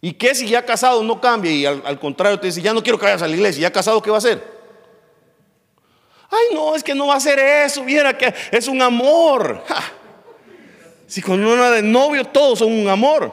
¿Y 0.05 0.13
qué 0.13 0.35
si 0.35 0.47
ya 0.47 0.63
casado 0.63 1.01
no 1.01 1.19
cambia 1.19 1.51
y 1.51 1.65
al, 1.65 1.99
contrario 1.99 2.39
te 2.39 2.45
dice, 2.45 2.61
ya 2.61 2.75
no 2.75 2.83
quiero 2.83 2.99
que 2.99 3.05
vayas 3.05 3.23
a 3.23 3.27
la 3.27 3.33
iglesia, 3.33 3.63
ya 3.63 3.71
casado, 3.71 4.03
¿qué 4.03 4.11
va 4.11 4.17
a 4.17 4.19
hacer? 4.19 4.39
Ay, 6.29 6.53
no, 6.53 6.75
es 6.75 6.83
que 6.83 6.93
no 6.93 7.07
va 7.07 7.15
a 7.15 7.17
hacer 7.17 7.39
eso, 7.39 7.83
viera 7.83 8.15
que 8.15 8.31
es 8.51 8.67
un 8.67 8.83
amor. 8.83 9.63
Si 11.07 11.21
con 11.21 11.43
una 11.43 11.71
de 11.71 11.81
novio 11.81 12.23
todos 12.25 12.59
son 12.59 12.71
un 12.71 12.87
amor. 12.87 13.31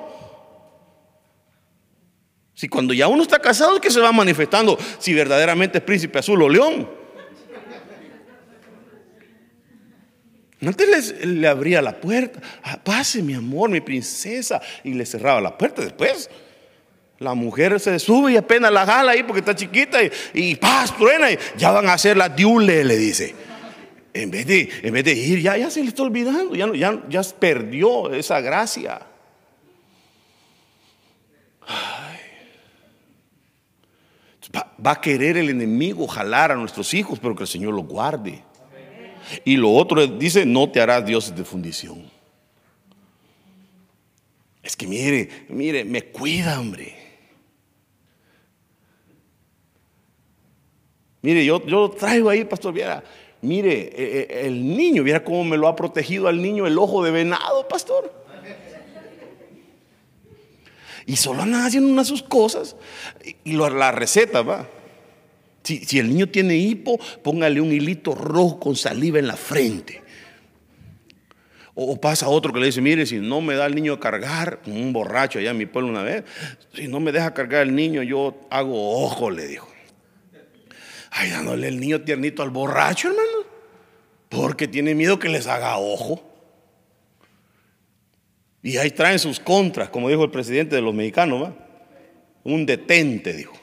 Si 2.54 2.68
cuando 2.68 2.94
ya 2.94 3.08
uno 3.08 3.22
está 3.22 3.38
casado 3.38 3.74
es 3.74 3.80
que 3.80 3.90
se 3.90 4.00
va 4.00 4.12
manifestando 4.12 4.78
si 4.98 5.12
verdaderamente 5.12 5.78
es 5.78 5.84
príncipe 5.84 6.20
azul 6.20 6.40
o 6.42 6.48
león. 6.48 6.88
Antes 10.64 11.14
le 11.22 11.48
abría 11.48 11.82
la 11.82 12.00
puerta, 12.00 12.40
ah, 12.62 12.78
pase 12.82 13.22
mi 13.22 13.34
amor, 13.34 13.68
mi 13.68 13.80
princesa, 13.82 14.60
y 14.84 14.94
le 14.94 15.04
cerraba 15.04 15.40
la 15.40 15.56
puerta. 15.56 15.82
Después 15.82 16.30
La 17.22 17.34
mujer 17.34 17.78
se 17.78 17.98
sube 17.98 18.32
y 18.32 18.36
apenas 18.36 18.72
la 18.72 18.84
jala 18.84 19.12
ahí 19.12 19.22
porque 19.22 19.40
está 19.40 19.54
chiquita 19.54 20.02
y, 20.02 20.10
y 20.34 20.54
paz, 20.56 20.96
truena 20.96 21.30
y 21.30 21.38
ya 21.56 21.70
van 21.70 21.88
a 21.88 21.94
hacer 21.94 22.16
la 22.16 22.28
diule, 22.28 22.84
le 22.84 22.96
dice. 22.96 23.34
En 24.14 24.30
vez 24.30 24.46
de, 24.46 24.68
en 24.82 24.92
vez 24.92 25.04
de 25.04 25.12
ir, 25.12 25.40
ya, 25.40 25.56
ya 25.56 25.70
se 25.70 25.82
le 25.82 25.88
está 25.88 26.02
olvidando, 26.02 26.54
ya, 26.54 26.70
ya, 26.74 27.02
ya 27.08 27.22
perdió 27.38 28.12
esa 28.12 28.40
gracia. 28.40 29.00
Va, 34.54 34.74
va 34.84 34.90
a 34.90 35.00
querer 35.00 35.38
el 35.38 35.48
enemigo 35.48 36.06
jalar 36.06 36.52
a 36.52 36.56
nuestros 36.56 36.92
hijos, 36.92 37.18
pero 37.18 37.34
que 37.34 37.44
el 37.44 37.48
Señor 37.48 37.72
los 37.72 37.86
guarde. 37.86 38.42
Y 39.44 39.56
lo 39.56 39.72
otro 39.72 40.06
dice, 40.06 40.44
no 40.44 40.70
te 40.70 40.80
harás 40.80 41.06
dioses 41.06 41.34
de 41.34 41.44
fundición. 41.44 42.10
Es 44.62 44.76
que 44.76 44.86
mire, 44.86 45.46
mire, 45.48 45.84
me 45.84 46.04
cuida, 46.04 46.60
hombre. 46.60 47.01
Mire, 51.22 51.44
yo, 51.44 51.64
yo 51.64 51.88
traigo 51.90 52.28
ahí, 52.28 52.44
pastor, 52.44 52.74
viera, 52.74 53.02
mire, 53.42 53.72
eh, 53.72 53.92
eh, 53.96 54.42
el 54.46 54.76
niño, 54.76 55.04
viera 55.04 55.22
cómo 55.22 55.44
me 55.44 55.56
lo 55.56 55.68
ha 55.68 55.76
protegido 55.76 56.26
al 56.26 56.42
niño 56.42 56.66
el 56.66 56.76
ojo 56.76 57.04
de 57.04 57.12
venado, 57.12 57.66
pastor. 57.68 58.12
Y 61.06 61.16
solo 61.16 61.42
andan 61.42 61.64
haciendo 61.64 61.88
unas 61.88 62.06
sus 62.06 62.22
cosas. 62.22 62.76
Y, 63.44 63.54
la 63.54 63.90
receta, 63.90 64.42
va. 64.42 64.68
Si, 65.62 65.78
si, 65.84 65.98
el 65.98 66.08
niño 66.08 66.28
tiene 66.28 66.56
hipo, 66.56 66.98
póngale 67.22 67.60
un 67.60 67.72
hilito 67.72 68.14
rojo 68.14 68.58
con 68.58 68.76
saliva 68.76 69.18
en 69.18 69.26
la 69.26 69.36
frente. 69.36 70.02
O 71.74 72.00
pasa 72.00 72.28
otro 72.28 72.52
que 72.52 72.60
le 72.60 72.66
dice, 72.66 72.80
mire, 72.80 73.06
si 73.06 73.18
no 73.18 73.40
me 73.40 73.54
da 73.54 73.66
el 73.66 73.74
niño 73.74 73.94
a 73.94 74.00
cargar, 74.00 74.60
un 74.66 74.92
borracho 74.92 75.38
allá 75.38 75.52
en 75.52 75.58
mi 75.58 75.66
pueblo 75.66 75.90
una 75.90 76.02
vez, 76.02 76.24
si 76.74 76.86
no 76.86 77.00
me 77.00 77.12
deja 77.12 77.32
cargar 77.32 77.62
el 77.62 77.74
niño, 77.74 78.02
yo 78.02 78.40
hago 78.50 79.02
ojo, 79.04 79.30
le 79.30 79.46
dijo. 79.46 79.71
Ay, 81.14 81.30
dándole 81.30 81.68
el 81.68 81.78
niño 81.78 82.00
tiernito 82.00 82.42
al 82.42 82.50
borracho, 82.50 83.08
hermano, 83.08 83.46
porque 84.30 84.66
tiene 84.66 84.94
miedo 84.94 85.18
que 85.18 85.28
les 85.28 85.46
haga 85.46 85.76
ojo. 85.76 86.22
Y 88.62 88.78
ahí 88.78 88.90
traen 88.90 89.18
sus 89.18 89.38
contras, 89.38 89.90
como 89.90 90.08
dijo 90.08 90.24
el 90.24 90.30
presidente 90.30 90.74
de 90.74 90.82
los 90.82 90.94
mexicanos, 90.94 91.42
¿va? 91.42 91.54
Un 92.44 92.64
detente, 92.64 93.34
dijo. 93.34 93.54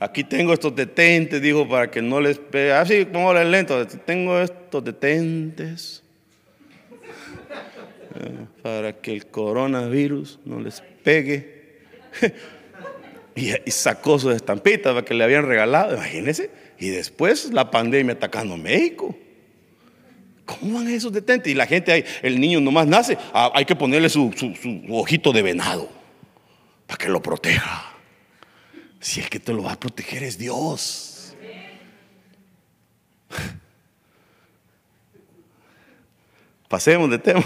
Aquí 0.00 0.24
tengo 0.24 0.52
estos 0.52 0.74
detentes, 0.74 1.40
dijo, 1.40 1.68
para 1.68 1.88
que 1.90 2.02
no 2.02 2.20
les 2.20 2.38
pegue. 2.38 2.72
Así 2.72 3.06
ah, 3.14 3.40
el 3.40 3.50
lento, 3.50 3.86
tengo 3.86 4.40
estos 4.40 4.84
detentes 4.84 6.02
para 8.60 8.92
que 9.00 9.12
el 9.12 9.26
coronavirus 9.26 10.40
no 10.44 10.58
les 10.58 10.82
pegue. 11.04 11.78
Y, 13.36 13.52
sacó 13.70 14.18
su 14.18 14.30
estampita 14.30 14.94
para 14.94 15.04
que 15.04 15.14
le 15.14 15.24
habían 15.24 15.46
regalado, 15.46 15.94
imagínense. 15.94 16.50
Y 16.78 16.88
después 16.88 17.52
la 17.52 17.70
pandemia 17.70 18.14
atacando 18.14 18.56
México. 18.56 19.16
¿Cómo 20.44 20.78
van 20.78 20.88
esos 20.88 21.12
detentes? 21.12 21.50
Y 21.50 21.54
la 21.54 21.66
gente, 21.66 21.90
ahí, 21.92 22.04
el 22.22 22.40
niño 22.40 22.60
nomás 22.60 22.86
nace, 22.86 23.16
ah, 23.32 23.50
hay 23.54 23.64
que 23.64 23.74
ponerle 23.74 24.08
su, 24.08 24.32
su 24.36 24.54
ojito 24.94 25.32
de 25.32 25.42
venado 25.42 25.88
para 26.86 26.98
que 26.98 27.08
lo 27.08 27.22
proteja. 27.22 27.92
Si 29.00 29.20
el 29.20 29.28
que 29.28 29.40
te 29.40 29.52
lo 29.52 29.62
va 29.64 29.72
a 29.72 29.80
proteger 29.80 30.22
es 30.22 30.38
Dios. 30.38 31.34
Pasemos 36.68 37.10
de 37.10 37.18
tema. 37.18 37.44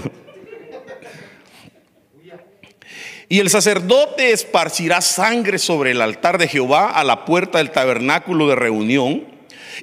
Y 3.28 3.40
el 3.40 3.50
sacerdote 3.50 4.32
esparcirá 4.32 5.02
sangre 5.02 5.58
sobre 5.58 5.90
el 5.90 6.00
altar 6.00 6.38
de 6.38 6.48
Jehová 6.48 6.90
a 6.90 7.04
la 7.04 7.26
puerta 7.26 7.58
del 7.58 7.70
tabernáculo 7.70 8.48
de 8.48 8.54
reunión 8.54 9.26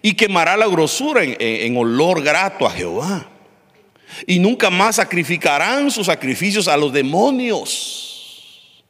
y 0.01 0.15
quemará 0.15 0.57
la 0.57 0.67
grosura 0.67 1.21
en, 1.23 1.77
olor 1.77 2.23
grato 2.23 2.65
a 2.65 2.71
Jehová. 2.71 3.29
Y 4.25 4.39
nunca 4.39 4.71
más 4.71 4.95
sacrificarán 4.95 5.91
sus 5.91 6.07
sacrificios 6.07 6.67
a 6.67 6.75
los 6.75 6.91
demonios. 6.91 8.83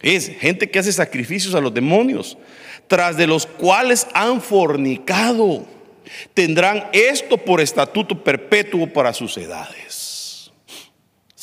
Es 0.00 0.28
gente 0.38 0.70
que 0.70 0.78
hace 0.78 0.92
sacrificios 0.92 1.54
a 1.54 1.60
los 1.60 1.74
demonios, 1.74 2.38
tras 2.86 3.16
de 3.16 3.26
los 3.26 3.44
cuales 3.44 4.06
han 4.14 4.40
fornicado. 4.40 5.66
Tendrán 6.32 6.88
esto 6.92 7.36
por 7.36 7.60
estatuto 7.60 8.22
perpetuo 8.22 8.86
para 8.86 9.12
sus 9.12 9.36
edades 9.36 10.05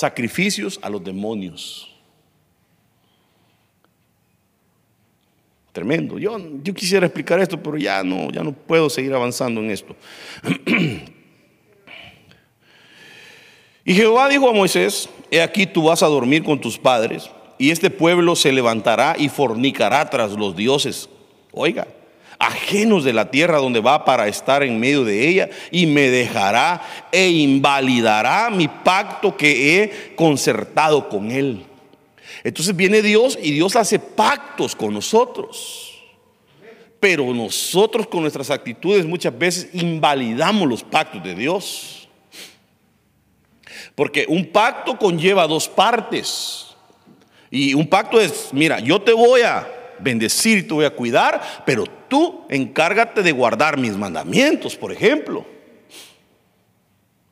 sacrificios 0.04 0.78
a 0.82 0.90
los 0.90 1.02
demonios. 1.02 1.90
Tremendo. 5.72 6.20
Yo, 6.20 6.38
yo 6.62 6.74
quisiera 6.74 7.06
explicar 7.06 7.40
esto, 7.40 7.58
pero 7.64 7.78
ya 7.78 8.04
no, 8.04 8.30
ya 8.30 8.44
no 8.44 8.52
puedo 8.52 8.90
seguir 8.90 9.14
avanzando 9.14 9.62
en 9.62 9.72
esto. 9.72 9.96
y 13.86 13.94
Jehová 13.94 14.28
dijo 14.28 14.50
a 14.50 14.52
Moisés, 14.52 15.10
he 15.32 15.42
aquí 15.42 15.66
tú 15.66 15.84
vas 15.84 16.04
a 16.04 16.08
dormir 16.08 16.44
con 16.44 16.60
tus 16.60 16.78
padres, 16.78 17.32
y 17.58 17.72
este 17.72 17.90
pueblo 17.90 18.36
se 18.36 18.52
levantará 18.52 19.16
y 19.18 19.30
fornicará 19.30 20.10
tras 20.10 20.34
los 20.34 20.54
dioses. 20.54 21.08
Oiga, 21.54 21.88
ajenos 22.44 23.04
de 23.04 23.14
la 23.14 23.32
tierra 23.32 23.58
donde 23.58 23.80
va 23.80 24.06
para 24.06 24.28
estar 24.28 24.64
en 24.64 24.80
medio 24.80 25.04
de 25.04 25.28
ella, 25.28 25.50
y 25.72 25.86
me 25.86 26.10
dejará 26.10 26.82
e 27.12 27.30
invalidará 27.30 28.50
mi 28.50 28.68
pacto 28.68 29.36
que 29.36 29.84
he 29.84 30.16
concertado 30.16 31.10
con 31.10 31.32
él. 31.32 31.66
Entonces 32.44 32.76
viene 32.76 33.02
Dios 33.02 33.38
y 33.42 33.52
Dios 33.52 33.76
hace 33.76 34.00
pactos 34.00 34.76
con 34.76 34.94
nosotros. 34.94 35.90
Pero 37.00 37.34
nosotros 37.34 38.08
con 38.08 38.22
nuestras 38.22 38.50
actitudes 38.50 39.06
muchas 39.06 39.38
veces 39.38 39.70
invalidamos 39.74 40.68
los 40.68 40.84
pactos 40.84 41.24
de 41.24 41.36
Dios. 41.36 42.08
Porque 43.96 44.26
un 44.28 44.46
pacto 44.46 44.98
conlleva 44.98 45.48
dos 45.48 45.68
partes. 45.68 46.68
Y 47.52 47.74
un 47.74 47.88
pacto 47.88 48.20
es, 48.20 48.50
mira, 48.52 48.80
yo 48.80 49.02
te 49.02 49.14
voy 49.14 49.42
a 49.42 49.83
bendecir 50.00 50.68
te 50.68 50.74
voy 50.74 50.86
a 50.86 50.92
cuidar, 50.92 51.64
pero 51.66 51.86
tú 52.08 52.46
encárgate 52.50 53.24
de 53.24 53.32
guardar 53.32 53.78
mis 53.78 53.98
mandamientos, 53.98 54.76
por 54.76 54.92
ejemplo. 54.92 55.46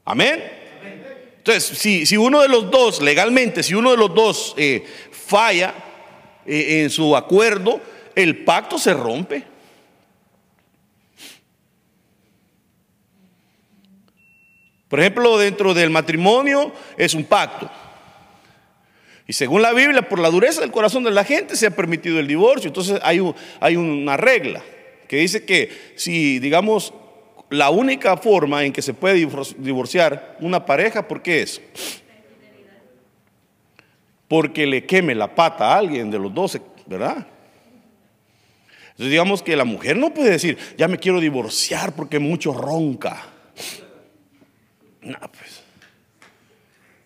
Amén. 0.05 0.41
Entonces, 1.38 1.78
si, 1.78 2.18
uno 2.18 2.41
de 2.41 2.47
los 2.47 2.70
dos, 2.70 3.01
legalmente, 3.01 3.64
si 3.64 3.74
uno 3.74 3.91
de 3.91 3.97
los 3.97 4.14
dos 4.14 4.53
eh, 4.57 4.86
falla 5.12 5.74
eh, 6.45 6.82
en 6.84 6.89
su 6.89 7.16
acuerdo, 7.16 7.82
el 8.16 8.43
pacto 8.43 8.78
se 8.78 8.93
rompe. 8.93 9.43
Por 14.88 14.99
ejemplo, 14.99 15.38
dentro 15.38 15.74
del 15.74 15.89
matrimonio 15.89 16.74
es 16.97 17.14
un 17.14 17.24
pacto. 17.24 17.72
Y 19.32 19.34
según 19.34 19.62
la 19.62 19.72
Biblia, 19.72 20.10
por 20.10 20.20
la 20.20 20.30
dureza 20.30 20.60
del 20.60 20.72
corazón 20.72 21.06
de 21.06 21.12
la 21.12 21.24
gente 21.24 21.56
se 21.56 21.68
ha 21.68 21.72
permitido 21.72 22.20
el 22.20 22.28
divorcio. 22.28 22.68
Entonces 22.68 23.00
hay, 23.02 23.22
hay 23.62 23.78
una 23.78 24.18
regla 24.18 24.62
que 25.08 25.16
dice 25.16 25.46
que 25.46 25.72
si, 25.96 26.40
digamos, 26.40 26.94
la 27.50 27.70
única 27.70 28.18
forma 28.18 28.66
en 28.66 28.74
que 28.74 28.82
se 28.82 28.94
puede 28.94 29.26
divorciar 29.58 30.36
una 30.42 30.66
pareja, 30.66 31.08
¿por 31.08 31.22
qué 31.22 31.44
es? 31.44 31.62
Porque 34.28 34.68
le 34.68 34.86
queme 34.86 35.16
la 35.16 35.34
pata 35.34 35.76
a 35.76 35.78
alguien 35.78 36.12
de 36.12 36.20
los 36.20 36.34
dos, 36.34 36.60
¿verdad? 36.86 37.26
Entonces 38.90 39.12
digamos 39.12 39.42
que 39.42 39.56
la 39.56 39.64
mujer 39.64 39.96
no 39.96 40.14
puede 40.14 40.32
decir, 40.32 40.58
ya 40.78 40.90
me 40.90 40.98
quiero 40.98 41.22
divorciar 41.22 41.96
porque 41.96 42.20
mucho 42.20 42.52
ronca. 42.52 43.28
No, 45.02 45.18
pues, 45.20 45.64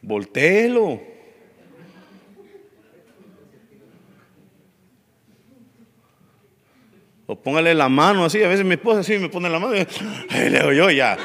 voltéelo. 0.02 1.14
O 7.28 7.36
póngale 7.36 7.74
la 7.74 7.90
mano 7.90 8.26
así. 8.26 8.44
A 8.44 8.48
veces 8.48 8.66
mi 8.66 8.76
esposa 8.76 9.00
así 9.00 9.18
me 9.18 9.30
pone 9.30 9.50
la 9.50 9.60
mano 9.60 9.76
y 9.76 9.80
le 10.34 10.50
digo 10.50 10.72
yo 10.72 10.90
ya. 10.92 11.18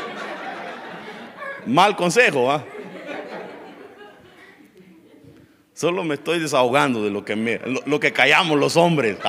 Mal 1.66 1.94
consejo, 1.96 2.50
¿ah? 2.50 2.64
Solo 5.74 6.04
me 6.04 6.14
estoy 6.16 6.38
desahogando 6.38 7.02
de 7.02 7.10
lo 7.10 7.24
que, 7.24 7.36
me, 7.36 7.58
lo, 7.86 8.00
que 8.00 8.12
callamos 8.12 8.58
los 8.58 8.76
hombres. 8.76 9.16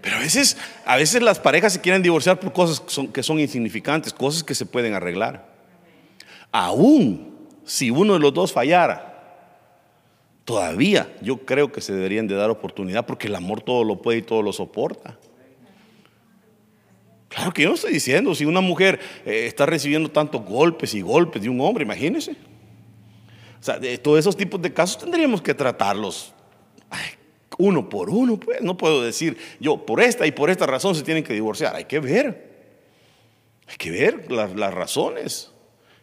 Pero 0.00 0.16
a 0.16 0.20
veces, 0.20 0.56
a 0.84 0.96
veces 0.96 1.22
las 1.22 1.40
parejas 1.40 1.72
se 1.72 1.80
quieren 1.80 2.02
divorciar 2.02 2.38
por 2.38 2.52
cosas 2.52 2.78
que 2.78 2.90
son, 2.90 3.08
que 3.08 3.24
son 3.24 3.40
insignificantes, 3.40 4.12
cosas 4.12 4.44
que 4.44 4.54
se 4.54 4.64
pueden 4.64 4.94
arreglar. 4.94 5.44
Aún 6.52 7.48
si 7.64 7.90
uno 7.90 8.12
de 8.12 8.20
los 8.20 8.32
dos 8.32 8.52
fallara, 8.52 9.15
Todavía 10.46 11.14
yo 11.20 11.44
creo 11.44 11.70
que 11.70 11.82
se 11.82 11.92
deberían 11.92 12.26
de 12.26 12.36
dar 12.36 12.48
oportunidad 12.48 13.04
porque 13.04 13.26
el 13.26 13.34
amor 13.34 13.60
todo 13.60 13.84
lo 13.84 14.00
puede 14.00 14.18
y 14.18 14.22
todo 14.22 14.40
lo 14.40 14.54
soporta. 14.54 15.18
Claro 17.28 17.52
que 17.52 17.64
yo 17.64 17.68
no 17.68 17.74
estoy 17.74 17.92
diciendo, 17.92 18.34
si 18.34 18.46
una 18.46 18.62
mujer 18.62 18.98
eh, 19.26 19.44
está 19.46 19.66
recibiendo 19.66 20.10
tantos 20.10 20.42
golpes 20.42 20.94
y 20.94 21.02
golpes 21.02 21.42
de 21.42 21.50
un 21.50 21.60
hombre, 21.60 21.84
imagínese. 21.84 22.34
sea, 23.60 23.78
de 23.78 23.98
todos 23.98 24.18
esos 24.18 24.34
tipos 24.34 24.62
de 24.62 24.72
casos 24.72 24.96
tendríamos 24.96 25.42
que 25.42 25.52
tratarlos 25.52 26.32
uno 27.58 27.88
por 27.88 28.10
uno. 28.10 28.38
Pues 28.38 28.62
no 28.62 28.76
puedo 28.76 29.02
decir 29.02 29.36
yo 29.60 29.84
por 29.84 30.00
esta 30.00 30.26
y 30.26 30.32
por 30.32 30.50
esta 30.50 30.66
razón 30.66 30.94
se 30.94 31.02
tienen 31.02 31.24
que 31.24 31.32
divorciar. 31.32 31.74
Hay 31.74 31.84
que 31.84 32.00
ver. 32.00 32.56
Hay 33.68 33.76
que 33.76 33.90
ver 33.90 34.30
las, 34.30 34.74
razones. 34.74 35.50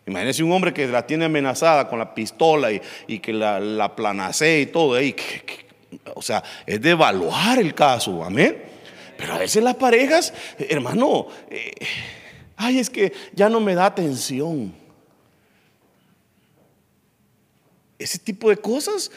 Imagínese 0.05 0.43
un 0.43 0.51
hombre 0.51 0.73
que 0.73 0.87
la 0.87 1.07
tiene 1.07 1.25
amenazada 1.25 1.87
con 1.87 1.99
la 1.99 2.13
pistola 2.13 2.69
y, 3.07 3.19
que 3.19 3.31
la, 3.31 3.59
la 3.59 3.95
planacee 3.95 4.61
y 4.61 4.65
todo. 4.65 4.99
o 6.15 6.21
sea, 6.21 6.43
es 6.65 6.81
de 6.81 6.89
evaluar 6.89 7.59
el 7.59 7.73
caso. 7.73 8.23
Amén. 8.23 8.61
Pero 9.17 9.33
a 9.33 9.37
veces 9.37 9.63
las 9.63 9.75
parejas, 9.75 10.33
hermano, 10.57 11.27
eh, 11.49 11.71
ay, 12.57 12.79
es 12.79 12.89
que 12.89 13.13
ya 13.33 13.47
no 13.47 13.61
me 13.61 13.75
da 13.75 13.85
atención. 13.85 14.73
Ese 17.97 18.19
tipo 18.19 18.49
de 18.49 18.57
cosas 18.57 19.11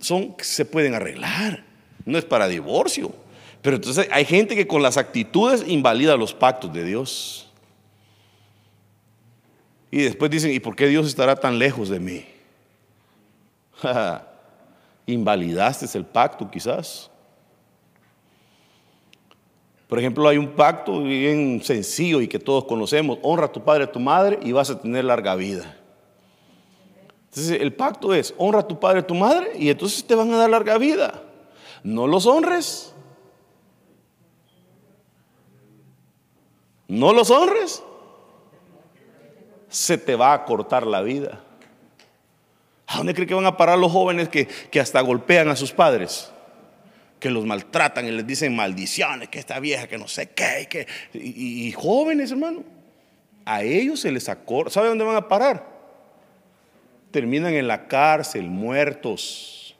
son, 0.00 0.36
se 0.38 0.64
pueden 0.64 0.94
arreglar. 0.94 1.64
No 2.04 2.18
es 2.18 2.24
para 2.24 2.46
divorcio. 2.46 3.12
Pero 3.62 3.76
entonces 3.76 4.08
hay 4.12 4.24
gente 4.24 4.54
que 4.54 4.68
con 4.68 4.82
las 4.82 4.96
actitudes 4.96 5.64
invalida 5.66 6.16
los 6.16 6.34
pactos 6.34 6.72
de 6.72 6.84
Dios. 6.84 7.47
Y 9.90 10.02
después 10.02 10.30
dicen, 10.30 10.52
¿y 10.52 10.60
por 10.60 10.76
qué 10.76 10.86
Dios 10.86 11.06
estará 11.06 11.36
tan 11.36 11.58
lejos 11.58 11.88
de 11.88 12.00
mí? 12.00 12.24
Invalidaste 15.06 15.86
el 15.96 16.04
pacto 16.04 16.50
quizás. 16.50 17.10
Por 19.86 19.98
ejemplo, 19.98 20.28
hay 20.28 20.36
un 20.36 20.48
pacto 20.48 21.02
bien 21.02 21.62
sencillo 21.62 22.20
y 22.20 22.28
que 22.28 22.38
todos 22.38 22.64
conocemos. 22.64 23.18
Honra 23.22 23.46
a 23.46 23.52
tu 23.52 23.64
padre 23.64 23.84
y 23.84 23.88
a 23.88 23.92
tu 23.92 24.00
madre 24.00 24.38
y 24.42 24.52
vas 24.52 24.68
a 24.68 24.78
tener 24.78 25.04
larga 25.04 25.34
vida. 25.34 25.78
Entonces, 27.30 27.58
el 27.58 27.72
pacto 27.72 28.12
es, 28.12 28.34
honra 28.36 28.60
a 28.60 28.68
tu 28.68 28.78
padre 28.78 28.98
y 28.98 29.02
a 29.02 29.06
tu 29.06 29.14
madre 29.14 29.52
y 29.58 29.70
entonces 29.70 30.04
te 30.04 30.14
van 30.14 30.30
a 30.34 30.36
dar 30.36 30.50
larga 30.50 30.76
vida. 30.76 31.22
No 31.82 32.06
los 32.06 32.26
honres. 32.26 32.92
No 36.86 37.14
los 37.14 37.30
honres 37.30 37.82
se 39.68 39.98
te 39.98 40.16
va 40.16 40.32
a 40.32 40.44
cortar 40.44 40.86
la 40.86 41.02
vida. 41.02 41.40
¿A 42.86 42.96
dónde 42.96 43.14
cree 43.14 43.26
que 43.26 43.34
van 43.34 43.46
a 43.46 43.56
parar 43.56 43.78
los 43.78 43.92
jóvenes 43.92 44.28
que, 44.30 44.48
hasta 44.80 45.00
golpean 45.02 45.48
a 45.48 45.56
sus 45.56 45.72
padres? 45.72 46.32
Que 47.20 47.30
los 47.30 47.44
maltratan 47.44 48.06
y 48.06 48.10
les 48.10 48.26
dicen 48.26 48.56
maldiciones, 48.56 49.28
que 49.28 49.38
esta 49.38 49.60
vieja, 49.60 49.86
que 49.86 49.98
no 49.98 50.08
sé 50.08 50.30
qué, 50.30 50.66
que, 50.70 50.86
y, 51.12 51.70
jóvenes, 51.72 52.30
hermano. 52.30 52.64
A 53.44 53.62
ellos 53.62 54.00
se 54.00 54.10
les 54.10 54.28
acorta. 54.28 54.72
¿Sabe 54.72 54.88
dónde 54.88 55.04
van 55.04 55.16
a 55.16 55.28
parar? 55.28 55.66
Terminan 57.10 57.52
en 57.52 57.68
la 57.68 57.88
cárcel, 57.88 58.48
muertos. 58.48 59.76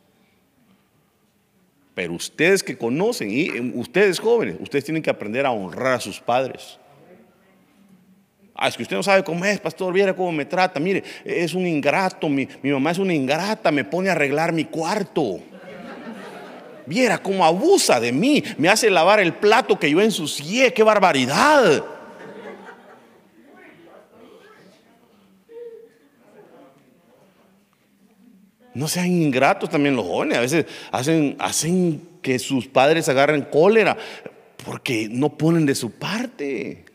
Pero 1.94 2.12
ustedes 2.12 2.62
que 2.62 2.76
conocen, 2.76 3.30
y 3.30 3.58
ustedes 3.74 4.20
jóvenes, 4.20 4.56
ustedes 4.60 4.84
tienen 4.84 5.02
que 5.02 5.10
aprender 5.10 5.46
a 5.46 5.50
honrar 5.50 5.94
a 5.94 6.00
sus 6.00 6.20
padres. 6.20 6.78
Ah, 8.60 8.66
es 8.66 8.76
que 8.76 8.82
usted 8.82 8.96
no 8.96 9.04
sabe 9.04 9.22
cómo 9.22 9.44
es, 9.44 9.60
pastor, 9.60 9.92
viera 9.92 10.16
cómo 10.16 10.32
me 10.32 10.44
trata. 10.44 10.80
Mire, 10.80 11.04
es 11.24 11.54
un 11.54 11.64
ingrato, 11.64 12.28
mi, 12.28 12.48
mamá 12.64 12.90
es 12.90 12.98
una 12.98 13.14
ingrata, 13.14 13.70
me 13.70 13.84
pone 13.84 14.08
a 14.08 14.12
arreglar 14.12 14.52
mi 14.52 14.64
cuarto. 14.64 15.38
Viera 16.84 17.18
cómo 17.18 17.44
abusa 17.44 18.00
de 18.00 18.10
mí, 18.10 18.42
me 18.56 18.68
hace 18.68 18.90
lavar 18.90 19.20
el 19.20 19.34
plato 19.34 19.78
que 19.78 19.88
yo 19.88 20.00
ensucié, 20.00 20.72
qué 20.72 20.82
barbaridad. 20.82 21.84
No 28.74 28.88
sean 28.88 29.06
ingratos 29.06 29.70
también 29.70 29.94
los 29.94 30.04
jóvenes, 30.04 30.36
a 30.36 30.40
veces 30.40 30.66
hacen, 30.90 31.36
hacen 31.38 32.08
que 32.22 32.40
sus 32.40 32.66
padres 32.66 33.08
agarren 33.08 33.42
cólera 33.42 33.96
porque 34.64 35.08
no 35.08 35.36
ponen 35.38 35.64
de 35.64 35.76
su 35.76 35.92
parte. 35.92 36.87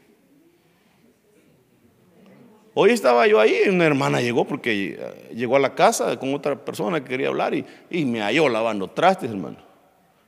Hoy 2.76 2.92
estaba 2.92 3.28
yo 3.28 3.40
ahí, 3.40 3.64
una 3.70 3.86
hermana 3.86 4.20
llegó 4.20 4.46
porque 4.46 4.98
eh, 5.00 5.34
llegó 5.36 5.58
a 5.58 5.60
la 5.60 5.76
casa 5.76 6.18
con 6.18 6.34
otra 6.34 6.56
persona 6.56 7.02
que 7.02 7.10
quería 7.10 7.28
hablar 7.28 7.54
y, 7.54 8.06
me 8.06 8.22
halló 8.22 8.50
lavando 8.50 8.90
trastes, 8.90 9.30
hermano. 9.30 9.58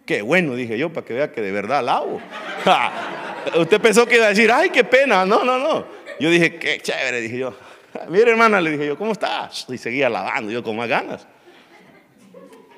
Qué 0.06 0.22
bueno, 0.22 0.54
dije 0.54 0.78
yo, 0.78 0.93
para 0.93 1.06
que 1.06 1.14
vea 1.14 1.32
que 1.32 1.41
de 1.41 1.52
verdad 1.52 1.84
lavo. 1.84 2.22
Usted 3.58 3.82
pensó 3.82 4.06
que 4.06 4.18
iba 4.18 4.26
a 4.26 4.30
decir, 4.30 4.52
ay, 4.52 4.70
qué 4.70 4.84
pena. 4.84 5.26
No, 5.26 5.43
no, 5.43 5.58
no. 5.58 5.86
Yo 6.20 6.30
dije, 6.30 6.56
qué 6.58 6.80
chévere, 6.80 7.22
dije 7.22 7.39
yo. 7.39 7.56
Mire, 8.10 8.30
hermana, 8.30 8.62
le 8.62 8.72
dije 8.72 8.86
yo, 8.86 8.98
¿cómo 8.98 9.14
estás? 9.14 9.66
Y 9.68 9.80
seguía 9.80 10.08
lavando, 10.08 10.52
yo 10.52 10.62
con 10.62 10.76
más 10.76 10.88
ganas. 10.88 11.28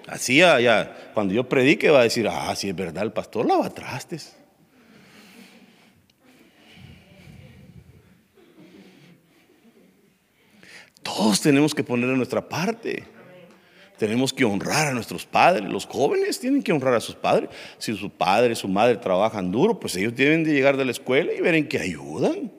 Así 0.08 0.38
ya, 0.38 1.12
cuando 1.14 1.34
yo 1.34 1.44
predique 1.44 1.90
va 1.90 2.00
a 2.00 2.04
decir, 2.04 2.26
ah, 2.30 2.56
sí 2.56 2.70
es 2.70 2.76
verdad, 2.76 3.04
el 3.04 3.12
pastor 3.12 3.46
lava 3.46 3.70
trastes. 3.70 4.38
Todos 11.04 11.42
tenemos 11.42 11.74
que 11.74 11.84
poner 11.84 12.10
nuestra 12.10 12.48
parte. 12.48 13.04
Tenemos 13.98 14.32
que 14.32 14.46
honrar 14.46 14.88
a 14.88 14.94
nuestros 14.94 15.26
padres. 15.26 15.68
Los 15.70 15.86
jóvenes 15.86 16.40
tienen 16.40 16.62
que 16.62 16.72
honrar 16.72 16.94
a 16.94 17.00
sus 17.00 17.16
padres. 17.16 17.50
Si 17.80 17.96
su 17.98 18.10
padre, 18.10 18.56
su 18.56 18.68
madre 18.68 18.98
trabajan 18.98 19.52
duro, 19.52 19.80
pues 19.80 19.96
ellos 19.96 20.16
deben 20.16 20.44
de 20.44 20.54
llegar 20.54 20.78
de 20.78 20.86
la 20.86 20.92
escuela 20.92 21.34
y 21.34 21.42
ver 21.42 21.56
en 21.56 21.68
qué 21.68 21.80
ayudan. 21.80 22.52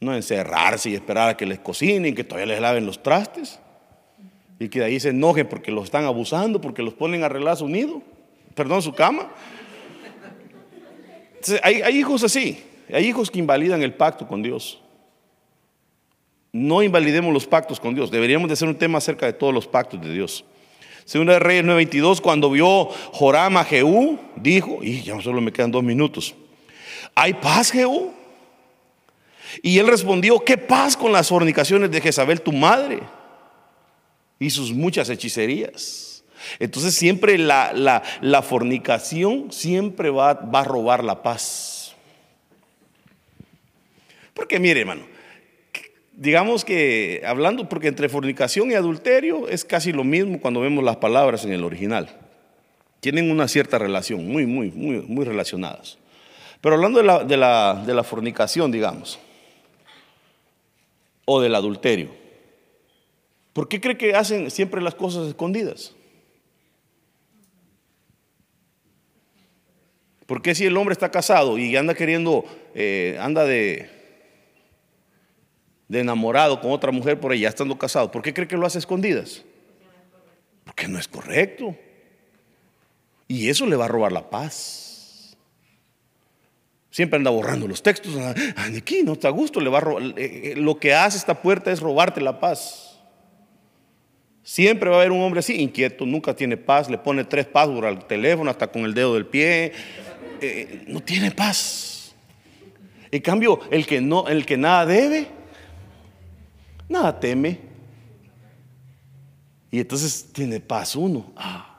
No 0.00 0.14
encerrarse 0.14 0.90
y 0.90 0.94
esperar 0.94 1.30
a 1.30 1.36
que 1.36 1.46
les 1.46 1.58
cocinen, 1.58 2.14
que 2.14 2.24
todavía 2.24 2.54
les 2.54 2.60
laven 2.60 2.84
los 2.84 3.02
trastes. 3.02 3.58
Y 4.58 4.68
que 4.68 4.80
de 4.80 4.84
ahí 4.86 5.00
se 5.00 5.08
enojen 5.08 5.48
porque 5.48 5.72
los 5.72 5.84
están 5.84 6.04
abusando, 6.04 6.60
porque 6.60 6.82
los 6.82 6.94
ponen 6.94 7.22
a 7.22 7.26
arreglar 7.26 7.56
su 7.56 7.68
nido, 7.68 8.02
perdón, 8.54 8.82
su 8.82 8.92
cama. 8.92 9.30
hay 11.62 11.98
hijos 11.98 12.22
así, 12.22 12.62
hay 12.92 13.06
hijos 13.06 13.30
que 13.30 13.38
invalidan 13.38 13.82
el 13.82 13.94
pacto 13.94 14.28
con 14.28 14.42
Dios 14.42 14.83
no 16.54 16.84
invalidemos 16.84 17.34
los 17.34 17.48
pactos 17.48 17.80
con 17.80 17.96
Dios. 17.96 18.12
Deberíamos 18.12 18.48
de 18.48 18.52
hacer 18.52 18.68
un 18.68 18.76
tema 18.76 18.98
acerca 18.98 19.26
de 19.26 19.32
todos 19.32 19.52
los 19.52 19.66
pactos 19.66 20.00
de 20.00 20.12
Dios. 20.12 20.44
Segunda 21.04 21.32
de 21.32 21.40
Reyes 21.40 21.64
9:22, 21.64 22.20
cuando 22.20 22.48
vio 22.48 22.86
Joram 23.12 23.56
a 23.56 23.64
Jehú, 23.64 24.20
dijo, 24.36 24.78
y 24.80 25.02
ya 25.02 25.20
solo 25.20 25.40
me 25.40 25.52
quedan 25.52 25.72
dos 25.72 25.82
minutos, 25.82 26.32
¿hay 27.16 27.34
paz, 27.34 27.72
Jehú? 27.72 28.12
Y 29.62 29.78
él 29.78 29.88
respondió, 29.88 30.44
¿qué 30.44 30.56
paz 30.56 30.96
con 30.96 31.10
las 31.12 31.28
fornicaciones 31.28 31.90
de 31.90 32.00
Jezabel, 32.00 32.40
tu 32.40 32.52
madre? 32.52 33.00
Y 34.38 34.50
sus 34.50 34.72
muchas 34.72 35.10
hechicerías. 35.10 36.24
Entonces 36.60 36.94
siempre 36.94 37.36
la, 37.36 37.72
la, 38.20 38.42
fornicación 38.42 39.50
siempre 39.50 40.10
va, 40.10 40.34
va 40.34 40.60
a 40.60 40.64
robar 40.64 41.02
la 41.02 41.20
paz. 41.20 41.94
Porque 44.34 44.60
mire, 44.60 44.80
hermano, 44.80 45.13
digamos 46.16 46.64
que 46.64 47.22
hablando, 47.26 47.68
porque 47.68 47.88
entre 47.88 48.08
fornicación 48.08 48.70
y 48.70 48.74
adulterio 48.74 49.48
es 49.48 49.64
casi 49.64 49.92
lo 49.92 50.04
mismo 50.04 50.40
cuando 50.40 50.60
vemos 50.60 50.84
las 50.84 50.96
palabras 50.96 51.44
en 51.44 51.52
el 51.52 51.64
original. 51.64 52.08
Tienen 53.00 53.30
una 53.30 53.48
cierta 53.48 53.78
relación, 53.78 54.26
muy, 54.26 54.46
muy, 54.46 54.70
muy, 54.70 55.00
muy 55.00 55.24
relacionadas. 55.24 55.98
Pero 56.60 56.76
hablando 56.76 56.98
de 56.98 57.04
la, 57.04 57.24
de 57.24 57.36
la, 57.36 57.82
de 57.86 57.94
la 57.94 58.04
fornicación, 58.04 58.72
digamos, 58.72 59.18
o 61.26 61.40
del 61.40 61.54
adulterio, 61.54 62.10
¿por 63.52 63.68
qué 63.68 63.80
cree 63.80 63.98
que 63.98 64.14
hacen 64.14 64.50
siempre 64.50 64.80
las 64.80 64.94
cosas 64.94 65.28
escondidas? 65.28 65.94
¿Por 70.26 70.40
qué 70.40 70.54
si 70.54 70.64
el 70.64 70.76
hombre 70.76 70.94
está 70.94 71.10
casado 71.10 71.58
y 71.58 71.76
anda 71.76 71.94
queriendo, 71.94 72.46
eh, 72.74 73.18
anda 73.20 73.44
de, 73.44 73.90
de 75.94 76.00
enamorado 76.00 76.60
con 76.60 76.72
otra 76.72 76.92
mujer 76.92 77.18
por 77.18 77.32
ella, 77.32 77.48
estando 77.48 77.78
casado, 77.78 78.10
¿por 78.10 78.20
qué 78.20 78.34
cree 78.34 78.48
que 78.48 78.56
lo 78.56 78.66
hace 78.66 78.78
escondidas? 78.78 79.44
Porque 80.64 80.88
no 80.88 80.98
es 80.98 81.08
correcto. 81.08 81.76
Y 83.28 83.48
eso 83.48 83.66
le 83.66 83.76
va 83.76 83.86
a 83.86 83.88
robar 83.88 84.12
la 84.12 84.28
paz. 84.28 85.36
Siempre 86.90 87.16
anda 87.16 87.30
borrando 87.30 87.66
los 87.66 87.82
textos. 87.82 88.14
Ah, 88.16 88.34
aquí 88.76 89.02
no 89.02 89.14
está 89.14 89.28
a 89.28 89.30
gusto, 89.30 89.60
le 89.60 89.70
va 89.70 89.78
a 89.78 89.80
robar. 89.80 90.02
Eh, 90.16 90.52
eh, 90.52 90.54
lo 90.56 90.78
que 90.78 90.94
hace 90.94 91.16
esta 91.18 91.40
puerta 91.40 91.72
es 91.72 91.80
robarte 91.80 92.20
la 92.20 92.38
paz. 92.38 93.00
Siempre 94.42 94.90
va 94.90 94.96
a 94.96 94.98
haber 95.00 95.10
un 95.10 95.22
hombre 95.22 95.40
así, 95.40 95.60
inquieto, 95.60 96.04
nunca 96.04 96.36
tiene 96.36 96.56
paz, 96.56 96.90
le 96.90 96.98
pone 96.98 97.24
tres 97.24 97.46
passwords 97.46 97.88
al 97.88 98.06
teléfono, 98.06 98.50
hasta 98.50 98.66
con 98.66 98.84
el 98.84 98.92
dedo 98.92 99.14
del 99.14 99.26
pie. 99.26 99.72
Eh, 100.40 100.84
no 100.86 101.00
tiene 101.00 101.30
paz. 101.30 102.14
En 103.10 103.22
cambio, 103.22 103.60
el 103.70 103.86
que, 103.86 104.00
no, 104.00 104.28
el 104.28 104.44
que 104.44 104.56
nada 104.56 104.84
debe, 104.84 105.28
nada 106.88 107.18
teme. 107.18 107.60
Y 109.70 109.80
entonces 109.80 110.30
tiene 110.32 110.60
paz 110.60 110.94
uno. 110.94 111.32
Ah. 111.36 111.74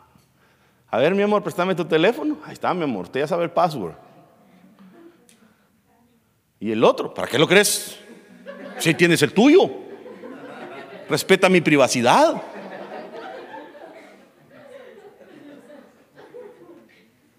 A 0.89 0.97
ver, 0.97 1.14
mi 1.14 1.24
amor, 1.24 1.43
préstame 1.43 1.76
tu 1.76 1.86
teléfono. 1.86 2.38
Ahí 2.45 2.53
está, 2.53 2.74
mi 2.74 2.84
amor, 2.84 3.06
usted 3.06 3.22
ya 3.22 3.28
sabe 3.28 3.43
el 3.43 3.51
password. 3.51 3.95
Y 6.60 6.72
el 6.72 6.84
otro, 6.84 7.14
¿para 7.14 7.28
qué 7.28 7.38
lo 7.38 7.47
crees? 7.47 7.97
Si 8.80 8.93
tienes 8.93 9.22
el 9.22 9.34
tuyo. 9.34 9.70
Respeta 11.10 11.49
mi 11.49 11.62
privacidad. 11.62 12.41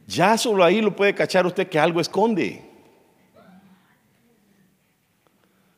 Ya 0.07 0.39
solo 0.39 0.63
ahí 0.63 0.81
lo 0.81 0.95
puede 0.95 1.15
cachar 1.15 1.47
usted 1.47 1.69
que 1.69 1.79
algo 1.79 2.01
esconde. 2.01 2.63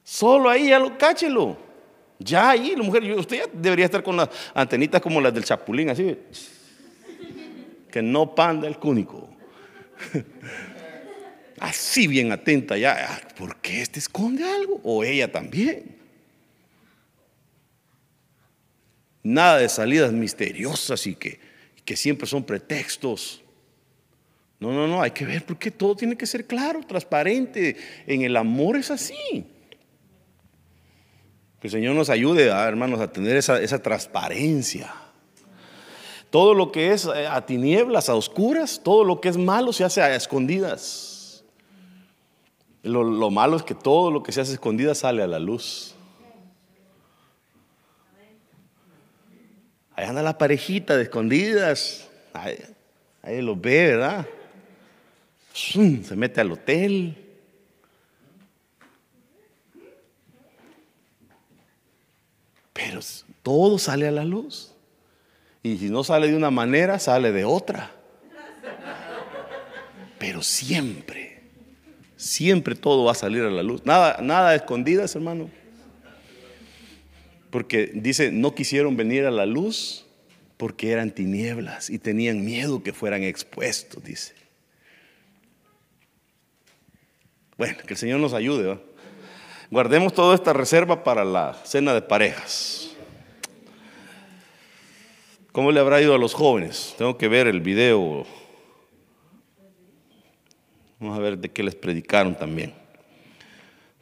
Solo 0.04 0.50
ahí 0.50 0.68
ya 0.68 0.78
lo 0.78 0.96
cáchelo. 0.98 1.67
Ya 2.18 2.50
ahí, 2.50 2.74
la 2.76 2.82
mujer, 2.82 3.04
usted 3.12 3.38
ya 3.38 3.44
debería 3.52 3.84
estar 3.84 4.02
con 4.02 4.16
las 4.16 4.28
antenitas 4.54 5.00
como 5.00 5.20
las 5.20 5.32
del 5.32 5.44
chapulín, 5.44 5.90
así. 5.90 6.16
Que 7.90 8.02
no 8.02 8.34
panda 8.34 8.66
el 8.66 8.78
cúnico. 8.78 9.28
Así 11.60 12.06
bien 12.06 12.30
atenta 12.30 12.76
ya. 12.76 13.20
¿Por 13.36 13.56
qué 13.56 13.82
este 13.82 13.98
esconde 13.98 14.44
algo? 14.44 14.80
O 14.84 15.02
ella 15.02 15.30
también. 15.30 15.96
Nada 19.24 19.58
de 19.58 19.68
salidas 19.68 20.12
misteriosas 20.12 21.06
y 21.06 21.16
que, 21.16 21.40
que 21.84 21.96
siempre 21.96 22.26
son 22.26 22.44
pretextos. 22.44 23.42
No, 24.60 24.72
no, 24.72 24.86
no, 24.86 25.02
hay 25.02 25.10
que 25.10 25.24
ver 25.24 25.44
porque 25.44 25.70
todo 25.70 25.96
tiene 25.96 26.16
que 26.16 26.26
ser 26.26 26.46
claro, 26.46 26.80
transparente. 26.86 27.76
En 28.06 28.22
el 28.22 28.36
amor 28.36 28.76
es 28.76 28.90
así. 28.90 29.44
Que 31.60 31.66
el 31.66 31.72
Señor 31.72 31.94
nos 31.96 32.08
ayude, 32.08 32.52
ah, 32.52 32.68
hermanos, 32.68 33.00
a 33.00 33.10
tener 33.10 33.36
esa, 33.36 33.82
transparencia. 33.82 34.94
Todo 36.30 36.54
lo 36.54 36.70
que 36.70 36.92
es 36.92 37.06
eh, 37.06 37.26
a 37.26 37.44
tinieblas, 37.46 38.08
a 38.08 38.14
oscuras, 38.14 38.80
todo 38.84 39.02
lo 39.02 39.20
que 39.20 39.28
es 39.28 39.36
malo 39.36 39.72
se 39.72 39.84
hace 39.84 40.00
a 40.00 40.14
escondidas. 40.14 41.42
Lo, 42.82 43.02
lo 43.02 43.30
malo 43.30 43.56
es 43.56 43.64
que 43.64 43.74
todo 43.74 44.10
lo 44.10 44.22
que 44.22 44.30
se 44.30 44.40
hace 44.40 44.52
a 44.52 44.54
escondidas 44.54 44.98
sale 44.98 45.22
a 45.22 45.26
la 45.26 45.38
luz. 45.38 45.94
Ahí 49.96 50.06
anda 50.06 50.22
la 50.22 50.38
parejita 50.38 50.96
de 50.96 51.04
escondidas. 51.04 52.08
Ahí, 52.32 52.56
ahí 53.22 53.42
lo 53.42 53.56
ve, 53.56 53.96
¿verdad? 53.96 54.26
Se 55.52 56.14
mete 56.14 56.40
al 56.40 56.52
hotel. 56.52 57.27
Pero 62.78 63.00
todo 63.42 63.76
sale 63.76 64.06
a 64.06 64.12
la 64.12 64.24
luz. 64.24 64.72
Y 65.64 65.78
si 65.78 65.90
no 65.90 66.04
sale 66.04 66.28
de 66.28 66.36
una 66.36 66.52
manera, 66.52 67.00
sale 67.00 67.32
de 67.32 67.44
otra. 67.44 67.90
Pero 70.20 70.42
siempre, 70.42 71.40
siempre 72.16 72.76
todo 72.76 73.04
va 73.04 73.12
a 73.12 73.16
salir 73.16 73.42
a 73.42 73.50
la 73.50 73.64
luz. 73.64 73.84
Nada, 73.84 74.18
nada 74.22 74.54
escondidas, 74.54 75.12
hermano. 75.16 75.50
Porque 77.50 77.90
dice, 77.92 78.30
no 78.30 78.54
quisieron 78.54 78.96
venir 78.96 79.26
a 79.26 79.32
la 79.32 79.44
luz 79.44 80.06
porque 80.56 80.92
eran 80.92 81.10
tinieblas 81.10 81.90
y 81.90 81.98
tenían 81.98 82.44
miedo 82.44 82.84
que 82.84 82.92
fueran 82.92 83.24
expuestos, 83.24 84.04
dice. 84.04 84.34
Bueno, 87.56 87.78
que 87.84 87.94
el 87.94 87.98
Señor 87.98 88.20
nos 88.20 88.34
ayude. 88.34 88.78
Guardemos 89.70 90.14
toda 90.14 90.34
esta 90.34 90.54
reserva 90.54 91.04
para 91.04 91.24
la 91.24 91.52
cena 91.64 91.92
de 91.92 92.00
parejas. 92.00 92.90
¿Cómo 95.52 95.70
le 95.72 95.80
habrá 95.80 96.00
ido 96.00 96.14
a 96.14 96.18
los 96.18 96.32
jóvenes? 96.32 96.94
Tengo 96.96 97.18
que 97.18 97.28
ver 97.28 97.46
el 97.46 97.60
video. 97.60 98.24
Vamos 100.98 101.18
a 101.18 101.20
ver 101.20 101.36
de 101.36 101.50
qué 101.50 101.62
les 101.62 101.74
predicaron 101.74 102.34
también. 102.34 102.72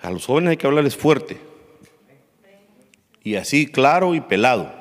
A 0.01 0.11
los 0.11 0.25
jóvenes 0.27 0.51
hay 0.51 0.57
que 0.57 0.67
hablarles 0.69 0.97
fuerte. 0.97 1.41
Y 3.25 3.35
así 3.35 3.67
claro 3.67 4.15
y 4.15 4.21
pelado. 4.21 4.73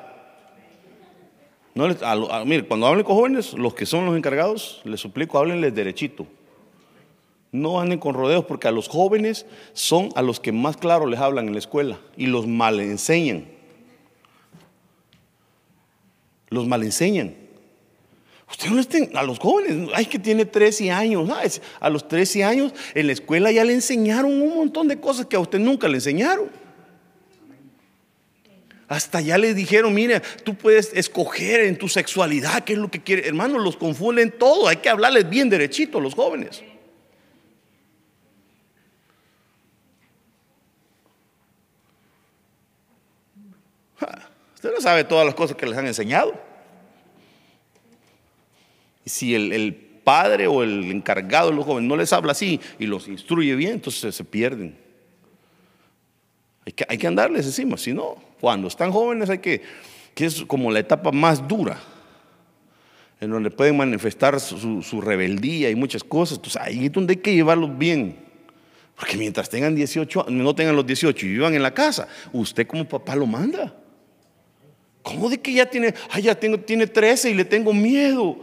No 1.74 1.88
mire, 2.44 2.64
cuando 2.64 2.86
hablen 2.86 3.04
con 3.04 3.16
jóvenes, 3.16 3.54
los 3.54 3.74
que 3.74 3.86
son 3.86 4.06
los 4.06 4.16
encargados, 4.16 4.80
les 4.84 5.00
suplico, 5.00 5.36
háblenles 5.38 5.74
derechito. 5.74 6.28
No 7.52 7.80
anden 7.80 7.98
con 7.98 8.14
rodeos 8.14 8.44
porque 8.44 8.68
a 8.68 8.72
los 8.72 8.88
jóvenes 8.88 9.46
son 9.72 10.10
a 10.14 10.22
los 10.22 10.40
que 10.40 10.52
más 10.52 10.76
claro 10.76 11.06
les 11.06 11.20
hablan 11.20 11.46
en 11.46 11.52
la 11.52 11.58
escuela 11.58 11.98
y 12.16 12.26
los 12.26 12.46
mal 12.46 12.80
enseñan. 12.80 13.46
Los 16.48 16.66
mal 16.66 16.82
enseñan. 16.82 17.34
No 18.70 18.80
estén, 18.80 19.10
a 19.16 19.22
los 19.22 19.38
jóvenes, 19.38 19.90
hay 19.94 20.06
que 20.06 20.18
tiene 20.18 20.44
13 20.44 20.90
años, 20.90 21.28
a 21.80 21.90
los 21.90 22.08
13 22.08 22.44
años 22.44 22.72
en 22.94 23.06
la 23.06 23.12
escuela 23.12 23.50
ya 23.50 23.64
le 23.64 23.74
enseñaron 23.74 24.40
un 24.40 24.54
montón 24.54 24.88
de 24.88 24.98
cosas 24.98 25.26
que 25.26 25.36
a 25.36 25.40
usted 25.40 25.58
nunca 25.58 25.88
le 25.88 25.96
enseñaron. 25.96 26.48
Hasta 28.88 29.20
ya 29.20 29.36
le 29.36 29.52
dijeron, 29.52 29.92
mire, 29.92 30.20
tú 30.44 30.54
puedes 30.54 30.92
escoger 30.94 31.60
en 31.60 31.76
tu 31.76 31.88
sexualidad 31.88 32.62
qué 32.62 32.74
es 32.74 32.78
lo 32.78 32.88
que 32.88 33.02
quiere. 33.02 33.26
Hermanos, 33.26 33.62
los 33.62 33.76
confunden 33.76 34.32
todo. 34.38 34.68
Hay 34.68 34.76
que 34.76 34.88
hablarles 34.88 35.28
bien 35.28 35.50
derechito 35.50 35.98
a 35.98 36.00
los 36.00 36.14
jóvenes. 36.14 36.62
Usted 44.66 44.78
no 44.78 44.82
sabe 44.82 45.04
todas 45.04 45.24
las 45.24 45.36
cosas 45.36 45.56
que 45.56 45.64
les 45.64 45.78
han 45.78 45.86
enseñado. 45.86 46.34
Y 49.04 49.10
si 49.10 49.32
el, 49.32 49.82
padre 50.02 50.46
o 50.48 50.62
el 50.62 50.90
encargado 50.90 51.50
de 51.50 51.56
los 51.56 51.64
jóvenes 51.64 51.88
no 51.88 51.96
les 51.96 52.12
habla 52.12 52.32
así 52.32 52.60
y 52.78 52.86
los 52.86 53.06
instruye 53.06 53.54
bien, 53.54 53.74
entonces 53.74 54.14
se 54.14 54.24
pierden. 54.24 54.76
Hay 56.64 56.72
que, 56.72 56.84
hay 56.88 56.98
que 56.98 57.06
andarles 57.06 57.46
encima, 57.46 57.76
si 57.76 57.92
no, 57.92 58.16
cuando 58.40 58.66
están 58.66 58.90
jóvenes 58.90 59.30
hay 59.30 59.38
que, 59.38 59.62
que 60.14 60.26
es 60.26 60.44
como 60.44 60.70
la 60.72 60.80
etapa 60.80 61.12
más 61.12 61.46
dura, 61.46 61.80
en 63.20 63.30
donde 63.30 63.50
pueden 63.50 63.76
manifestar 63.76 64.38
su, 64.40 65.00
rebeldía 65.00 65.70
y 65.70 65.76
muchas 65.76 66.02
cosas. 66.02 66.38
Entonces 66.38 66.60
ahí 66.60 66.86
es 66.86 66.92
donde 66.92 67.12
hay 67.12 67.18
que 67.18 67.34
llevarlos 67.34 67.76
bien. 67.76 68.16
Porque 68.96 69.16
mientras 69.16 69.48
tengan 69.48 69.76
18, 69.76 70.26
no 70.28 70.54
tengan 70.56 70.74
los 70.74 70.86
18 70.86 71.26
y 71.26 71.28
vivan 71.28 71.54
en 71.54 71.62
la 71.62 71.74
casa, 71.74 72.08
usted 72.32 72.66
como 72.66 72.84
papá 72.88 73.14
lo 73.14 73.26
manda. 73.26 73.74
¿Cómo 75.06 75.30
de 75.30 75.38
que 75.38 75.52
ya 75.52 75.66
tiene, 75.66 75.94
ay, 76.10 76.24
ya 76.24 76.34
tengo, 76.34 76.58
tiene 76.58 76.84
13 76.84 77.30
y 77.30 77.34
le 77.34 77.44
tengo 77.44 77.72
miedo? 77.72 78.38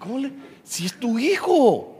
¿Cómo 0.00 0.18
le? 0.18 0.32
Si 0.64 0.86
es 0.86 0.98
tu 0.98 1.20
hijo. 1.20 1.92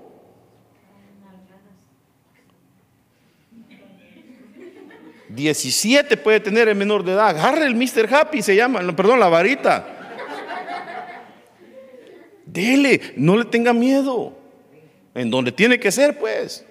Diecisiete 5.29 6.17
puede 6.17 6.41
tener 6.41 6.67
el 6.67 6.75
menor 6.75 7.05
de 7.05 7.13
edad. 7.13 7.29
Agarre 7.29 7.67
el 7.67 7.77
Mr. 7.77 8.13
Happy, 8.13 8.43
se 8.43 8.57
llama, 8.57 8.81
perdón, 8.97 9.21
la 9.21 9.29
varita. 9.29 9.87
Dele, 12.47 13.01
no 13.15 13.37
le 13.37 13.45
tenga 13.45 13.73
miedo. 13.73 14.37
En 15.15 15.31
donde 15.31 15.53
tiene 15.53 15.79
que 15.79 15.93
ser, 15.93 16.19
pues. 16.19 16.67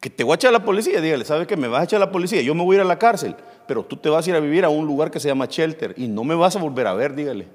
Que 0.00 0.10
te 0.10 0.22
voy 0.22 0.34
a 0.34 0.36
echar 0.36 0.52
la 0.52 0.64
policía, 0.64 1.00
dígale, 1.00 1.24
¿sabes 1.24 1.48
qué? 1.48 1.56
Me 1.56 1.66
vas 1.66 1.80
a 1.80 1.84
echar 1.84 1.96
a 2.00 2.06
la 2.06 2.12
policía, 2.12 2.40
yo 2.40 2.54
me 2.54 2.62
voy 2.62 2.76
a 2.76 2.78
ir 2.78 2.82
a 2.82 2.84
la 2.84 3.00
cárcel 3.00 3.34
pero 3.66 3.84
tú 3.84 3.96
te 3.96 4.08
vas 4.08 4.26
a 4.26 4.30
ir 4.30 4.36
a 4.36 4.40
vivir 4.40 4.64
a 4.64 4.68
un 4.68 4.86
lugar 4.86 5.10
que 5.10 5.20
se 5.20 5.28
llama 5.28 5.46
shelter 5.46 5.94
y 5.96 6.08
no 6.08 6.24
me 6.24 6.34
vas 6.34 6.56
a 6.56 6.58
volver 6.58 6.86
a 6.86 6.94
ver, 6.94 7.14
dígale. 7.14 7.46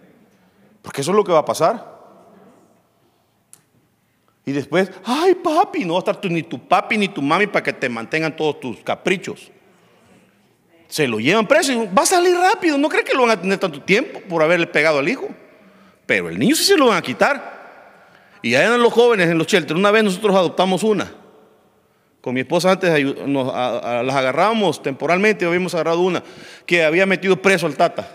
Porque 0.82 1.02
eso 1.02 1.12
es 1.12 1.18
lo 1.18 1.24
que 1.24 1.32
va 1.32 1.40
a 1.40 1.46
pasar. 1.46 2.00
Y 4.46 4.52
después, 4.52 4.92
ay 5.04 5.36
papi, 5.36 5.86
no 5.86 5.94
va 5.94 6.00
a 6.00 6.12
estar 6.12 6.32
ni 6.32 6.44
tu 6.44 6.60
papi 6.60 6.98
ni 6.98 7.08
tu 7.08 7.22
mami 7.22 7.48
para 7.48 7.64
que 7.64 7.74
te 7.74 7.88
mantengan 7.88 8.36
todos 8.36 8.60
tus 8.60 8.78
caprichos. 8.80 9.52
Se 10.88 11.08
lo 11.08 11.20
llevan 11.20 11.48
preso 11.48 11.72
y 11.72 11.76
va 11.88 12.04
a 12.04 12.06
salir 12.06 12.36
rápido. 12.36 12.78
No 12.78 12.90
cree 12.90 13.04
que 13.04 13.14
lo 13.14 13.22
van 13.22 13.32
a 13.32 13.42
tener 13.42 13.58
tanto 13.58 13.82
tiempo 13.82 14.20
por 14.28 14.44
haberle 14.44 14.68
pegado 14.68 15.00
al 15.00 15.08
hijo. 15.08 15.30
Pero 16.06 16.28
el 16.28 16.38
niño 16.38 16.56
sí 16.56 16.66
se 16.66 16.76
lo 16.76 16.88
van 16.88 16.98
a 16.98 17.02
quitar. 17.02 17.62
Y 18.42 18.56
ahí 18.56 18.66
eran 18.66 18.82
los 18.82 18.92
jóvenes 18.92 19.30
en 19.30 19.38
los 19.38 19.48
shelters. 19.48 19.80
Una 19.80 19.92
vez 19.92 20.04
nosotros 20.04 20.36
adoptamos 20.36 20.84
una. 20.84 21.21
Con 22.22 22.36
mi 22.36 22.42
esposa 22.42 22.72
antes 22.72 23.04
nos, 23.26 23.48
las 23.48 24.16
agarramos 24.16 24.82
temporalmente, 24.82 25.46
habíamos 25.46 25.74
agarrado 25.74 26.02
una 26.02 26.24
que 26.66 26.84
había 26.84 27.06
metido 27.06 27.42
preso 27.42 27.66
al 27.66 27.76
tata. 27.76 28.08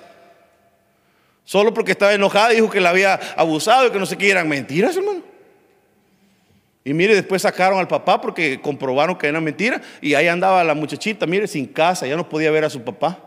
Solo 1.45 1.75
porque 1.75 1.93
estaba 1.93 2.15
enojada 2.15 2.51
dijo 2.51 2.71
que 2.71 2.81
la 2.81 2.91
había 2.91 3.15
abusado 3.37 3.87
y 3.87 3.91
que 3.91 3.99
no 3.99 4.07
sé 4.07 4.17
qué 4.17 4.31
eran 4.31 4.49
mentiras, 4.49 4.97
hermano. 4.97 5.23
Y 6.85 6.95
mire, 6.95 7.17
después 7.17 7.43
sacaron 7.43 7.81
al 7.81 7.89
papá 7.89 8.21
porque 8.21 8.61
comprobaron 8.61 9.17
que 9.17 9.27
era 9.27 9.41
mentira. 9.41 9.83
Y 10.01 10.15
ahí 10.15 10.29
andaba 10.29 10.63
la 10.63 10.75
muchachita, 10.75 11.27
mire, 11.27 11.49
sin 11.49 11.67
casa, 11.67 12.07
ya 12.07 12.17
no 12.17 12.29
podía 12.29 12.53
ver 12.53 12.65
a 12.65 12.71
su 12.71 12.83
papá. 12.83 13.19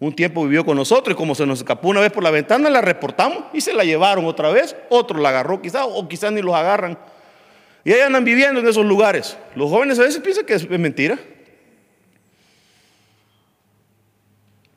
Un 0.00 0.12
tiempo 0.12 0.44
vivió 0.44 0.64
con 0.64 0.76
nosotros 0.76 1.14
y 1.14 1.16
como 1.16 1.36
se 1.36 1.46
nos 1.46 1.58
escapó 1.58 1.88
una 1.88 2.00
vez 2.00 2.10
por 2.10 2.24
la 2.24 2.30
ventana, 2.30 2.68
la 2.68 2.80
reportamos 2.80 3.44
y 3.52 3.60
se 3.60 3.72
la 3.72 3.84
llevaron 3.84 4.24
otra 4.26 4.50
vez. 4.50 4.74
Otro 4.88 5.20
la 5.20 5.28
agarró 5.28 5.62
quizás, 5.62 5.86
o 5.88 6.08
quizás 6.08 6.32
ni 6.32 6.42
los 6.42 6.54
agarran. 6.54 6.98
Y 7.84 7.92
ahí 7.92 8.00
andan 8.00 8.24
viviendo 8.24 8.60
en 8.60 8.68
esos 8.68 8.84
lugares. 8.84 9.36
Los 9.54 9.70
jóvenes 9.70 9.98
a 9.98 10.02
veces 10.02 10.20
piensan 10.20 10.44
que 10.44 10.54
es 10.54 10.68
mentira. 10.68 11.18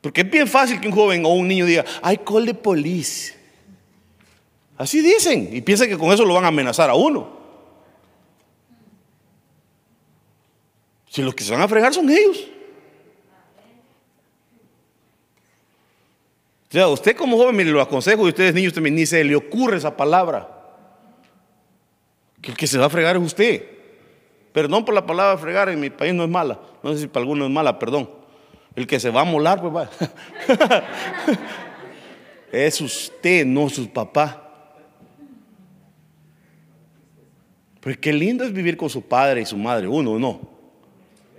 Porque 0.00 0.22
es 0.22 0.30
bien 0.30 0.48
fácil 0.48 0.80
que 0.80 0.88
un 0.88 0.94
joven 0.94 1.24
o 1.24 1.28
un 1.30 1.46
niño 1.46 1.64
diga, 1.64 1.84
I 2.04 2.18
call 2.18 2.44
the 2.44 2.54
police. 2.54 3.34
Así 4.76 5.00
dicen. 5.00 5.48
Y 5.52 5.60
piensan 5.60 5.88
que 5.88 5.96
con 5.96 6.12
eso 6.12 6.24
lo 6.24 6.34
van 6.34 6.44
a 6.44 6.48
amenazar 6.48 6.90
a 6.90 6.94
uno. 6.94 7.40
Si 11.08 11.22
los 11.22 11.34
que 11.34 11.44
se 11.44 11.52
van 11.52 11.60
a 11.60 11.68
fregar 11.68 11.92
son 11.94 12.08
ellos. 12.10 12.48
O 16.68 16.72
sea, 16.72 16.88
usted 16.88 17.14
como 17.14 17.36
joven, 17.36 17.54
mire, 17.54 17.70
lo 17.70 17.82
aconsejo 17.82 18.24
y 18.24 18.30
ustedes 18.30 18.54
niños 18.54 18.72
también, 18.72 18.94
ni 18.94 19.04
se 19.04 19.22
le 19.22 19.36
ocurre 19.36 19.76
esa 19.76 19.94
palabra. 19.94 20.61
Que 22.42 22.50
el 22.50 22.56
que 22.56 22.66
se 22.66 22.76
va 22.76 22.86
a 22.86 22.90
fregar 22.90 23.16
es 23.16 23.22
usted. 23.22 23.64
Perdón 24.52 24.84
por 24.84 24.94
la 24.94 25.06
palabra 25.06 25.38
fregar, 25.38 25.68
en 25.70 25.80
mi 25.80 25.88
país 25.88 26.12
no 26.12 26.24
es 26.24 26.28
mala. 26.28 26.60
No 26.82 26.92
sé 26.92 27.00
si 27.00 27.06
para 27.06 27.22
algunos 27.22 27.48
es 27.48 27.54
mala, 27.54 27.78
perdón. 27.78 28.10
El 28.74 28.86
que 28.86 29.00
se 29.00 29.10
va 29.10 29.22
a 29.22 29.24
molar, 29.24 29.60
pues 29.60 29.74
va. 29.74 29.90
es 32.52 32.80
usted, 32.80 33.46
no 33.46 33.68
su 33.70 33.88
papá. 33.88 34.38
Pero 37.80 38.00
qué 38.00 38.12
lindo 38.12 38.44
es 38.44 38.52
vivir 38.52 38.76
con 38.76 38.90
su 38.90 39.02
padre 39.02 39.40
y 39.40 39.46
su 39.46 39.56
madre, 39.56 39.88
uno, 39.88 40.18
¿no? 40.18 40.40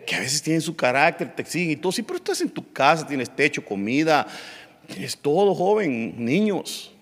Que 0.06 0.16
a 0.16 0.20
veces 0.20 0.41
tienen 0.41 0.62
su 0.62 0.76
carácter, 0.76 1.34
te 1.36 1.41
exigen 1.41 1.72
y 1.72 1.76
todo. 1.76 1.91
Sí, 1.91 2.04
pero 2.04 2.18
estás 2.18 2.41
en 2.41 2.49
tu 2.49 2.72
casa, 2.72 3.08
tienes 3.08 3.30
techo, 3.30 3.64
comida, 3.64 4.28
tienes 4.88 5.18
todo, 5.18 5.54
joven, 5.54 6.14
niños. 6.24 6.93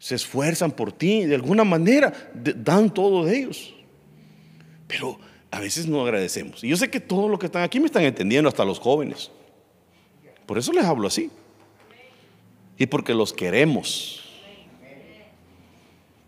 Se 0.00 0.16
esfuerzan 0.16 0.72
por 0.72 0.90
ti, 0.90 1.26
de 1.26 1.36
alguna 1.36 1.62
manera 1.62 2.12
dan 2.34 2.92
todo 2.92 3.24
de 3.24 3.38
ellos. 3.38 3.74
Pero 4.88 5.20
a 5.50 5.60
veces 5.60 5.86
no 5.86 6.02
agradecemos. 6.02 6.64
Y 6.64 6.68
yo 6.68 6.76
sé 6.76 6.90
que 6.90 6.98
todos 6.98 7.30
los 7.30 7.38
que 7.38 7.46
están 7.46 7.62
aquí 7.62 7.78
me 7.78 7.86
están 7.86 8.02
entendiendo, 8.02 8.48
hasta 8.48 8.64
los 8.64 8.80
jóvenes. 8.80 9.30
Por 10.46 10.58
eso 10.58 10.72
les 10.72 10.84
hablo 10.84 11.06
así. 11.06 11.30
Y 12.76 12.86
porque 12.86 13.14
los 13.14 13.32
queremos. 13.32 14.20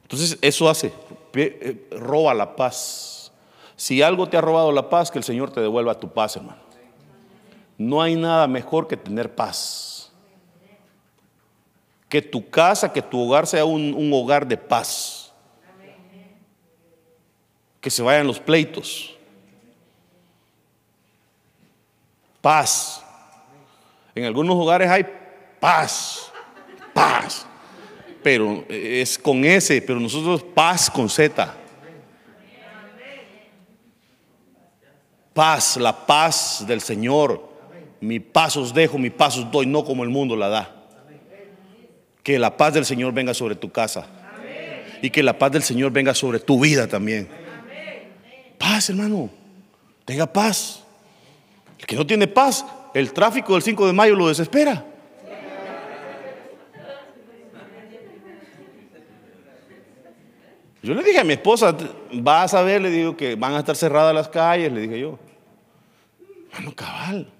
Entonces 0.02 0.38
eso 0.42 0.68
hace, 0.68 0.92
eh, 1.34 1.88
roba 1.92 2.34
la 2.34 2.54
paz. 2.54 3.32
Si 3.74 4.02
algo 4.02 4.28
te 4.28 4.36
ha 4.36 4.42
robado 4.42 4.70
la 4.70 4.90
paz, 4.90 5.10
que 5.10 5.18
el 5.18 5.24
Señor 5.24 5.50
te 5.50 5.60
devuelva 5.60 5.98
tu 5.98 6.12
paz, 6.12 6.36
hermano. 6.36 6.60
No 7.78 8.02
hay 8.02 8.14
nada 8.14 8.46
mejor 8.46 8.86
que 8.86 8.96
tener 8.98 9.34
paz. 9.34 9.91
Que 12.12 12.20
tu 12.20 12.50
casa, 12.50 12.92
que 12.92 13.00
tu 13.00 13.18
hogar 13.18 13.46
sea 13.46 13.64
un, 13.64 13.94
un 13.94 14.12
hogar 14.12 14.46
de 14.46 14.58
paz. 14.58 15.32
Que 17.80 17.88
se 17.88 18.02
vayan 18.02 18.26
los 18.26 18.38
pleitos. 18.38 19.16
Paz. 22.42 23.02
En 24.14 24.26
algunos 24.26 24.54
hogares 24.56 24.90
hay 24.90 25.06
paz. 25.58 26.30
Paz 26.92 27.46
pero 28.22 28.64
es 28.68 29.18
con 29.18 29.44
S, 29.44 29.82
pero 29.82 29.98
nosotros 29.98 30.42
paz 30.42 30.88
con 30.88 31.08
Z. 31.08 31.56
Paz, 35.34 35.76
la 35.78 36.06
paz 36.06 36.64
del 36.66 36.80
Señor. 36.80 37.50
Mi 38.00 38.20
paz 38.20 38.56
os 38.56 38.72
dejo, 38.72 38.98
mi 38.98 39.10
paz 39.10 39.38
os 39.38 39.50
doy, 39.50 39.66
no 39.66 39.84
como 39.84 40.02
el 40.04 40.10
mundo 40.10 40.36
la 40.36 40.48
da. 40.48 40.81
Que 42.22 42.38
la 42.38 42.56
paz 42.56 42.74
del 42.74 42.84
Señor 42.84 43.12
venga 43.12 43.34
sobre 43.34 43.54
tu 43.54 43.70
casa. 43.70 44.06
Y 45.02 45.10
que 45.10 45.22
la 45.22 45.38
paz 45.38 45.52
del 45.52 45.62
Señor 45.62 45.90
venga 45.90 46.14
sobre 46.14 46.38
tu 46.38 46.60
vida 46.60 46.86
también. 46.86 47.28
Paz, 48.58 48.90
hermano. 48.90 49.30
Tenga 50.04 50.32
paz. 50.32 50.84
El 51.78 51.86
que 51.86 51.96
no 51.96 52.06
tiene 52.06 52.28
paz, 52.28 52.64
el 52.94 53.12
tráfico 53.12 53.54
del 53.54 53.62
5 53.62 53.86
de 53.88 53.92
mayo 53.92 54.14
lo 54.14 54.28
desespera. 54.28 54.84
Yo 60.82 60.94
le 60.94 61.02
dije 61.04 61.20
a 61.20 61.24
mi 61.24 61.34
esposa, 61.34 61.76
vas 62.12 62.54
a 62.54 62.62
ver, 62.62 62.80
le 62.80 62.90
digo 62.90 63.16
que 63.16 63.36
van 63.36 63.54
a 63.54 63.60
estar 63.60 63.76
cerradas 63.76 64.12
las 64.12 64.28
calles, 64.28 64.72
le 64.72 64.80
dije 64.80 64.98
yo. 64.98 65.18
Bueno, 66.52 66.74
cabal. 66.74 67.30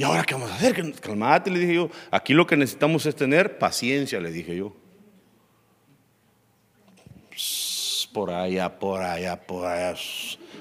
¿Y 0.00 0.02
ahora 0.02 0.24
qué 0.24 0.32
vamos 0.32 0.50
a 0.50 0.54
hacer? 0.54 0.98
Calmate, 0.98 1.50
le 1.50 1.58
dije 1.58 1.74
yo. 1.74 1.90
Aquí 2.10 2.32
lo 2.32 2.46
que 2.46 2.56
necesitamos 2.56 3.04
es 3.04 3.14
tener 3.14 3.58
paciencia, 3.58 4.18
le 4.18 4.32
dije 4.32 4.56
yo. 4.56 4.74
Por 8.10 8.30
allá, 8.30 8.78
por 8.78 9.02
allá, 9.02 9.38
por 9.38 9.66
allá. 9.66 9.94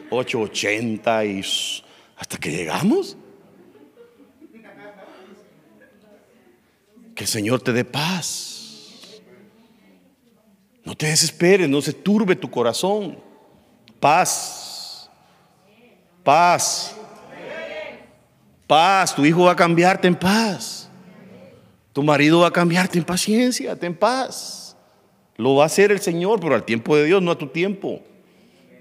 880 0.09 1.23
y 1.23 1.41
hasta 2.17 2.37
que 2.37 2.51
llegamos. 2.51 3.15
Que 7.15 7.23
el 7.23 7.29
Señor 7.29 7.61
te 7.61 7.71
dé 7.71 7.85
paz. 7.85 9.21
No 10.83 10.97
te 10.97 11.05
desesperes, 11.05 11.69
no 11.69 11.81
se 11.81 11.93
turbe 11.93 12.35
tu 12.35 12.51
corazón. 12.51 13.17
Paz. 14.01 15.09
Paz. 16.25 16.98
Paz. 18.69 19.15
Tu 19.15 19.25
hijo 19.25 19.45
va 19.45 19.53
a 19.53 19.55
cambiarte 19.55 20.07
en 20.07 20.13
paz. 20.13 20.91
Tu 21.91 22.03
marido 22.03 22.41
va 22.41 22.49
a 22.49 22.51
cambiarte 22.51 22.99
en 22.99 23.03
paciencia, 23.03 23.75
en 23.81 23.95
paz. 23.95 24.77
Lo 25.37 25.55
va 25.55 25.63
a 25.63 25.65
hacer 25.65 25.91
el 25.91 25.99
Señor, 25.99 26.39
pero 26.39 26.53
al 26.53 26.63
tiempo 26.63 26.95
de 26.95 27.05
Dios, 27.05 27.19
no 27.19 27.31
a 27.31 27.37
tu 27.37 27.47
tiempo. 27.47 27.99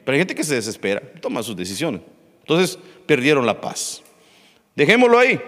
Pero 0.04 0.12
hay 0.12 0.18
gente 0.18 0.34
que 0.34 0.44
se 0.44 0.56
desespera, 0.56 1.00
toma 1.22 1.42
sus 1.42 1.56
decisiones. 1.56 2.02
Entonces 2.40 2.78
perdieron 3.06 3.46
la 3.46 3.62
paz. 3.62 4.02
Dejémoslo 4.76 5.18
ahí. 5.18 5.40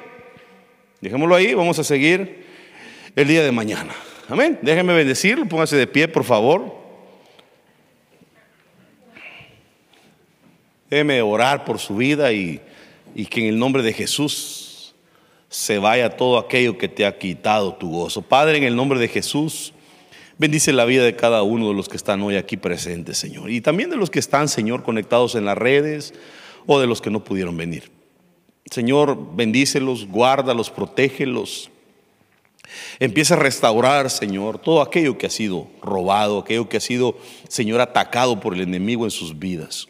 Dejémoslo 1.03 1.35
ahí, 1.35 1.53
vamos 1.53 1.79
a 1.79 1.85
seguir 1.85 2.47
el 3.15 3.29
día 3.29 3.43
de 3.43 3.53
mañana. 3.53 3.93
Amén. 4.27 4.59
Déjenme 4.63 4.95
bendecirlo, 4.95 5.45
póngase 5.45 5.77
de 5.77 5.87
pie, 5.87 6.09
por 6.09 6.25
favor. 6.25 6.81
Déjeme 10.89 11.21
orar 11.21 11.67
por 11.67 11.79
su 11.79 11.97
vida 11.97 12.33
y, 12.33 12.59
y 13.15 13.27
que 13.27 13.41
en 13.41 13.47
el 13.49 13.59
nombre 13.59 13.83
de 13.83 13.93
Jesús 13.93 14.95
se 15.49 15.79
vaya 15.79 16.17
todo 16.17 16.39
aquello 16.39 16.79
que 16.79 16.89
te 16.89 17.05
ha 17.05 17.19
quitado 17.19 17.75
tu 17.75 17.91
gozo. 17.91 18.23
Padre, 18.23 18.59
en 18.59 18.65
el 18.65 18.77
nombre 18.77 19.01
de 19.01 19.09
Jesús, 19.09 19.73
bendice 20.39 20.73
la 20.73 20.85
vida 20.85 21.05
de 21.05 21.17
cada 21.17 21.43
uno 21.43 21.69
de 21.69 21.75
los 21.75 21.89
que 21.89 21.97
están 21.97 22.23
hoy 22.23 22.37
aquí 22.37 22.57
presentes, 22.57 23.19
Señor. 23.19 23.51
Y 23.51 23.61
también 23.61 23.91
de 23.91 23.97
los 23.97 24.11
que 24.11 24.21
están, 24.21 24.49
Señor, 24.49 24.85
conectados 24.85 25.35
en 25.35 25.45
las 25.45 25.59
redes 25.59 26.15
o 26.67 26.79
de 26.79 26.87
los 26.87 27.01
que 27.01 27.11
no 27.11 27.25
pudieron 27.25 27.57
venir. 27.57 27.91
Señor, 28.71 29.35
bendícelos, 29.35 30.07
guárdalos, 30.07 30.71
protégelos. 30.71 31.71
Empieza 33.01 33.35
a 33.35 33.39
restaurar, 33.39 34.09
Señor, 34.09 34.59
todo 34.59 34.81
aquello 34.81 35.19
que 35.19 35.27
ha 35.27 35.31
sido 35.31 35.67
robado, 35.83 36.39
aquello 36.39 36.69
que 36.69 36.77
ha 36.77 36.81
sido, 36.81 37.19
Señor, 37.49 37.81
atacado 37.81 38.39
por 38.39 38.55
el 38.55 38.61
enemigo 38.61 39.05
en 39.05 39.11
sus 39.11 39.37
vidas. 39.37 39.89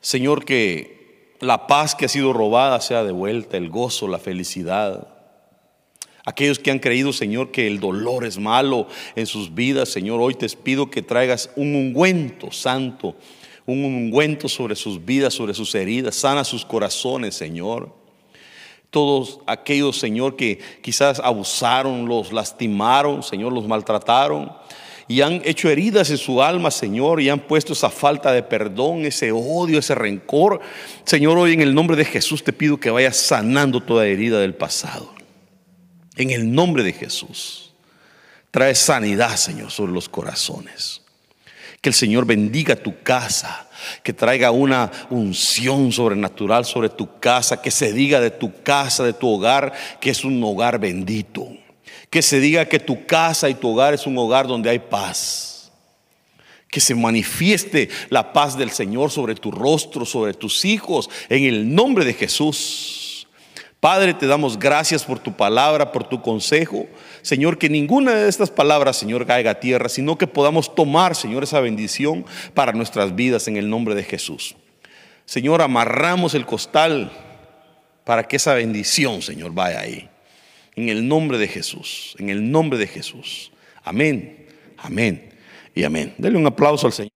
Señor, 0.00 0.44
que 0.44 0.93
la 1.44 1.66
paz 1.66 1.94
que 1.94 2.06
ha 2.06 2.08
sido 2.08 2.32
robada 2.32 2.80
sea 2.80 3.04
devuelta, 3.04 3.56
el 3.56 3.68
gozo, 3.68 4.08
la 4.08 4.18
felicidad. 4.18 5.08
Aquellos 6.24 6.58
que 6.58 6.70
han 6.70 6.78
creído, 6.78 7.12
Señor, 7.12 7.50
que 7.50 7.66
el 7.66 7.80
dolor 7.80 8.24
es 8.24 8.38
malo 8.38 8.88
en 9.14 9.26
sus 9.26 9.54
vidas, 9.54 9.90
Señor, 9.90 10.20
hoy 10.20 10.34
te 10.34 10.48
pido 10.48 10.90
que 10.90 11.02
traigas 11.02 11.50
un 11.54 11.74
ungüento 11.74 12.50
santo, 12.50 13.14
un 13.66 13.84
ungüento 13.84 14.48
sobre 14.48 14.74
sus 14.74 15.04
vidas, 15.04 15.34
sobre 15.34 15.54
sus 15.54 15.74
heridas, 15.74 16.14
sana 16.14 16.44
sus 16.44 16.64
corazones, 16.64 17.34
Señor 17.34 18.04
todos 18.94 19.40
aquellos, 19.48 19.98
Señor, 19.98 20.36
que 20.36 20.60
quizás 20.80 21.18
abusaron, 21.18 22.06
los 22.06 22.32
lastimaron, 22.32 23.24
Señor, 23.24 23.52
los 23.52 23.66
maltrataron 23.66 24.52
y 25.06 25.20
han 25.20 25.42
hecho 25.44 25.68
heridas 25.68 26.10
en 26.10 26.18
su 26.18 26.42
alma, 26.42 26.70
Señor, 26.70 27.20
y 27.20 27.28
han 27.28 27.40
puesto 27.40 27.74
esa 27.74 27.90
falta 27.90 28.32
de 28.32 28.42
perdón, 28.42 29.04
ese 29.04 29.32
odio, 29.32 29.78
ese 29.78 29.94
rencor. 29.94 30.60
Señor, 31.04 31.36
hoy 31.36 31.52
en 31.52 31.60
el 31.60 31.74
nombre 31.74 31.96
de 31.96 32.04
Jesús 32.04 32.42
te 32.42 32.52
pido 32.52 32.80
que 32.80 32.90
vayas 32.90 33.16
sanando 33.16 33.82
toda 33.82 34.06
herida 34.06 34.40
del 34.40 34.54
pasado. 34.54 35.12
En 36.16 36.30
el 36.30 36.52
nombre 36.52 36.82
de 36.82 36.92
Jesús. 36.92 37.74
Trae 38.50 38.74
sanidad, 38.74 39.36
Señor, 39.36 39.70
sobre 39.70 39.92
los 39.92 40.08
corazones. 40.08 41.02
Que 41.80 41.90
el 41.90 41.94
Señor 41.94 42.24
bendiga 42.24 42.76
tu 42.76 43.02
casa, 43.02 43.68
que 44.02 44.14
traiga 44.14 44.52
una 44.52 44.90
unción 45.10 45.92
sobrenatural 45.92 46.64
sobre 46.64 46.88
tu 46.88 47.18
casa, 47.18 47.60
que 47.60 47.70
se 47.70 47.92
diga 47.92 48.20
de 48.20 48.30
tu 48.30 48.62
casa, 48.62 49.04
de 49.04 49.12
tu 49.12 49.28
hogar, 49.28 49.72
que 50.00 50.08
es 50.10 50.24
un 50.24 50.42
hogar 50.42 50.78
bendito. 50.78 51.48
Que 52.14 52.22
se 52.22 52.38
diga 52.38 52.64
que 52.66 52.78
tu 52.78 53.06
casa 53.06 53.48
y 53.48 53.54
tu 53.54 53.70
hogar 53.70 53.92
es 53.92 54.06
un 54.06 54.16
hogar 54.16 54.46
donde 54.46 54.70
hay 54.70 54.78
paz. 54.78 55.72
Que 56.70 56.78
se 56.78 56.94
manifieste 56.94 57.88
la 58.08 58.32
paz 58.32 58.56
del 58.56 58.70
Señor 58.70 59.10
sobre 59.10 59.34
tu 59.34 59.50
rostro, 59.50 60.04
sobre 60.04 60.32
tus 60.32 60.64
hijos, 60.64 61.10
en 61.28 61.42
el 61.42 61.74
nombre 61.74 62.04
de 62.04 62.14
Jesús. 62.14 63.26
Padre, 63.80 64.14
te 64.14 64.28
damos 64.28 64.60
gracias 64.60 65.02
por 65.02 65.18
tu 65.18 65.32
palabra, 65.32 65.90
por 65.90 66.08
tu 66.08 66.22
consejo. 66.22 66.86
Señor, 67.22 67.58
que 67.58 67.68
ninguna 67.68 68.14
de 68.14 68.28
estas 68.28 68.48
palabras, 68.48 68.96
Señor, 68.96 69.26
caiga 69.26 69.50
a 69.50 69.58
tierra, 69.58 69.88
sino 69.88 70.16
que 70.16 70.28
podamos 70.28 70.72
tomar, 70.72 71.16
Señor, 71.16 71.42
esa 71.42 71.58
bendición 71.58 72.24
para 72.54 72.70
nuestras 72.70 73.16
vidas 73.16 73.48
en 73.48 73.56
el 73.56 73.68
nombre 73.68 73.96
de 73.96 74.04
Jesús. 74.04 74.54
Señor, 75.24 75.62
amarramos 75.62 76.34
el 76.34 76.46
costal 76.46 77.10
para 78.04 78.28
que 78.28 78.36
esa 78.36 78.54
bendición, 78.54 79.20
Señor, 79.20 79.50
vaya 79.52 79.80
ahí. 79.80 80.08
En 80.76 80.88
el 80.88 81.06
nombre 81.06 81.38
de 81.38 81.48
Jesús, 81.48 82.16
en 82.18 82.30
el 82.30 82.50
nombre 82.50 82.78
de 82.78 82.86
Jesús. 82.86 83.52
Amén, 83.82 84.46
amén 84.78 85.30
y 85.74 85.84
amén. 85.84 86.14
Dele 86.18 86.36
un 86.36 86.46
aplauso 86.46 86.86
al 86.86 86.92
Señor. 86.92 87.13